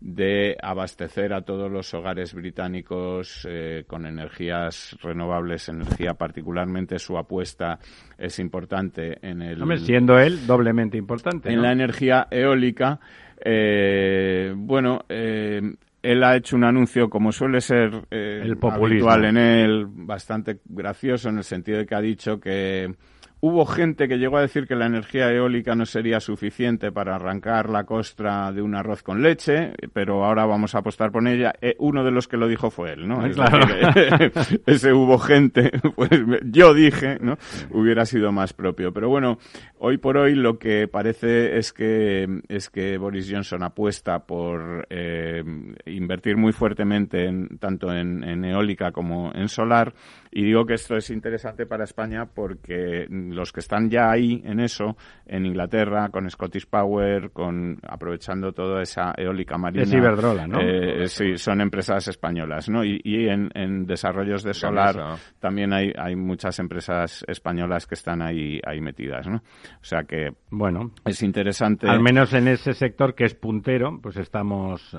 de 0.00 0.56
abastecer 0.62 1.34
a 1.34 1.42
todos 1.42 1.70
los 1.70 1.92
hogares 1.92 2.32
británicos 2.32 3.46
eh, 3.46 3.84
con 3.86 4.06
energías 4.06 4.96
renovables, 5.02 5.68
energía 5.68 6.14
particularmente 6.14 6.98
su 6.98 7.18
apuesta 7.18 7.80
es 8.16 8.38
importante 8.38 9.18
en 9.20 9.42
el 9.42 9.60
Hombre, 9.60 9.76
siendo 9.76 10.18
él 10.18 10.46
doblemente 10.46 10.96
importante. 10.96 11.50
en 11.50 11.56
¿no? 11.56 11.62
la 11.64 11.72
energía 11.72 12.28
eólica. 12.30 12.98
eh, 13.44 14.54
bueno, 14.56 15.04
eh, 15.10 15.60
él 16.02 16.22
ha 16.24 16.36
hecho 16.36 16.56
un 16.56 16.64
anuncio, 16.64 17.10
como 17.10 17.32
suele 17.32 17.60
ser 17.60 18.06
eh, 18.10 18.40
El 18.44 18.56
populismo. 18.56 19.10
habitual 19.10 19.24
en 19.24 19.36
él, 19.36 19.86
bastante 19.88 20.60
gracioso 20.64 21.28
en 21.28 21.38
el 21.38 21.44
sentido 21.44 21.78
de 21.78 21.86
que 21.86 21.94
ha 21.94 22.00
dicho 22.00 22.38
que 22.38 22.94
hubo 23.40 23.66
gente 23.66 24.08
que 24.08 24.18
llegó 24.18 24.38
a 24.38 24.42
decir 24.42 24.66
que 24.66 24.74
la 24.74 24.86
energía 24.86 25.30
eólica 25.32 25.74
no 25.74 25.86
sería 25.86 26.20
suficiente 26.20 26.90
para 26.90 27.14
arrancar 27.14 27.70
la 27.70 27.84
costra 27.84 28.52
de 28.52 28.62
un 28.62 28.74
arroz 28.74 29.02
con 29.02 29.22
leche, 29.22 29.72
pero 29.92 30.24
ahora 30.24 30.44
vamos 30.46 30.74
a 30.74 30.78
apostar 30.78 31.12
por 31.12 31.26
ella. 31.26 31.52
Eh, 31.60 31.76
uno 31.78 32.04
de 32.04 32.10
los 32.10 32.26
que 32.26 32.36
lo 32.36 32.48
dijo 32.48 32.70
fue 32.70 32.92
él, 32.92 33.06
¿no? 33.06 33.24
Es 33.28 33.36
claro. 33.36 33.66
decir, 33.66 34.62
ese 34.66 34.92
hubo 34.92 35.18
gente, 35.18 35.70
pues 35.96 36.10
yo 36.44 36.74
dije, 36.74 37.18
¿no? 37.20 37.36
Hubiera 37.70 38.06
sido 38.06 38.32
más 38.32 38.52
propio. 38.52 38.92
Pero 38.92 39.08
bueno, 39.08 39.38
hoy 39.78 39.98
por 39.98 40.16
hoy 40.16 40.34
lo 40.34 40.58
que 40.58 40.88
parece 40.88 41.58
es 41.58 41.72
que, 41.72 42.40
es 42.48 42.70
que 42.70 42.96
Boris 42.98 43.30
Johnson 43.30 43.62
apuesta 43.62 44.20
por 44.26 44.86
eh, 44.90 45.44
invertir 45.86 46.36
muy 46.36 46.52
fuertemente 46.52 47.26
en, 47.26 47.58
tanto 47.58 47.92
en, 47.92 48.24
en 48.24 48.44
eólica 48.44 48.90
como 48.92 49.32
en 49.34 49.48
solar. 49.48 49.94
Y 50.30 50.44
digo 50.44 50.66
que 50.66 50.74
esto 50.74 50.96
es 50.96 51.10
interesante 51.10 51.66
para 51.66 51.84
España 51.84 52.26
porque 52.26 53.06
los 53.08 53.52
que 53.52 53.60
están 53.60 53.88
ya 53.90 54.10
ahí 54.10 54.42
en 54.44 54.60
eso, 54.60 54.96
en 55.26 55.46
Inglaterra, 55.46 56.08
con 56.10 56.28
Scottish 56.30 56.66
Power, 56.66 57.30
con 57.30 57.78
aprovechando 57.88 58.52
toda 58.52 58.82
esa 58.82 59.14
eólica 59.16 59.56
marina. 59.58 59.82
Es 59.82 59.92
Iberdrola, 59.92 60.46
¿no? 60.46 60.60
eh, 60.60 61.08
sí, 61.08 61.36
son 61.36 61.60
empresas 61.60 62.08
españolas, 62.08 62.68
¿no? 62.68 62.84
Y, 62.84 63.00
y 63.04 63.28
en, 63.28 63.50
en 63.54 63.86
desarrollos 63.86 64.42
de 64.42 64.54
solar 64.54 65.18
también 65.38 65.72
hay, 65.72 65.92
hay 65.96 66.16
muchas 66.16 66.58
empresas 66.58 67.24
españolas 67.26 67.86
que 67.86 67.94
están 67.94 68.22
ahí, 68.22 68.60
ahí 68.66 68.80
metidas, 68.80 69.26
¿no? 69.26 69.36
O 69.36 69.84
sea 69.84 70.04
que 70.04 70.30
Bueno, 70.50 70.92
es 71.04 71.22
interesante. 71.22 71.88
al 71.88 72.00
menos 72.00 72.32
en 72.34 72.48
ese 72.48 72.74
sector 72.74 73.14
que 73.14 73.24
es 73.24 73.34
puntero, 73.34 73.98
pues 74.02 74.16
estamos, 74.16 74.96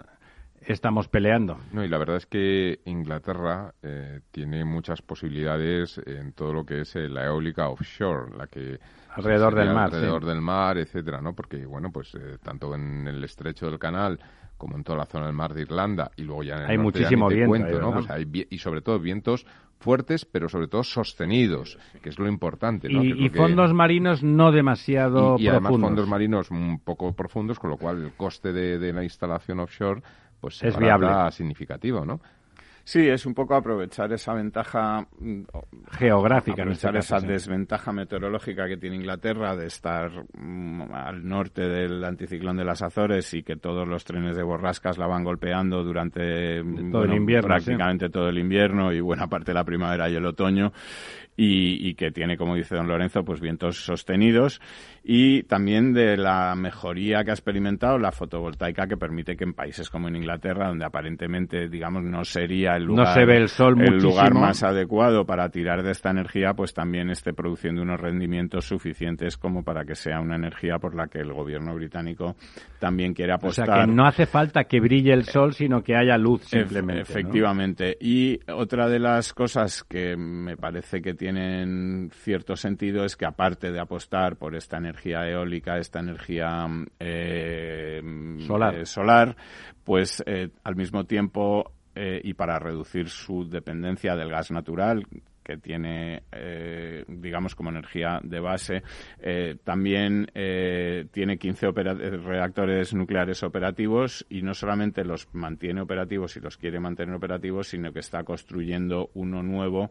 estamos 0.74 1.08
peleando. 1.08 1.58
No, 1.72 1.84
y 1.84 1.88
la 1.88 1.98
verdad 1.98 2.18
es 2.18 2.26
que 2.26 2.80
Inglaterra 2.86 3.74
eh, 3.82 4.22
tiene 4.32 4.66
muchas 4.66 5.02
posibilidades 5.02 6.00
en 6.06 6.34
todo 6.34 6.54
lo 6.54 6.66
que 6.66 6.82
es 6.82 6.96
eh, 6.96 7.08
la 7.10 7.26
eólica 7.26 7.70
offshore, 7.70 8.36
la 8.38 8.48
que 8.48 8.80
Alrededor 9.16 9.56
del 9.56 9.74
mar, 9.74 9.86
alrededor 9.86 10.22
sí. 10.22 10.28
del 10.30 10.42
mar, 10.42 10.78
etcétera, 10.78 11.20
¿no? 11.22 11.34
Porque 11.34 11.66
bueno, 11.66 11.92
pues 11.92 12.14
eh, 12.16 12.38
tanto 12.44 12.74
en 12.76 13.08
el 13.08 13.24
estrecho 13.24 13.66
del 13.70 13.80
Canal 13.80 14.20
como 14.58 14.76
en 14.78 14.84
toda 14.84 15.00
la 15.00 15.06
zona 15.06 15.26
del 15.26 15.36
mar 15.36 15.54
de 15.54 15.62
Irlanda 15.62 16.12
y 16.18 16.24
luego 16.24 16.44
ya 16.44 16.56
en 16.58 16.62
el 16.64 16.70
Hay 16.70 16.78
norte 16.78 17.00
muchísimo 17.00 17.28
viento 17.30 17.48
cuento, 17.50 17.80
¿no? 17.82 17.94
Pues 17.94 18.10
hay 18.10 18.26
vi- 18.26 18.48
y 18.50 18.58
sobre 18.60 18.82
todo 18.82 19.00
vientos 19.00 19.46
fuertes, 19.80 20.26
pero 20.26 20.50
sobre 20.50 20.68
todo 20.68 20.84
sostenidos, 20.84 21.80
que 22.04 22.10
es 22.10 22.20
lo 22.20 22.28
importante, 22.28 22.88
Y, 22.92 22.98
es 22.98 23.04
y 23.04 23.10
lo 23.26 23.32
que- 23.32 23.38
fondos 23.38 23.74
marinos 23.74 24.22
no 24.24 24.52
demasiado 24.52 25.38
y, 25.40 25.44
y 25.44 25.48
además 25.48 25.70
profundos. 25.70 25.90
fondos 25.90 26.08
marinos 26.10 26.52
un 26.52 26.80
poco 26.82 27.14
profundos, 27.14 27.58
con 27.60 27.70
lo 27.70 27.78
cual 27.78 28.04
el 28.04 28.12
coste 28.14 28.52
de, 28.54 28.78
de 28.78 28.94
la 28.94 29.04
instalación 29.04 29.60
offshore 29.62 30.02
pues 30.40 30.64
Es 30.64 30.78
viable. 30.78 31.10
significativo, 31.32 32.06
¿no? 32.06 32.20
Sí, 32.84 33.08
es 33.08 33.28
un 33.28 33.36
poco 33.36 33.54
aprovechar 33.54 34.12
esa 34.14 34.34
ventaja, 34.34 35.06
mm, 35.20 35.42
Geográfica, 35.92 36.64
en 36.64 36.70
este 36.70 36.88
aprovechar 36.88 36.94
caso, 36.94 37.16
esa 37.18 37.20
sí. 37.20 37.28
desventaja 37.28 37.92
meteorológica 37.92 38.68
que 38.68 38.78
tiene 38.78 38.96
Inglaterra 38.96 39.56
de 39.56 39.68
estar 39.68 40.10
mm, 40.34 40.92
al 40.92 41.24
norte 41.28 41.68
del 41.70 42.04
anticiclón 42.04 42.58
de 42.58 42.64
las 42.66 42.82
Azores 42.82 43.32
y 43.36 43.44
que 43.44 43.58
todos 43.58 43.88
los 43.88 44.04
trenes 44.06 44.36
de 44.36 44.42
borrascas 44.42 44.98
la 44.98 45.06
van 45.06 45.24
golpeando 45.24 45.84
durante 45.84 46.64
todo 46.92 47.04
el 47.04 47.14
invierno, 47.14 47.48
prácticamente 47.48 48.10
todo 48.10 48.28
el 48.30 48.40
invierno 48.40 48.92
y 48.92 49.02
buena 49.02 49.28
parte 49.28 49.52
de 49.52 49.56
la 49.56 49.64
primavera 49.66 50.10
y 50.10 50.16
el 50.16 50.26
otoño. 50.26 50.72
Y, 51.42 51.94
que 51.94 52.12
tiene, 52.12 52.36
como 52.36 52.56
dice 52.56 52.76
don 52.76 52.88
Lorenzo, 52.88 53.24
pues 53.24 53.40
vientos 53.40 53.78
sostenidos 53.86 54.60
y 55.04 55.44
también 55.44 55.94
de 55.94 56.18
la 56.18 56.54
mejoría 56.56 57.24
que 57.24 57.32
ha 57.32 57.34
experimentado 57.34 57.98
la 57.98 58.12
fotovoltaica 58.12 58.88
que 58.88 58.98
permite 58.98 59.38
que 59.38 59.46
en 59.46 59.54
países 59.54 59.90
como 59.90 60.10
en 60.10 60.18
Inglaterra, 60.18 60.68
donde 60.68 60.86
aparentemente, 60.86 61.70
digamos, 61.70 62.04
no 62.04 62.26
sería 62.26 62.76
el 62.76 62.84
lugar, 62.84 63.14
se 63.14 63.26
ve 63.26 63.38
el, 63.38 63.48
sol 63.48 63.82
el 63.82 63.98
lugar 63.98 64.34
más 64.34 64.64
adecuado 64.64 65.26
para 65.26 65.48
tirar 65.50 65.82
de 65.82 65.92
esta 65.92 66.12
energía, 66.12 66.54
pues 66.54 66.74
también 66.74 67.10
esté 67.10 67.34
produciendo 67.34 67.82
unos 67.84 68.02
rendimientos 68.02 68.66
suficientes 68.66 69.38
como 69.38 69.64
para 69.64 69.86
que 69.86 69.96
sea 69.96 70.20
una 70.20 70.36
energía 70.36 70.78
por 70.78 70.94
la 70.94 71.08
que 71.08 71.20
el 71.20 71.32
gobierno 71.32 71.74
británico 71.74 72.36
también 72.80 73.14
quiere 73.14 73.32
apostar. 73.32 73.70
O 73.70 73.74
sea, 73.74 73.86
que 73.86 73.92
no 73.92 74.06
hace 74.06 74.26
falta 74.26 74.66
que 74.66 74.82
brille 74.82 75.14
el 75.14 75.24
sol, 75.24 75.54
sino 75.54 75.82
que 75.82 75.96
haya 75.96 76.18
luz 76.18 76.44
simplemente. 76.44 77.04
efectivamente. 77.04 77.98
Y 78.02 78.40
otra 78.52 78.90
de 78.90 79.00
las 79.00 79.34
cosas 79.34 79.84
que 79.84 80.18
me 80.18 80.58
parece 80.58 81.02
que 81.02 81.14
tienen 81.30 82.10
cierto 82.12 82.56
sentido 82.56 83.06
es 83.06 83.16
que 83.16 83.26
aparte 83.26 83.72
de 83.72 83.80
apostar 83.80 84.36
por 84.36 84.56
esta 84.56 84.78
energía 84.78 85.30
eólica, 85.30 85.78
esta 85.78 86.00
energía 86.00 86.66
eh, 87.00 88.02
solar. 88.48 88.76
Eh, 88.76 88.86
solar, 88.88 89.36
pues 89.84 90.24
eh, 90.26 90.50
al 90.64 90.76
mismo 90.76 91.06
tiempo 91.06 91.74
y 92.24 92.34
para 92.34 92.60
reducir 92.60 93.10
su 93.10 93.50
dependencia 93.50 94.16
del 94.16 94.30
gas 94.30 94.52
natural, 94.52 95.06
que 95.50 95.58
tiene, 95.58 96.22
eh, 96.32 97.04
digamos, 97.08 97.56
como 97.56 97.72
energía 97.72 98.20
de 98.22 98.40
base. 98.40 98.84
Eh, 99.20 99.56
también 99.64 100.28
eh, 100.36 101.08
tiene 101.12 101.40
15 101.40 101.72
reactores 101.72 102.94
nucleares 102.94 103.42
operativos 103.42 104.28
y 104.30 104.44
no 104.44 104.54
solamente 104.54 105.04
los 105.04 105.28
mantiene 105.34 105.82
operativos 105.82 106.38
y 106.38 106.40
los 106.40 106.56
quiere 106.56 106.80
mantener 106.80 107.16
operativos, 107.16 107.70
sino 107.70 107.92
que 107.92 108.00
está 108.00 108.24
construyendo 108.24 109.10
uno 109.16 109.42
nuevo 109.42 109.90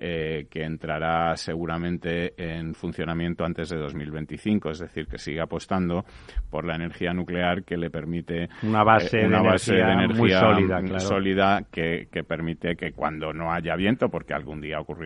que 0.00 0.64
entrará 0.64 1.36
seguramente 1.36 2.32
en 2.38 2.74
funcionamiento 2.74 3.44
antes 3.44 3.68
de 3.68 3.76
2025. 3.76 4.70
Es 4.70 4.78
decir, 4.78 5.06
que 5.06 5.18
sigue 5.18 5.42
apostando 5.42 6.06
por 6.48 6.64
la 6.64 6.76
energía 6.76 7.12
nuclear 7.12 7.64
que 7.64 7.76
le 7.76 7.90
permite 7.90 8.48
una 8.62 8.82
base, 8.82 9.18
de, 9.18 9.24
energía 9.24 10.08
muy 10.08 10.30
sólida, 10.30 11.00
sólida 11.00 11.66
que, 11.70 12.08
que 12.10 12.24
permite 12.24 12.76
que 12.76 12.92
cuando 12.92 13.34
no 13.34 13.52
haya 13.52 13.76
viento, 13.76 14.08
porque 14.08 14.32
algún 14.32 14.62
día 14.62 14.80
ocurre 14.80 14.99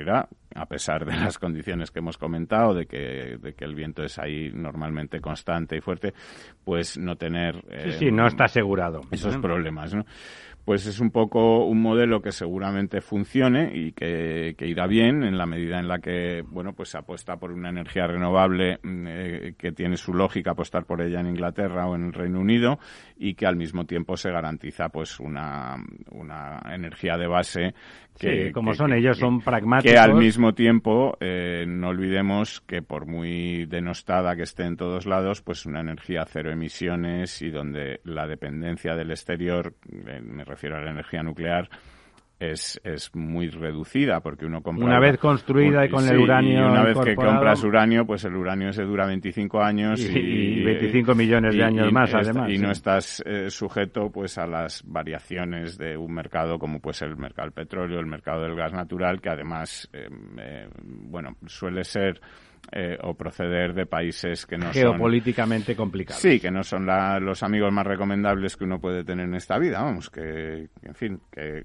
a 0.55 0.66
pesar 0.66 1.05
de 1.05 1.16
las 1.16 1.38
condiciones 1.38 1.90
que 1.90 2.01
hemos 2.01 2.18
comentado, 2.18 2.74
de 2.74 2.86
que, 2.86 3.38
de 3.40 3.55
que 3.55 3.64
el 3.64 3.74
viento 3.74 4.03
es 4.03 4.18
ahí 4.18 4.51
normalmente 4.53 5.20
constante 5.20 5.76
y 5.76 5.80
fuerte, 5.80 6.14
pues 6.64 6.99
no 6.99 7.16
tener... 7.16 7.62
sí, 7.84 7.92
sí, 7.92 8.11
no 8.11 8.26
está 8.26 8.45
asegurado. 8.45 9.01
Esos 9.11 9.36
problemas, 9.38 9.95
¿no? 9.95 10.05
Pues 10.65 10.87
es 10.87 11.01
un 11.01 11.11
poco 11.11 11.67
un 11.67 11.83
modelo 11.83 12.23
que 12.23 12.33
seguramente 12.33 13.01
funcione 13.01 13.71
y 13.75 13.93
que, 13.93 14.55
irá 14.61 14.87
bien 14.87 15.23
en 15.23 15.37
la 15.37 15.47
medida 15.47 15.79
en 15.79 15.89
la 15.89 15.99
que, 15.99 16.43
bueno, 16.47 16.73
pues 16.73 16.89
se 16.91 16.99
apuesta 16.99 17.37
por 17.37 17.53
una 17.53 17.69
energía 17.69 18.07
renovable 18.07 18.79
mm, 18.83 19.07
eh, 19.07 19.55
que 19.59 19.73
tiene 19.73 19.97
su 19.97 20.15
lógica 20.15 20.53
apostar 20.53 20.85
por 20.85 21.03
ella 21.03 21.21
en 21.21 21.27
Inglaterra 21.27 21.87
o 21.87 21.95
en 21.95 22.07
el 22.07 22.12
Reino 22.12 22.41
Unido 22.41 22.79
y 23.17 23.35
que 23.35 23.47
al 23.47 23.57
mismo 23.57 23.85
tiempo 23.85 24.17
se 24.17 24.31
garantiza 24.31 24.89
pues 24.89 25.21
una, 25.21 25.77
una 26.11 26.62
energía 26.73 27.17
de 27.19 27.27
base 27.27 27.75
que, 28.19 28.53
como 28.53 28.75
son 28.75 28.93
ellos, 28.93 29.19
son 29.19 29.41
pragmáticos. 29.41 29.93
Que 29.93 29.99
al 29.99 30.15
mismo 30.15 30.55
tiempo, 30.55 31.17
eh, 31.21 31.65
no 31.67 31.89
olvidemos 31.89 32.61
que 32.61 32.81
por 32.81 33.07
muy 33.07 33.67
denostada 33.67 34.37
que 34.37 34.43
esté 34.43 34.65
en 34.65 34.77
todos 34.77 35.07
lados, 35.07 35.43
pues 35.43 35.67
una 35.67 35.81
energía 35.81 36.25
cero 36.27 36.53
emisiones 36.53 37.43
y 37.43 37.51
donde 37.51 38.01
la 38.05 38.27
dependencia 38.27 38.95
del 38.95 39.11
exterior, 39.11 39.75
eh, 40.07 40.21
me 40.23 40.45
refiero 40.55 40.76
a 40.76 40.80
la 40.80 40.90
energía 40.90 41.22
nuclear, 41.22 41.68
es, 42.38 42.80
es 42.84 43.14
muy 43.14 43.48
reducida 43.48 44.20
porque 44.20 44.44
uno 44.44 44.61
compra 44.62 44.84
una 44.84 45.00
vez 45.00 45.18
construida 45.18 45.86
y 45.86 45.88
con 45.88 46.07
el 46.07 46.18
uranio 46.18 46.61
y 46.61 46.62
una 46.62 46.82
vez 46.82 46.98
que 46.98 47.14
compras 47.14 47.62
uranio 47.62 48.05
pues 48.07 48.24
el 48.24 48.34
uranio 48.34 48.72
se 48.72 48.82
dura 48.82 49.07
25 49.07 49.62
años 49.62 50.00
y, 50.00 50.62
25 50.64 51.14
millones 51.14 51.55
de 51.55 51.62
años 51.62 51.92
más 51.92 52.12
además 52.12 52.50
y 52.50 52.59
no 52.59 52.72
estás 52.72 53.22
eh, 53.24 53.50
sujeto 53.50 54.11
pues 54.11 54.36
a 54.38 54.46
las 54.46 54.82
variaciones 54.84 55.78
de 55.78 55.96
un 55.96 56.12
mercado 56.12 56.59
como 56.59 56.80
pues 56.80 57.02
el 57.02 57.16
mercado 57.16 57.46
del 57.46 57.52
petróleo 57.52 58.00
el 58.00 58.07
mercado 58.07 58.42
del 58.42 58.57
gas 58.57 58.72
natural 58.72 59.20
que 59.20 59.30
además 59.30 59.88
eh, 59.92 60.09
eh, 60.38 60.68
bueno 60.76 61.36
suele 61.46 61.84
ser 61.84 62.20
eh, 62.73 62.97
o 63.03 63.15
proceder 63.15 63.75
de 63.75 63.87
países 63.87 64.47
que 64.47 64.57
no 64.57 64.73
geopolíticamente 64.73 65.77
complicados. 65.77 66.21
Sí, 66.21 66.41
que 66.41 66.51
no 66.51 66.62
son 66.62 66.87
los 67.21 67.43
amigos 67.43 67.73
más 67.73 67.87
recomendables 67.87 68.57
que 68.57 68.65
uno 68.65 68.81
puede 68.81 69.05
tener 69.05 69.27
en 69.27 69.35
esta 69.35 69.59
vida, 69.59 69.83
vamos, 69.83 70.11
que, 70.11 70.69
en 70.83 70.95
fin, 70.95 71.21
que 71.31 71.62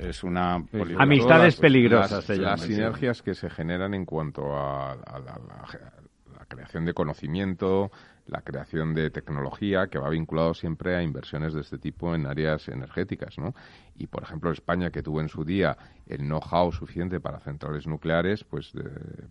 es 0.00 0.24
una 0.24 0.64
amistades 0.98 1.56
peligrosas. 1.56 2.28
Las, 2.30 2.62
sinergias 2.62 3.22
que 3.22 3.34
se 3.34 3.48
generan 3.50 3.94
en 3.94 4.04
cuanto 4.04 4.56
a, 4.56 4.96
la 4.96 6.44
creación 6.48 6.84
de 6.84 6.94
conocimiento, 6.94 7.90
la 8.28 8.42
creación 8.42 8.94
de 8.94 9.10
tecnología 9.10 9.88
que 9.88 9.98
va 9.98 10.10
vinculado 10.10 10.54
siempre 10.54 10.94
a 10.94 11.02
inversiones 11.02 11.54
de 11.54 11.60
este 11.62 11.78
tipo 11.78 12.14
en 12.14 12.26
áreas 12.26 12.68
energéticas, 12.68 13.38
¿no? 13.38 13.54
Y, 13.96 14.06
por 14.06 14.22
ejemplo, 14.22 14.52
España, 14.52 14.90
que 14.90 15.02
tuvo 15.02 15.20
en 15.20 15.28
su 15.28 15.44
día 15.44 15.76
el 16.06 16.18
know-how 16.18 16.70
suficiente 16.70 17.20
para 17.20 17.40
centrales 17.40 17.86
nucleares, 17.86 18.44
pues 18.44 18.72
eh, 18.74 18.80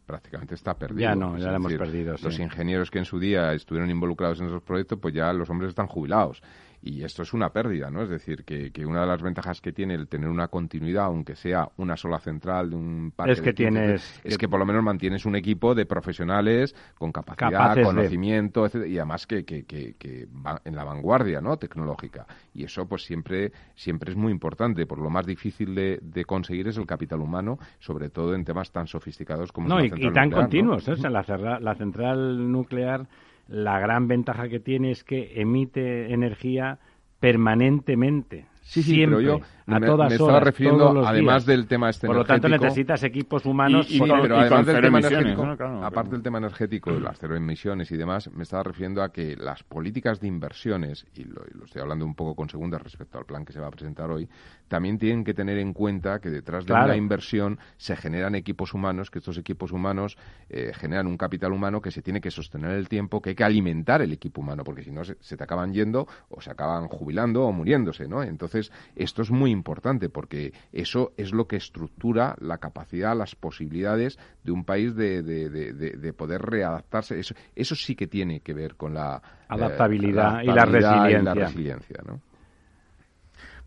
prácticamente 0.06 0.56
está 0.56 0.74
perdido. 0.74 1.02
Ya 1.02 1.16
no, 1.16 1.38
ya 1.38 1.52
lo 1.52 1.56
hemos 1.58 1.74
perdido. 1.74 2.16
Los 2.22 2.40
ingenieros 2.40 2.92
que 2.92 3.00
en 3.00 3.06
su 3.06 3.20
día 3.20 3.54
estuvieron 3.54 3.90
involucrados 3.90 4.40
en 4.42 4.48
esos 4.48 4.62
proyectos, 4.64 5.00
pues 5.00 5.14
ya 5.14 5.32
los 5.32 5.50
hombres 5.50 5.70
están 5.70 5.88
jubilados 5.88 6.42
y 6.88 7.04
esto 7.04 7.24
es 7.24 7.34
una 7.34 7.50
pérdida, 7.50 7.90
¿no? 7.90 8.02
Es 8.02 8.10
decir, 8.10 8.44
que, 8.44 8.72
que, 8.72 8.86
una 8.86 9.02
de 9.02 9.08
las 9.08 9.22
ventajas 9.22 9.62
que 9.62 9.72
tiene 9.72 9.96
el 9.96 10.08
tener 10.08 10.30
una 10.30 10.48
continuidad, 10.48 11.06
aunque 11.06 11.36
sea 11.36 11.70
una 11.78 11.98
sola 11.98 12.20
central 12.20 12.70
de 12.70 12.76
un 12.76 13.12
parque 13.16 13.34
es 13.34 13.42
que 13.42 13.54
tienes 13.54 14.22
es 14.24 14.38
que 14.38 14.48
por 14.48 14.60
lo 14.60 14.66
menos 14.66 14.84
mantienes 14.84 15.26
un 15.26 15.36
equipo 15.36 15.76
de 15.76 15.86
profesionales 15.86 16.76
con 16.98 17.12
capacidad, 17.12 17.82
conocimiento, 17.84 18.68
y 18.86 18.98
además 18.98 19.28
que, 19.28 19.44
que, 19.44 19.66
que, 19.66 20.28
va 20.46 20.62
en 20.64 20.76
la 20.76 20.84
vanguardia, 20.84 21.42
¿no? 21.42 21.58
Tecnológica 21.58 22.26
y 22.54 22.64
eso 22.64 22.88
pues 22.88 23.04
siempre 23.04 23.52
siempre 23.76 24.12
es 24.12 24.18
muy 24.18 24.32
importante. 24.32 24.86
Por 24.86 25.00
lo 25.00 25.10
más 25.10 25.26
difícil 25.26 25.76
de, 25.76 26.00
de 26.02 26.26
conseguir 26.26 26.68
es 26.68 26.78
el 26.78 26.86
capital 26.86 27.20
humano, 27.20 27.60
sobre 27.80 28.10
todo 28.10 28.34
en 28.34 28.46
temas 28.46 28.72
tan 28.72 28.88
sofisticados 28.88 29.52
como 29.52 29.68
no, 29.68 29.84
y, 29.84 29.92
y, 29.96 30.12
tan 30.12 30.32
continuos. 30.32 30.88
¿eh? 30.88 30.96
la, 31.10 31.60
la 31.60 31.76
central 31.76 32.52
nuclear 32.52 33.08
la 33.48 33.80
gran 33.80 34.08
ventaja 34.08 34.50
que 34.50 34.60
tiene 34.60 34.92
es 34.92 35.04
que 35.04 35.40
emite 35.42 36.14
energía 36.14 36.80
permanentemente. 37.20 38.46
Sí, 38.62 38.84
sí, 38.84 39.06
pero 39.06 39.22
yo 39.22 39.42
a 39.68 39.80
me, 39.80 39.86
todas 39.86 40.10
me 40.10 40.16
estaba 40.16 40.40
refiriendo, 40.40 41.06
además 41.06 41.46
del 41.46 41.68
tema 41.68 41.90
este 41.90 42.08
Por 42.08 42.16
lo 42.16 42.26
tanto, 42.26 42.50
necesitas 42.50 43.04
equipos 43.04 43.46
humanos. 43.46 43.88
Y, 43.90 44.00
pero 44.00 44.38
además 44.38 44.66
del 44.66 44.82
tema 44.82 45.00
energético, 45.00 45.44
aparte 45.84 46.12
del 46.12 46.24
tema 46.24 46.38
energético, 46.40 46.94
de 46.94 47.02
las 47.02 47.20
cero 47.20 47.36
emisiones 47.36 47.92
y 47.92 47.98
demás, 47.98 48.30
me 48.34 48.44
estaba 48.44 48.64
refiriendo 48.64 49.04
a 49.04 49.12
que 49.12 49.36
las 49.36 49.64
políticas 49.64 50.20
de 50.20 50.28
inversiones, 50.28 51.06
y 51.16 51.26
lo, 51.26 51.44
estoy 51.64 51.82
hablando 51.82 52.06
un 52.06 52.16
poco 52.16 52.36
con 52.36 52.50
segundas 52.50 52.82
respecto 52.82 53.20
al 53.20 53.26
plan 53.26 53.46
que 53.46 53.54
se 53.54 53.60
va 53.60 53.68
a 53.68 53.72
presentar 53.72 54.10
hoy, 54.10 54.28
también 54.68 54.98
tienen 54.98 55.24
que 55.24 55.34
tener 55.34 55.58
en 55.60 55.74
cuenta 55.74 56.20
que 56.20 56.30
detrás 56.30 56.66
de 56.66 56.74
una 56.74 56.96
inversión 56.96 57.60
se 57.78 57.96
generan 57.96 58.36
equipos 58.36 58.74
humanos, 58.74 59.12
que 59.12 59.20
estos 59.20 59.38
equipos 59.38 59.72
humanos 59.72 60.18
eh, 60.50 60.72
generan 60.74 61.08
un 61.08 61.18
capital 61.18 61.52
humano 61.52 61.82
que 61.82 61.92
se 61.92 62.02
tiene 62.02 62.22
que 62.22 62.32
sostener 62.32 62.72
el 62.72 62.90
tiempo, 62.90 63.22
que 63.22 63.30
hay 63.30 63.36
que 63.36 63.44
alimentar 63.44 64.02
el 64.02 64.12
equipo 64.14 64.42
humano, 64.42 64.64
porque 64.64 64.84
si 64.84 64.92
no 64.92 65.04
se, 65.04 65.18
se 65.20 65.38
te 65.38 65.44
acaban 65.44 65.74
yendo 65.74 66.08
o 66.30 66.42
se 66.42 66.52
acaban 66.52 66.88
jubilando 66.88 67.44
o 67.44 67.52
muriéndose, 67.52 68.08
¿no? 68.08 68.24
Entonces, 68.24 68.48
entonces, 68.48 68.72
esto 68.96 69.22
es 69.24 69.32
muy 69.32 69.52
importante 69.58 70.10
porque 70.10 70.54
eso 70.72 71.14
es 71.18 71.34
lo 71.34 71.48
que 71.48 71.58
estructura 71.58 72.36
la 72.40 72.60
capacidad, 72.60 73.18
las 73.18 73.36
posibilidades 73.36 74.18
de 74.44 74.52
un 74.52 74.64
país 74.64 74.96
de, 74.96 75.22
de, 75.24 76.14
poder 76.14 76.42
readaptarse. 76.42 77.20
Eso, 77.20 77.36
eso 77.56 77.76
sí 77.76 77.96
que 77.96 78.08
tiene 78.08 78.40
que 78.40 78.54
ver 78.54 78.76
con 78.76 78.94
la 78.94 79.18
eh, 79.18 79.46
adaptabilidad, 79.50 80.42
y 80.44 80.48
la 80.48 80.66
resiliencia. 80.66 82.04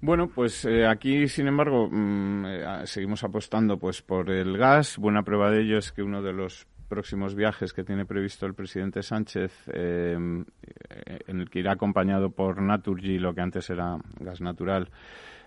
Bueno, 0.03 0.29
pues 0.29 0.65
eh, 0.65 0.87
aquí, 0.87 1.29
sin 1.29 1.47
embargo, 1.47 1.89
mm, 1.91 2.45
eh, 2.47 2.81
seguimos 2.85 3.23
apostando 3.23 3.79
pues 3.79 4.01
por 4.01 4.31
el 4.31 4.57
gas. 4.57 4.97
Buena 4.97 5.23
prueba 5.23 5.51
de 5.51 5.61
ello 5.61 5.77
es 5.77 5.93
que 5.93 6.03
uno 6.03 6.23
de 6.23 6.33
los 6.33 6.67
próximos 6.89 7.35
viajes 7.35 7.73
que 7.73 7.85
tiene 7.85 8.07
previsto 8.07 8.47
el 8.47 8.55
presidente 8.55 9.03
Sánchez, 9.03 9.53
eh, 9.73 10.15
en 10.15 11.41
el 11.41 11.51
que 11.51 11.61
irá 11.61 11.73
acompañado 11.73 12.31
por 12.31 12.61
Naturgy, 12.61 13.19
lo 13.19 13.35
que 13.35 13.43
antes 13.43 13.69
era 13.71 13.99
gas 14.19 14.41
natural, 14.41 14.89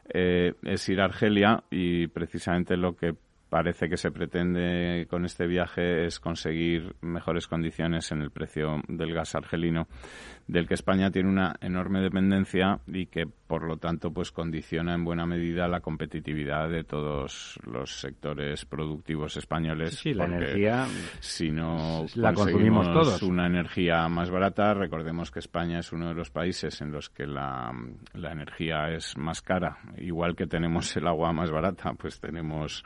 eh, 0.09 0.53
es 0.63 0.87
ir 0.89 1.01
a 1.01 1.05
Argelia 1.05 1.63
y 1.69 2.07
precisamente 2.07 2.77
lo 2.77 2.95
que 2.95 3.15
parece 3.53 3.87
que 3.87 3.97
se 3.97 4.09
pretende 4.09 5.05
con 5.07 5.25
este 5.25 5.45
viaje 5.45 6.07
es 6.07 6.19
conseguir 6.19 6.95
mejores 7.01 7.45
condiciones 7.47 8.11
en 8.11 8.23
el 8.23 8.31
precio 8.31 8.81
del 8.87 9.13
gas 9.13 9.35
argelino, 9.35 9.87
del 10.47 10.67
que 10.67 10.73
España 10.73 11.11
tiene 11.11 11.29
una 11.29 11.55
enorme 11.61 12.01
dependencia 12.01 12.79
y 12.87 13.05
que 13.05 13.27
por 13.27 13.61
lo 13.61 13.77
tanto 13.77 14.11
pues 14.11 14.31
condiciona 14.31 14.95
en 14.95 15.05
buena 15.05 15.27
medida 15.27 15.67
la 15.67 15.81
competitividad 15.81 16.67
de 16.67 16.83
todos 16.83 17.59
los 17.63 17.99
sectores 17.99 18.65
productivos 18.65 19.37
españoles. 19.37 19.99
Sí, 19.99 20.15
la 20.15 20.25
energía 20.25 20.87
si 21.19 21.51
no 21.51 22.07
la 22.15 22.33
consumimos 22.33 22.91
todos. 22.91 23.21
una 23.21 23.45
energía 23.45 24.09
más 24.09 24.31
barata, 24.31 24.73
recordemos 24.73 25.29
que 25.29 25.37
España 25.37 25.77
es 25.77 25.91
uno 25.91 26.07
de 26.07 26.15
los 26.15 26.31
países 26.31 26.81
en 26.81 26.91
los 26.91 27.11
que 27.11 27.27
la, 27.27 27.71
la 28.15 28.31
energía 28.31 28.89
es 28.89 29.15
más 29.15 29.43
cara, 29.43 29.77
igual 29.97 30.35
que 30.35 30.47
tenemos 30.47 30.97
el 30.97 31.05
agua 31.07 31.31
más 31.31 31.51
barata, 31.51 31.93
pues 31.93 32.19
tenemos 32.19 32.83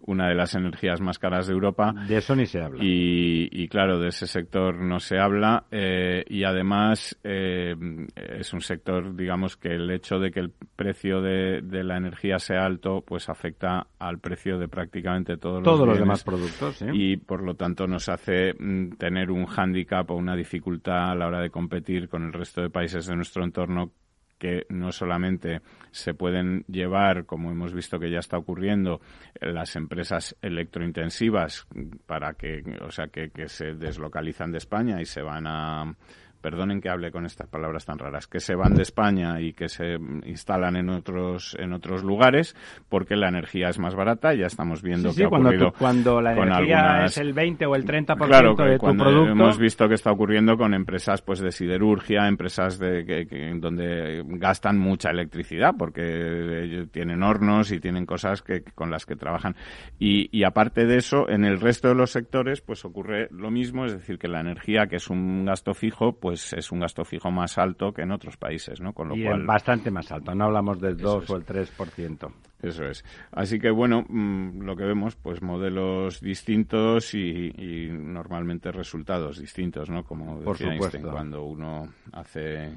una 0.00 0.28
de 0.28 0.34
las 0.34 0.54
energías 0.54 1.00
más 1.00 1.18
caras 1.18 1.46
de 1.46 1.52
Europa. 1.52 1.94
De 2.06 2.16
eso 2.16 2.34
ni 2.34 2.46
se 2.46 2.60
habla. 2.60 2.78
Y, 2.82 3.68
claro, 3.68 3.98
de 3.98 4.08
ese 4.08 4.26
sector 4.26 4.76
no 4.76 5.00
se 5.00 5.18
habla. 5.18 5.64
Eh, 5.70 6.24
y 6.28 6.44
además 6.44 7.18
eh, 7.24 7.74
es 8.16 8.52
un 8.52 8.60
sector, 8.60 9.14
digamos, 9.14 9.56
que 9.56 9.74
el 9.74 9.90
hecho 9.90 10.18
de 10.18 10.30
que 10.30 10.40
el 10.40 10.52
precio 10.76 11.20
de, 11.20 11.62
la 11.62 11.96
energía 11.96 12.38
sea 12.38 12.64
alto, 12.64 13.02
pues 13.06 13.28
afecta 13.28 13.86
al 13.98 14.18
precio 14.18 14.58
de 14.58 14.68
prácticamente 14.68 15.36
todos, 15.36 15.62
todos 15.62 15.86
los, 15.86 15.98
demás 15.98 16.24
productos. 16.24 16.82
Y 16.92 17.16
por 17.16 17.42
lo 17.42 17.54
tanto 17.54 17.86
nos 17.86 18.08
hace 18.08 18.54
mm, 18.58 18.96
tener 18.98 19.30
un 19.30 19.46
hándicap 19.46 20.10
o 20.10 20.16
una 20.16 20.36
dificultad 20.36 21.10
a 21.10 21.14
la 21.14 21.26
hora 21.26 21.40
de 21.40 21.50
competir 21.50 22.08
con 22.08 22.24
el 22.24 22.32
resto 22.32 22.62
de 22.62 22.70
países 22.70 23.06
de 23.06 23.16
nuestro 23.16 23.44
entorno 23.44 23.92
que 24.38 24.66
no 24.68 24.92
solamente 24.92 25.60
se 25.90 26.14
pueden 26.14 26.64
llevar, 26.68 27.26
como 27.26 27.50
hemos 27.50 27.74
visto 27.74 27.98
que 27.98 28.10
ya 28.10 28.20
está 28.20 28.38
ocurriendo, 28.38 29.00
las 29.40 29.76
empresas 29.76 30.36
electrointensivas 30.40 31.66
para 32.06 32.34
que, 32.34 32.62
o 32.80 32.90
sea, 32.90 33.08
que, 33.08 33.30
que 33.30 33.48
se 33.48 33.74
deslocalizan 33.74 34.52
de 34.52 34.58
España 34.58 35.00
y 35.00 35.06
se 35.06 35.22
van 35.22 35.46
a 35.46 35.94
perdonen 36.40 36.80
que 36.80 36.88
hable 36.88 37.10
con 37.10 37.26
estas 37.26 37.48
palabras 37.48 37.84
tan 37.84 37.98
raras, 37.98 38.26
que 38.26 38.40
se 38.40 38.54
van 38.54 38.74
de 38.74 38.82
España 38.82 39.40
y 39.40 39.52
que 39.52 39.68
se 39.68 39.96
instalan 40.24 40.76
en 40.76 40.90
otros 40.90 41.56
en 41.58 41.72
otros 41.72 42.02
lugares 42.02 42.54
porque 42.88 43.16
la 43.16 43.28
energía 43.28 43.68
es 43.68 43.78
más 43.78 43.94
barata. 43.94 44.34
Ya 44.34 44.46
estamos 44.46 44.82
viendo 44.82 45.14
que 45.14 45.24
ha 45.24 45.28
cuando, 45.28 45.48
ocurrido 45.48 45.72
cuando 45.78 46.20
la 46.20 46.32
energía 46.32 47.04
es 47.04 47.18
el 47.18 47.32
20 47.32 47.66
o 47.66 47.74
el 47.74 47.84
30% 47.84 48.26
claro, 48.26 48.54
de 48.54 48.78
tu 48.78 48.96
producto. 48.96 49.32
Hemos 49.32 49.58
visto 49.58 49.88
que 49.88 49.94
está 49.94 50.12
ocurriendo 50.12 50.56
con 50.56 50.74
empresas 50.74 51.22
pues 51.22 51.40
de 51.40 51.52
siderurgia, 51.52 52.28
empresas 52.28 52.78
de 52.78 53.04
que, 53.04 53.54
donde 53.56 54.22
gastan 54.26 54.78
mucha 54.78 55.10
electricidad 55.10 55.74
porque 55.78 56.88
tienen 56.92 57.22
hornos 57.22 57.72
y 57.72 57.80
tienen 57.80 58.06
cosas 58.06 58.42
que 58.42 58.62
con 58.74 58.90
las 58.90 59.06
que 59.06 59.16
trabajan. 59.16 59.56
Y, 59.98 60.28
y 60.36 60.44
aparte 60.44 60.86
de 60.86 60.96
eso, 60.96 61.28
en 61.28 61.44
el 61.44 61.60
resto 61.60 61.88
de 61.88 61.94
los 61.94 62.10
sectores 62.10 62.60
pues 62.60 62.84
ocurre 62.84 63.28
lo 63.30 63.50
mismo, 63.50 63.86
es 63.86 63.92
decir, 63.92 64.18
que 64.18 64.28
la 64.28 64.40
energía, 64.40 64.86
que 64.86 64.96
es 64.96 65.08
un 65.08 65.44
gasto 65.44 65.74
fijo, 65.74 66.12
pues 66.12 66.27
pues 66.28 66.52
es 66.52 66.70
un 66.72 66.80
gasto 66.80 67.06
fijo 67.06 67.30
más 67.30 67.56
alto 67.56 67.90
que 67.90 68.02
en 68.02 68.12
otros 68.12 68.36
países, 68.36 68.82
¿no? 68.82 68.92
Con 68.92 69.08
lo 69.08 69.14
cual 69.14 69.46
bastante 69.46 69.90
más 69.90 70.12
alto. 70.12 70.34
No 70.34 70.44
hablamos 70.44 70.78
del 70.78 70.94
2 70.98 71.30
o 71.30 71.36
el 71.36 71.46
3%. 71.46 72.30
Eso 72.60 72.84
es. 72.84 73.04
Así 73.30 73.58
que 73.58 73.70
bueno, 73.70 74.04
mm, 74.06 74.62
lo 74.62 74.76
que 74.76 74.84
vemos, 74.84 75.16
pues 75.16 75.40
modelos 75.40 76.20
distintos 76.20 77.14
y, 77.14 77.88
normalmente 77.90 78.72
resultados 78.72 79.38
distintos, 79.38 79.88
¿no? 79.88 80.04
Como 80.04 80.40
Por 80.40 80.58
supuesto. 80.58 81.10
cuando 81.10 81.44
uno 81.44 81.88
hace 82.12 82.72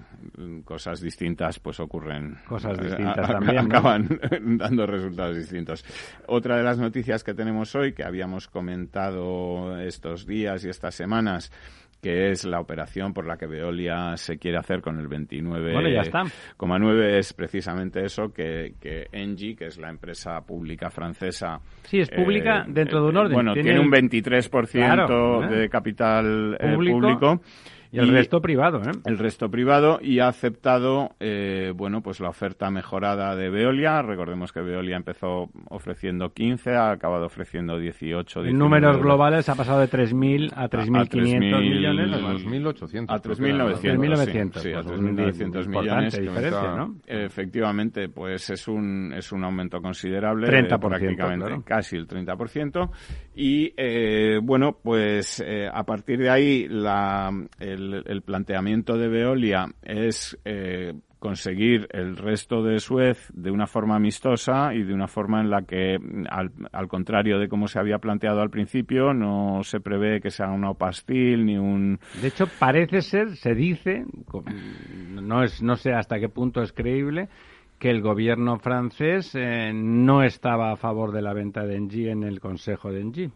cosas 0.63 1.01
distintas, 1.01 1.59
pues 1.59 1.79
ocurren 1.79 2.37
cosas 2.47 2.79
distintas 2.79 3.27
también. 3.31 3.65
Acaban 3.65 4.07
dando 4.57 4.85
resultados 4.85 5.35
distintos. 5.35 5.83
Otra 6.27 6.55
de 6.55 6.63
las 6.63 6.77
noticias 6.77 7.23
que 7.23 7.33
tenemos 7.33 7.75
hoy, 7.75 7.91
que 7.91 8.05
habíamos 8.05 8.47
comentado 8.47 9.77
estos 9.81 10.25
días 10.25 10.63
y 10.63 10.69
estas 10.69 10.95
semanas, 10.95 11.51
que 12.01 12.31
es 12.31 12.45
la 12.45 12.59
operación 12.59 13.13
por 13.13 13.25
la 13.25 13.37
que 13.37 13.45
Veolia 13.45 14.17
se 14.17 14.37
quiere 14.37 14.57
hacer 14.57 14.81
con 14.81 14.99
el 14.99 15.07
29,9 15.07 15.71
bueno, 16.71 17.01
es 17.03 17.33
precisamente 17.33 18.03
eso 18.05 18.33
que, 18.33 18.73
que 18.79 19.07
Engie, 19.11 19.55
que 19.55 19.65
es 19.65 19.77
la 19.77 19.89
empresa 19.89 20.41
pública 20.41 20.89
francesa. 20.89 21.59
Sí, 21.83 21.99
es 21.99 22.09
pública 22.09 22.61
eh, 22.61 22.65
dentro 22.69 23.03
de 23.03 23.09
un 23.09 23.17
orden. 23.17 23.33
Bueno, 23.33 23.53
tiene, 23.53 23.79
un 23.79 23.91
23% 23.91 25.43
¿eh? 25.43 25.55
de 25.55 25.69
capital 25.69 26.57
eh, 26.59 26.73
público 26.73 27.41
y 27.91 27.99
el 27.99 28.09
resto 28.09 28.41
privado, 28.41 28.81
¿eh? 28.83 28.91
El 29.05 29.17
resto 29.17 29.49
privado 29.49 29.99
y 30.01 30.19
ha 30.19 30.29
aceptado, 30.29 31.11
eh, 31.19 31.73
bueno, 31.75 32.01
pues 32.01 32.21
la 32.21 32.29
oferta 32.29 32.71
mejorada 32.71 33.35
de 33.35 33.49
Veolia. 33.49 34.01
Recordemos 34.01 34.53
que 34.53 34.61
Veolia 34.61 34.95
empezó 34.95 35.49
ofreciendo 35.69 36.31
15, 36.31 36.71
ha 36.75 36.91
acabado 36.91 37.25
ofreciendo 37.25 37.77
18. 37.77 38.45
En 38.45 38.57
números 38.57 38.97
globales 38.97 39.49
ha 39.49 39.55
pasado 39.55 39.81
de 39.81 39.89
3.000 39.89 40.53
a 40.55 40.69
3.500 40.69 41.59
millones. 41.59 42.13
A 42.13 42.33
2.800. 42.33 43.05
A 43.09 43.21
3.900. 43.21 44.59
Sí, 44.59 44.71
a 44.71 44.81
3.900 44.81 45.51
pues 45.51 45.67
millones. 45.67 46.19
diferencia, 46.19 46.75
¿no? 46.75 46.95
Efectivamente, 47.05 48.07
pues 48.07 48.49
es 48.51 48.67
un, 48.69 49.13
es 49.13 49.31
un 49.33 49.43
aumento 49.43 49.81
considerable. 49.81 50.47
30%, 50.47 50.79
prácticamente, 50.79 51.61
casi 51.65 51.97
el 51.97 52.07
30%. 52.07 52.89
Y, 53.35 53.73
eh, 53.75 54.39
bueno, 54.41 54.77
pues 54.81 55.43
eh, 55.45 55.67
a 55.71 55.83
partir 55.83 56.19
de 56.19 56.29
ahí 56.29 56.67
la... 56.69 57.31
El, 57.59 57.80
el, 58.05 58.21
planteamiento 58.21 58.97
de 58.97 59.07
Veolia 59.07 59.67
es 59.81 60.37
eh, 60.45 60.93
conseguir 61.21 61.87
el 61.91 62.17
resto 62.17 62.63
de 62.63 62.79
Suez 62.79 63.31
de 63.31 63.51
una 63.51 63.67
forma 63.67 63.95
amistosa 63.95 64.73
y 64.73 64.81
de 64.81 64.91
una 64.91 65.07
forma 65.07 65.39
en 65.39 65.51
la 65.51 65.61
que, 65.61 65.99
al, 66.27 66.87
contrario 66.87 67.37
de 67.37 67.47
como 67.47 67.67
se 67.67 67.77
había 67.77 67.99
planteado 67.99 68.41
al 68.41 68.49
principio, 68.49 69.13
no 69.13 69.61
se 69.63 69.79
prevé 69.79 70.19
que 70.19 70.31
sea 70.31 70.49
una 70.49 70.73
pastil 70.73 71.45
ni 71.45 71.59
un... 71.59 71.99
De 72.21 72.29
hecho, 72.29 72.47
parece 72.59 73.01
ser, 73.01 73.35
se 73.35 73.53
dice, 73.53 74.03
no, 75.21 75.43
es, 75.43 75.61
no 75.61 75.75
sé 75.75 75.93
hasta 75.93 76.19
qué 76.19 76.27
punto 76.27 76.63
es 76.63 76.73
creíble, 76.73 77.29
que 77.77 77.91
el 77.91 78.01
gobierno 78.01 78.57
francés 78.57 79.35
eh, 79.35 79.71
no 79.73 80.23
estaba 80.23 80.71
a 80.71 80.75
favor 80.75 81.11
de 81.11 81.21
la 81.21 81.33
venta 81.33 81.65
de 81.65 81.75
Engie 81.75 82.09
en 82.09 82.23
el 82.23 82.39
Consejo 82.39 82.91
de 82.91 83.01
Engie. 83.01 83.31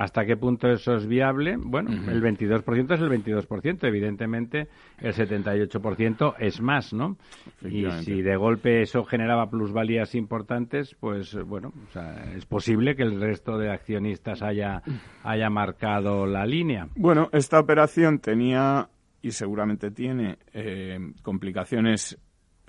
¿Hasta 0.00 0.24
qué 0.24 0.34
punto 0.34 0.66
eso 0.66 0.94
es 0.94 1.06
viable? 1.06 1.58
Bueno, 1.58 1.90
el 1.90 2.22
22% 2.22 2.94
es 2.94 3.00
el 3.02 3.10
22%. 3.10 3.86
Evidentemente, 3.86 4.68
el 4.98 5.12
78% 5.12 6.36
es 6.38 6.62
más, 6.62 6.94
¿no? 6.94 7.18
Y 7.60 7.84
si 8.02 8.22
de 8.22 8.34
golpe 8.34 8.80
eso 8.80 9.04
generaba 9.04 9.50
plusvalías 9.50 10.14
importantes, 10.14 10.96
pues 10.98 11.36
bueno, 11.44 11.74
es 12.34 12.46
posible 12.46 12.96
que 12.96 13.02
el 13.02 13.20
resto 13.20 13.58
de 13.58 13.70
accionistas 13.70 14.40
haya, 14.40 14.82
haya 15.22 15.50
marcado 15.50 16.24
la 16.24 16.46
línea. 16.46 16.88
Bueno, 16.96 17.28
esta 17.32 17.60
operación 17.60 18.20
tenía 18.20 18.88
y 19.20 19.32
seguramente 19.32 19.90
tiene 19.90 20.38
eh, 20.54 21.12
complicaciones 21.22 22.18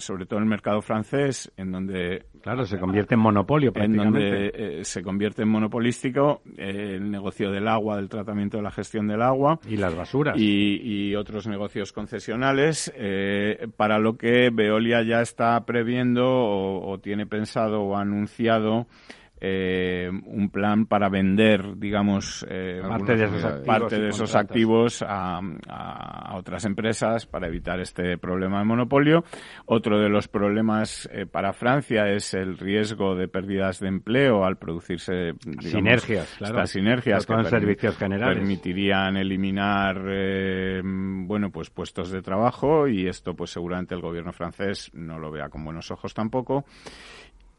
sobre 0.01 0.25
todo 0.25 0.39
en 0.39 0.43
el 0.43 0.49
mercado 0.49 0.81
francés, 0.81 1.51
en 1.57 1.71
donde... 1.71 2.25
Claro, 2.41 2.65
se 2.65 2.79
convierte 2.79 3.13
en 3.13 3.21
monopolio 3.21 3.71
prácticamente. 3.71 4.19
En 4.19 4.33
donde 4.33 4.79
eh, 4.79 4.85
se 4.85 5.03
convierte 5.03 5.43
en 5.43 5.49
monopolístico 5.49 6.41
eh, 6.57 6.95
el 6.95 7.11
negocio 7.11 7.51
del 7.51 7.67
agua, 7.67 7.97
del 7.97 8.09
tratamiento 8.09 8.57
de 8.57 8.63
la 8.63 8.71
gestión 8.71 9.07
del 9.07 9.21
agua. 9.21 9.59
Y 9.67 9.77
las 9.77 9.95
basuras. 9.95 10.35
Y, 10.37 11.15
otros 11.15 11.45
negocios 11.45 11.91
concesionales, 11.91 12.91
eh, 12.95 13.67
para 13.77 13.99
lo 13.99 14.17
que 14.17 14.49
Veolia 14.51 15.03
ya 15.03 15.21
está 15.21 15.63
previendo 15.65 16.25
o, 16.25 16.91
o 16.91 16.99
tiene 16.99 17.27
pensado 17.27 17.81
o 17.81 17.95
anunciado 17.95 18.87
eh, 19.43 20.07
un 20.09 20.49
plan 20.51 20.85
para 20.85 21.09
vender, 21.09 21.77
digamos, 21.77 22.45
eh, 22.47 22.79
parte 22.87 23.17
de 23.17 23.25
esos 23.25 23.43
activos, 23.43 23.65
parte 23.65 23.99
de 23.99 24.09
esos 24.09 24.35
activos 24.35 25.01
a, 25.01 25.41
a, 25.67 26.37
otras 26.37 26.63
empresas 26.65 27.25
para 27.25 27.47
evitar 27.47 27.79
este 27.79 28.19
problema 28.19 28.59
de 28.59 28.65
monopolio. 28.65 29.23
Otro 29.65 29.99
de 29.99 30.09
los 30.09 30.27
problemas 30.27 31.09
eh, 31.11 31.25
para 31.25 31.53
Francia 31.53 32.07
es 32.07 32.35
el 32.35 32.57
riesgo 32.57 33.15
de 33.15 33.27
pérdidas 33.27 33.79
de 33.79 33.87
empleo 33.87 34.45
al 34.45 34.57
producirse 34.57 35.33
digamos, 35.43 35.65
sinergias, 35.65 36.35
claro. 36.37 36.55
estas 36.55 36.69
sinergias 36.69 37.25
que 37.25 37.43
servicios 37.45 37.97
generales. 37.97 38.37
permitirían 38.37 39.17
eliminar, 39.17 40.03
eh, 40.07 40.81
bueno, 40.83 41.49
pues 41.49 41.71
puestos 41.71 42.11
de 42.11 42.21
trabajo 42.21 42.87
y 42.87 43.07
esto, 43.07 43.33
pues 43.33 43.49
seguramente 43.49 43.95
el 43.95 44.01
gobierno 44.01 44.31
francés 44.33 44.91
no 44.93 45.17
lo 45.17 45.31
vea 45.31 45.49
con 45.49 45.65
buenos 45.65 45.89
ojos 45.89 46.13
tampoco. 46.13 46.65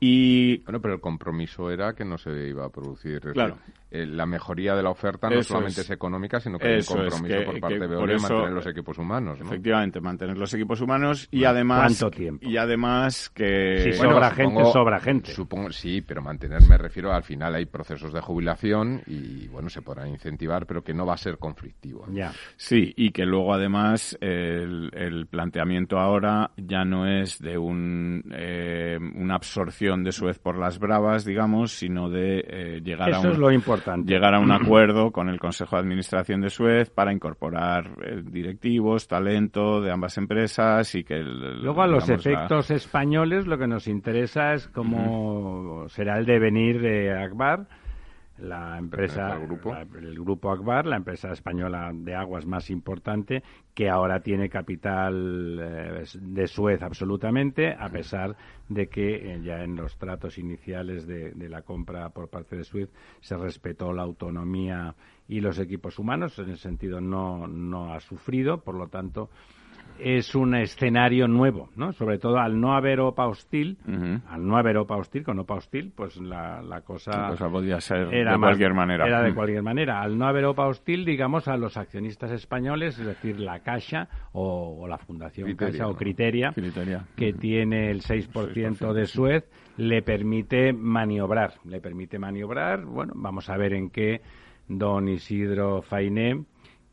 Y 0.05 0.57
bueno, 0.65 0.81
pero 0.83 0.95
el 0.95 1.01
compromiso 1.01 1.71
era 1.71 1.95
que 1.95 2.05
no 2.05 2.19
se 2.19 2.49
iba 2.49 2.65
a 2.65 2.71
producir. 2.71 3.21
Claro. 3.21 3.57
Eh, 3.95 4.07
la 4.07 4.25
mejoría 4.25 4.75
de 4.75 4.83
la 4.83 4.89
oferta 4.89 5.29
no 5.29 5.43
solamente 5.43 5.83
es, 5.83 5.91
económica, 5.91 6.41
sino 6.41 6.59
que 6.59 6.67
hay 6.67 6.79
un 6.79 6.87
compromiso 6.87 7.45
por 7.45 7.61
parte 7.61 7.79
de 7.79 7.87
Veolia 7.87 8.17
mantener 8.17 8.51
los 8.51 8.67
equipos 8.67 8.97
humanos. 8.97 9.39
¿no? 9.39 9.45
Efectivamente, 9.45 10.01
mantener 10.01 10.39
los 10.39 10.55
equipos 10.55 10.81
humanos 10.81 11.29
y 11.31 11.45
además. 11.45 11.99
¿Cuánto 11.99 12.17
tiempo? 12.17 12.49
Y 12.49 12.57
además 12.57 13.29
que. 13.29 13.83
Si 13.83 13.93
sobra 13.93 14.31
gente, 14.31 14.65
sobra 14.73 14.99
gente. 14.99 15.33
Supongo, 15.33 15.71
sí, 15.73 16.01
pero 16.01 16.23
mantener 16.23 16.63
me 16.67 16.79
refiero 16.79 17.13
al 17.13 17.23
final 17.23 17.55
hay 17.55 17.67
procesos 17.67 18.15
de 18.15 18.23
jubilación 18.23 19.03
y 19.07 19.47
bueno, 19.49 19.69
se 19.69 19.83
podrán 19.83 20.09
incentivar, 20.09 20.65
pero 20.65 20.83
que 20.83 20.95
no 20.95 21.05
va 21.05 21.13
a 21.13 21.19
ser 21.19 21.37
conflictivo. 21.37 22.07
Ya. 22.11 22.33
Sí, 22.57 22.95
y 22.97 23.11
que 23.11 23.27
luego 23.27 23.53
además 23.53 24.17
el, 24.23 25.27
planteamiento 25.31 25.99
ahora 25.99 26.51
ya 26.57 26.87
no 26.87 27.07
es 27.07 27.39
de 27.41 27.59
un, 27.59 28.25
eh, 28.35 28.99
una 29.17 29.35
absorción 29.35 30.03
de 30.03 30.13
Suez 30.13 30.39
por 30.39 30.57
las 30.57 30.79
bravas, 30.79 31.27
digamos, 31.27 31.73
sino 31.73 32.09
de 32.09 32.43
eh, 32.49 32.81
llegar 32.83 33.13
a 33.13 33.21
un. 33.21 33.27
Es 33.33 33.37
lo 33.37 33.53
importante 33.53 33.82
Llegar 34.05 34.35
a 34.35 34.41
un 34.41 34.53
acuerdo 34.53 35.11
con 35.11 35.29
el 35.29 35.39
Consejo 35.39 35.77
de 35.77 35.83
Administración 35.83 36.41
de 36.41 36.51
Suez 36.51 36.91
para 36.91 37.13
incorporar 37.13 37.91
eh, 38.03 38.23
directivos, 38.25 39.09
talento 39.09 39.81
de 39.81 39.91
ambas 39.91 40.17
empresas 40.19 40.95
y 40.95 41.05
que... 41.05 41.19
Luego 41.23 41.83
a 41.83 41.87
los 41.87 42.09
efectos 42.09 42.71
españoles 42.71 43.47
lo 43.47 43.59
que 43.59 43.67
nos 43.67 43.87
interesa 43.89 44.55
es 44.55 44.69
cómo 44.69 45.89
será 45.89 46.19
el 46.19 46.27
devenir 46.27 46.81
de 46.81 47.13
Akbar 47.13 47.67
la 48.39 48.79
empresa, 48.79 49.35
el 49.35 50.19
grupo 50.19 50.51
Akbar, 50.51 50.87
la 50.87 50.97
empresa 50.97 51.33
española 51.33 51.91
de 51.95 52.15
aguas 52.15 52.47
más 52.47 52.71
importante, 52.71 53.43
que 53.75 53.89
ahora 53.89 54.21
tiene 54.21 54.49
capital 54.49 55.59
eh, 55.61 56.05
de 56.21 56.47
Suez 56.47 56.83
absolutamente, 56.83 57.73
a 57.73 57.89
pesar 57.89 58.37
de 58.69 58.89
que 58.89 59.35
eh, 59.35 59.41
ya 59.43 59.63
en 59.63 59.77
los 59.77 59.97
tratos 59.97 60.39
iniciales 60.39 61.07
de, 61.07 61.33
de, 61.33 61.49
la 61.49 61.63
compra 61.63 62.09
por 62.09 62.29
parte 62.29 62.57
de 62.57 62.65
Suez 62.65 62.91
se 63.21 63.37
respetó 63.37 63.93
la 63.93 64.03
autonomía 64.03 64.95
y 65.29 65.41
los 65.41 65.59
equipos 65.59 65.99
humanos, 65.99 66.39
en 66.39 66.51
ese 66.51 66.63
sentido 66.63 67.01
no, 67.01 67.47
no 67.47 67.93
ha 67.93 68.01
sufrido, 68.01 68.63
por 68.63 68.75
lo 68.75 68.89
tanto 68.89 69.31
es 69.99 70.35
un 70.35 70.55
escenario 70.55 71.29
nuevo, 71.29 71.71
¿no? 71.77 71.93
Sobre 71.93 72.19
todo 72.19 72.39
al 72.39 72.61
no 72.61 72.75
haber 72.75 73.01
OPA 73.01 73.27
hostil, 73.27 73.79
al 74.29 74.47
no 74.47 74.57
haber 74.57 74.77
OPA 74.77 74.97
hostil, 74.97 75.23
con 75.25 75.39
OPA 75.39 75.55
hostil, 75.55 75.93
pues 75.95 76.17
la, 76.17 76.63
la 76.63 76.81
cosa... 76.81 77.35
podía 77.51 77.81
ser 77.81 78.13
era 78.13 78.33
de 78.33 78.39
cualquier 78.39 78.75
manera. 78.75 79.07
Era 79.07 79.23
de 79.23 79.35
cualquier 79.35 79.63
manera. 79.63 80.01
Al 80.01 80.19
no 80.19 80.27
haber 80.27 80.45
OPA 80.45 80.67
hostil, 80.67 81.05
digamos, 81.05 81.49
a 81.49 81.57
los 81.57 81.77
accionistas 81.77 82.31
españoles, 82.31 82.99
es 82.99 83.07
decir, 83.07 83.39
la 83.39 83.61
Caixa 83.61 84.09
o, 84.33 84.87
la 84.89 84.99
Fundación 84.99 85.55
Caixa 85.55 85.89
o 85.89 85.95
Criteria, 85.95 86.53
que 87.17 87.33
tiene 87.33 87.91
el 87.91 88.03
6%, 88.03 88.93
de 88.93 89.07
Suez, 89.07 89.45
le 89.77 90.03
permite 90.03 90.73
maniobrar. 90.73 91.55
Le 91.65 91.81
permite 91.81 92.19
maniobrar, 92.19 92.85
bueno, 92.85 93.13
vamos 93.17 93.49
a 93.49 93.57
ver 93.57 93.73
en 93.73 93.91
qué 93.91 94.21
don 94.69 95.09
Isidro 95.09 95.83
Fainé, 95.83 96.45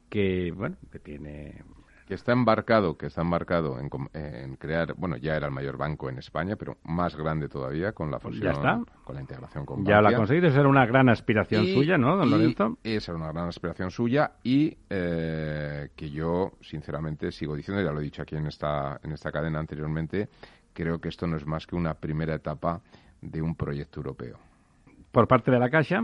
que, 0.09 0.51
bueno, 0.55 0.77
que 0.91 0.99
tiene 0.99 1.63
que 2.09 2.15
está 2.15 2.31
embarcado, 2.31 2.97
que 2.97 3.05
está 3.05 3.21
embarcado 3.21 3.77
en, 3.79 4.55
crear, 4.55 4.95
bueno, 4.95 5.15
ya 5.17 5.35
era 5.35 5.45
el 5.45 5.53
mayor 5.53 5.77
banco 5.77 6.09
en 6.09 6.17
España, 6.17 6.55
pero 6.55 6.77
más 6.85 7.15
grande 7.15 7.47
todavía 7.47 7.91
con 7.91 8.09
la 8.09 8.17
pues 8.17 8.33
fusión, 8.33 8.87
con 9.03 9.13
la 9.13 9.21
integración 9.21 9.63
con 9.63 9.85
Ya 9.85 10.01
la 10.01 10.09
ha 10.09 10.15
conseguido, 10.15 10.47
esa 10.47 10.61
era 10.61 10.69
una 10.69 10.87
gran 10.87 11.07
aspiración 11.07 11.67
suya, 11.67 11.99
¿no, 11.99 12.17
don 12.17 12.31
Lorenzo? 12.31 12.79
Esa 12.83 13.11
era 13.11 13.21
una 13.21 13.31
gran 13.31 13.47
aspiración 13.49 13.91
suya 13.91 14.31
y 14.41 14.75
eh, 14.89 15.89
que 15.95 16.09
yo, 16.09 16.53
sinceramente, 16.61 17.31
sigo 17.31 17.55
diciendo, 17.55 17.83
ya 17.83 17.91
lo 17.91 17.99
he 17.99 18.03
dicho 18.03 18.23
aquí 18.23 18.35
en 18.35 18.47
esta, 18.47 18.99
en 19.03 19.11
esta 19.11 19.31
cadena 19.31 19.59
anteriormente, 19.59 20.29
creo 20.73 20.99
que 20.99 21.09
esto 21.09 21.27
no 21.27 21.37
es 21.37 21.45
más 21.45 21.67
que 21.67 21.75
una 21.75 21.93
primera 21.93 22.33
etapa 22.33 22.81
de 23.21 23.39
un 23.39 23.53
proyecto 23.53 23.99
europeo. 23.99 24.39
¿Por 25.11 25.27
parte 25.27 25.51
de 25.51 25.59
la 25.59 25.69
Caixa? 25.69 26.03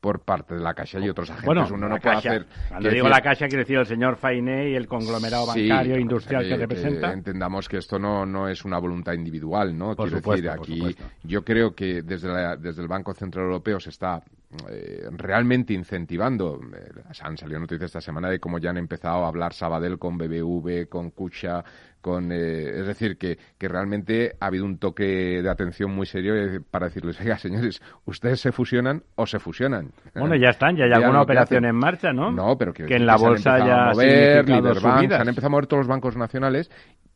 Por 0.00 0.20
parte 0.20 0.54
de 0.54 0.60
la 0.60 0.74
Caixa 0.74 1.00
y 1.00 1.08
otros 1.08 1.28
agentes. 1.30 1.46
Bueno, 1.46 1.66
Uno 1.70 1.88
no 1.88 1.98
puede 1.98 2.16
hacer. 2.16 2.46
Cuando 2.68 2.88
digo 2.88 3.08
la 3.08 3.20
Caixa, 3.20 3.46
quiere 3.46 3.64
decir 3.64 3.78
el 3.78 3.86
señor 3.86 4.16
Fainé 4.16 4.70
y 4.70 4.74
el 4.74 4.86
conglomerado 4.86 5.46
bancario 5.46 5.96
e 5.96 6.00
industrial 6.00 6.48
que, 6.48 6.56
representa. 6.56 7.12
entendamos 7.12 7.68
que 7.68 7.78
esto 7.78 7.98
no, 7.98 8.24
no 8.24 8.48
es 8.48 8.64
una 8.64 8.78
voluntad 8.78 9.12
individual, 9.12 9.76
¿no? 9.76 9.96
Por 9.96 10.10
quiero 10.10 10.30
decir, 10.30 10.50
aquí 10.50 10.96
yo 11.24 11.44
creo 11.44 11.74
que 11.74 12.02
desde, 12.02 12.56
desde 12.58 12.82
el 12.82 12.88
Banco 12.88 13.12
Central 13.12 13.46
Europeo 13.46 13.80
se 13.80 13.90
está 13.90 14.22
eh, 14.70 15.06
realmente 15.10 15.74
incentivando. 15.74 16.58
Eh, 16.74 17.02
han 17.20 17.36
salido 17.36 17.60
noticias 17.60 17.88
esta 17.88 18.00
semana 18.00 18.30
de 18.30 18.40
cómo 18.40 18.58
ya 18.58 18.70
han 18.70 18.78
empezado 18.78 19.24
a 19.24 19.28
hablar 19.28 19.52
Sabadell 19.52 19.98
con 19.98 20.16
BBV, 20.16 20.88
con 20.88 21.10
Cucha, 21.10 21.62
con, 22.00 22.32
eh, 22.32 22.80
es 22.80 22.86
decir, 22.86 23.18
que, 23.18 23.38
que 23.58 23.68
realmente 23.68 24.36
ha 24.40 24.46
habido 24.46 24.64
un 24.64 24.78
toque 24.78 25.42
de 25.42 25.50
atención 25.50 25.94
muy 25.94 26.06
serio 26.06 26.62
para 26.70 26.86
decirles, 26.86 27.20
oiga, 27.20 27.36
señores, 27.36 27.82
ustedes 28.06 28.40
se 28.40 28.50
fusionan 28.50 29.02
o 29.16 29.26
se 29.26 29.38
fusionan. 29.38 29.90
Bueno, 30.14 30.34
ya 30.36 30.48
están, 30.48 30.76
ya 30.76 30.84
hay 30.84 30.92
alguna 30.92 31.20
operación 31.20 31.66
en 31.66 31.76
marcha, 31.76 32.12
¿no? 32.12 32.30
No, 32.32 32.56
pero 32.56 32.72
que, 32.72 32.84
en 32.84 33.04
la 33.04 33.16
bolsa 33.16 33.58
ya 33.58 33.90
mover, 33.92 34.46
se 34.46 35.14
han 35.14 35.28
empezado 35.28 35.48
a 35.48 35.50
mover 35.50 35.66
todos 35.66 35.80
los 35.80 35.88
bancos 35.88 36.16
nacionales 36.16 36.70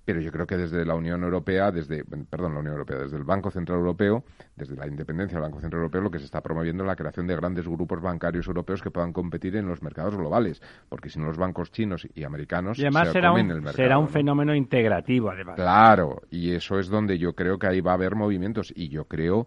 pero 0.04 0.20
yo 0.20 0.32
creo 0.32 0.46
que 0.46 0.56
desde 0.56 0.84
la 0.84 0.94
Unión 0.94 1.22
Europea, 1.22 1.70
desde, 1.70 2.04
perdón, 2.04 2.54
la 2.54 2.60
Unión 2.60 2.74
Europea, 2.74 2.98
desde 2.98 3.16
el 3.16 3.24
Banco 3.24 3.50
Central 3.50 3.78
Europeo, 3.78 4.24
desde 4.56 4.76
la 4.76 4.86
independencia 4.86 5.36
del 5.36 5.42
Banco 5.42 5.60
Central 5.60 5.82
Europeo, 5.82 6.00
lo 6.02 6.10
que 6.10 6.18
se 6.18 6.24
está 6.24 6.40
promoviendo 6.40 6.82
es 6.82 6.88
la 6.88 6.96
creación 6.96 7.26
de 7.26 7.36
grandes 7.36 7.66
grupos 7.68 8.00
bancarios 8.00 8.46
europeos 8.46 8.82
que 8.82 8.90
puedan 8.90 9.12
competir 9.12 9.56
en 9.56 9.66
los 9.66 9.82
mercados 9.82 10.16
globales, 10.16 10.60
porque 10.88 11.08
si 11.08 11.18
no 11.18 11.26
los 11.26 11.38
bancos 11.38 11.70
chinos 11.70 12.06
y 12.14 12.24
americanos 12.24 12.78
y 12.78 12.82
además 12.82 13.08
se 13.08 13.12
será 13.12 13.32
un, 13.32 13.38
el 13.38 13.46
mercado. 13.46 13.76
Será 13.76 13.98
un 13.98 14.08
fenómeno 14.08 14.54
integrativo, 14.54 15.30
además. 15.30 15.56
Claro, 15.56 16.22
y 16.30 16.52
eso 16.52 16.78
es 16.78 16.88
donde 16.88 17.18
yo 17.18 17.34
creo 17.34 17.58
que 17.58 17.68
ahí 17.68 17.80
va 17.80 17.92
a 17.92 17.94
haber 17.94 18.16
movimientos, 18.16 18.72
y 18.74 18.88
yo 18.88 19.04
creo 19.04 19.46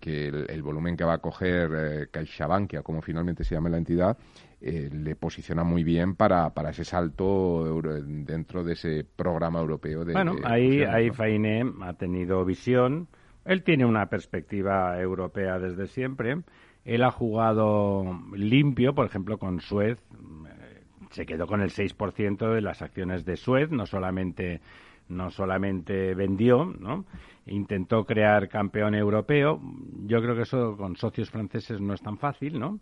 que, 0.00 0.46
el, 0.48 0.62
volumen 0.62 0.96
que 0.96 1.04
va 1.04 1.14
a 1.14 1.18
coger 1.18 1.70
eh, 1.74 2.06
CaixaBankia, 2.10 2.82
como 2.82 3.00
finalmente 3.00 3.44
se 3.44 3.54
llama 3.54 3.70
la 3.70 3.78
entidad, 3.78 4.18
eh, 4.64 4.90
le 4.92 5.16
posiciona 5.16 5.64
muy 5.64 5.82
bien 5.82 6.14
para, 6.14 6.50
para 6.50 6.70
ese 6.70 6.84
salto 6.84 7.82
dentro 7.82 8.62
de 8.62 8.74
ese 8.74 9.04
programa 9.04 9.58
europeo 9.58 10.04
de. 10.04 10.12
Bueno, 10.12 10.36
ahí, 10.44 10.82
ahí 10.82 11.10
Fainé 11.10 11.64
ha 11.82 11.94
tenido 11.94 12.44
visión. 12.44 13.08
Él 13.44 13.64
tiene 13.64 13.84
una 13.84 14.06
perspectiva 14.06 15.00
europea 15.00 15.58
desde 15.58 15.88
siempre. 15.88 16.42
Él 16.84 17.02
ha 17.02 17.10
jugado 17.10 18.04
limpio, 18.36 18.94
por 18.94 19.04
ejemplo, 19.04 19.36
con 19.36 19.60
Suez. 19.60 19.98
Eh, 19.98 20.82
se 21.10 21.26
quedó 21.26 21.48
con 21.48 21.60
el 21.60 21.70
6% 21.70 22.54
de 22.54 22.60
las 22.60 22.82
acciones 22.82 23.24
de 23.24 23.36
Suez, 23.36 23.68
no 23.72 23.84
solamente 23.86 24.60
no 25.08 25.30
solamente 25.30 26.14
vendió, 26.14 26.64
¿no? 26.64 27.04
Intentó 27.46 28.04
crear 28.04 28.48
campeón 28.48 28.94
europeo. 28.94 29.60
Yo 30.06 30.22
creo 30.22 30.36
que 30.36 30.42
eso 30.42 30.76
con 30.76 30.94
socios 30.96 31.30
franceses 31.30 31.80
no 31.80 31.94
es 31.94 32.00
tan 32.00 32.16
fácil, 32.16 32.60
¿no? 32.60 32.78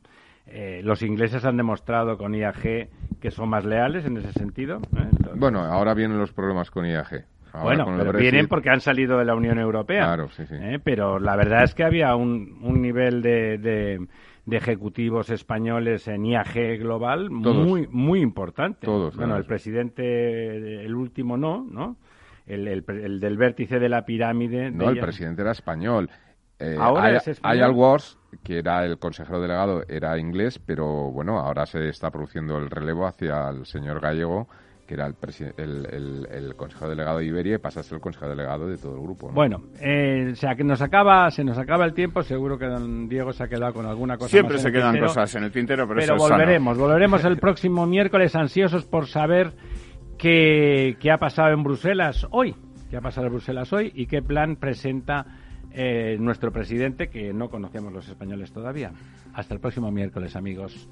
Eh, 0.46 0.80
los 0.82 1.02
ingleses 1.02 1.44
han 1.44 1.56
demostrado 1.56 2.18
con 2.18 2.34
IAG 2.34 2.88
que 3.20 3.30
son 3.30 3.50
más 3.50 3.64
leales 3.64 4.04
en 4.04 4.16
ese 4.16 4.32
sentido. 4.32 4.80
¿eh? 4.96 5.08
bueno, 5.36 5.60
ahora 5.60 5.94
vienen 5.94 6.18
los 6.18 6.32
problemas 6.32 6.70
con 6.70 6.86
IAG. 6.86 7.24
bueno, 7.62 7.86
pero 7.98 8.18
vienen 8.18 8.48
porque 8.48 8.70
han 8.70 8.80
salido 8.80 9.18
de 9.18 9.24
la 9.24 9.34
Unión 9.34 9.58
Europea. 9.58 10.04
Claro, 10.04 10.28
sí, 10.30 10.46
sí. 10.46 10.54
¿eh? 10.58 10.80
Pero 10.82 11.20
la 11.20 11.36
verdad 11.36 11.62
es 11.64 11.74
que 11.74 11.84
había 11.84 12.16
un, 12.16 12.58
un 12.62 12.82
nivel 12.82 13.22
de, 13.22 13.58
de, 13.58 14.08
ejecutivos 14.56 15.30
españoles 15.30 16.08
en 16.08 16.26
IAG 16.26 16.78
global 16.78 17.30
muy 17.30 17.86
muy 17.88 18.20
importante. 18.20 18.86
Todos. 18.86 19.14
Bueno, 19.14 19.36
el 19.36 19.44
presidente, 19.44 20.84
el 20.84 20.94
último 20.96 21.36
no, 21.36 21.64
¿no? 21.70 21.96
El, 22.46 22.66
el, 22.66 23.20
del 23.20 23.36
vértice 23.36 23.78
de 23.78 23.88
la 23.88 24.04
pirámide. 24.04 24.72
No, 24.72 24.90
el 24.90 24.98
presidente 24.98 25.42
era 25.42 25.52
español. 25.52 26.10
Eh, 26.60 26.76
ahora 26.78 27.22
hay, 27.42 27.62
Wars, 27.62 28.18
que 28.44 28.58
era 28.58 28.84
el 28.84 28.98
consejero 28.98 29.40
delegado, 29.40 29.82
era 29.88 30.18
inglés, 30.18 30.60
pero 30.64 31.10
bueno, 31.10 31.38
ahora 31.38 31.64
se 31.64 31.88
está 31.88 32.10
produciendo 32.10 32.58
el 32.58 32.68
relevo 32.68 33.06
hacia 33.06 33.48
el 33.48 33.64
señor 33.64 34.00
Gallego, 34.00 34.46
que 34.86 34.94
era 34.94 35.06
el, 35.06 36.26
el, 36.30 36.54
consejero 36.56 36.90
delegado 36.90 37.18
de 37.18 37.24
Iberia 37.24 37.54
y 37.54 37.58
pasa 37.58 37.80
a 37.80 37.82
ser 37.82 37.94
el 37.94 38.00
consejero 38.02 38.32
delegado 38.32 38.68
de 38.68 38.76
todo 38.76 38.94
el 38.94 39.00
grupo. 39.00 39.30
Bueno, 39.30 39.62
eh, 39.80 40.30
o 40.32 40.36
sea 40.36 40.54
que 40.54 40.62
nos 40.62 40.82
acaba, 40.82 41.30
se 41.30 41.44
nos 41.44 41.56
acaba 41.56 41.86
el 41.86 41.94
tiempo, 41.94 42.22
seguro 42.22 42.58
que 42.58 42.66
don 42.66 43.08
Diego 43.08 43.32
se 43.32 43.44
ha 43.44 43.48
quedado 43.48 43.72
con 43.72 43.86
alguna 43.86 44.18
cosa. 44.18 44.28
Siempre 44.28 44.58
se 44.58 44.70
quedan 44.70 44.98
cosas 44.98 45.34
en 45.36 45.44
el 45.44 45.52
tintero, 45.52 45.88
pero, 45.88 46.00
pero 46.00 46.16
volveremos, 46.16 46.76
volveremos 46.76 47.24
el 47.24 47.38
próximo 47.38 47.86
miércoles 47.86 48.36
ansiosos 48.36 48.84
por 48.84 49.06
saber 49.06 49.52
qué, 50.18 50.96
qué 51.00 51.10
ha 51.10 51.16
pasado 51.18 51.54
en 51.54 51.62
Bruselas 51.62 52.26
hoy, 52.32 52.54
qué 52.90 52.98
ha 52.98 53.00
pasado 53.00 53.28
en 53.28 53.32
Bruselas 53.32 53.72
hoy 53.72 53.92
y 53.94 54.06
qué 54.06 54.20
plan 54.20 54.56
presenta 54.56 55.24
eh, 55.72 56.16
nuestro 56.20 56.52
presidente, 56.52 57.08
que 57.08 57.32
no 57.32 57.50
conocemos 57.50 57.92
los 57.92 58.08
españoles 58.08 58.52
todavía. 58.52 58.92
Hasta 59.32 59.54
el 59.54 59.60
próximo 59.60 59.90
miércoles, 59.90 60.36
amigos. 60.36 60.88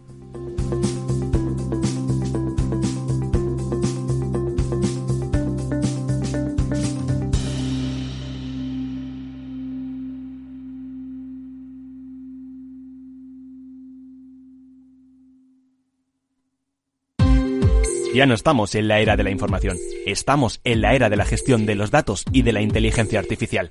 Ya 18.19 18.27
no 18.27 18.35
estamos 18.35 18.75
en 18.75 18.89
la 18.89 18.99
era 18.99 19.17
de 19.17 19.23
la 19.23 19.31
información, 19.31 19.77
estamos 20.05 20.61
en 20.65 20.81
la 20.81 20.93
era 20.93 21.09
de 21.09 21.15
la 21.15 21.25
gestión 21.25 21.67
de 21.67 21.77
los 21.77 21.93
datos 21.93 22.25
y 22.33 22.43
de 22.43 22.53
la 22.53 22.61
inteligencia 22.61 23.21
artificial. 23.21 23.71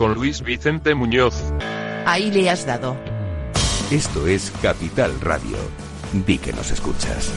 con 0.00 0.14
Luis 0.14 0.40
Vicente 0.40 0.94
Muñoz. 0.94 1.34
Ahí 2.06 2.30
le 2.30 2.48
has 2.48 2.64
dado. 2.64 2.96
Esto 3.90 4.26
es 4.26 4.50
Capital 4.62 5.20
Radio. 5.20 5.58
Di 6.24 6.38
que 6.38 6.54
nos 6.54 6.70
escuchas. 6.70 7.30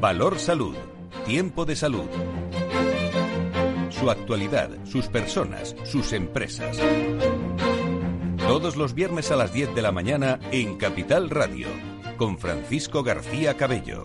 Valor 0.00 0.38
Salud. 0.38 0.74
Tiempo 1.26 1.66
de 1.66 1.76
salud. 1.76 2.08
Su 3.90 4.10
actualidad, 4.10 4.70
sus 4.86 5.08
personas, 5.08 5.76
sus 5.84 6.14
empresas. 6.14 6.78
Todos 8.38 8.76
los 8.76 8.94
viernes 8.94 9.30
a 9.30 9.36
las 9.36 9.52
10 9.52 9.74
de 9.74 9.82
la 9.82 9.92
mañana 9.92 10.40
en 10.50 10.78
Capital 10.78 11.28
Radio, 11.28 11.68
con 12.16 12.38
Francisco 12.38 13.02
García 13.02 13.54
Cabello. 13.58 14.04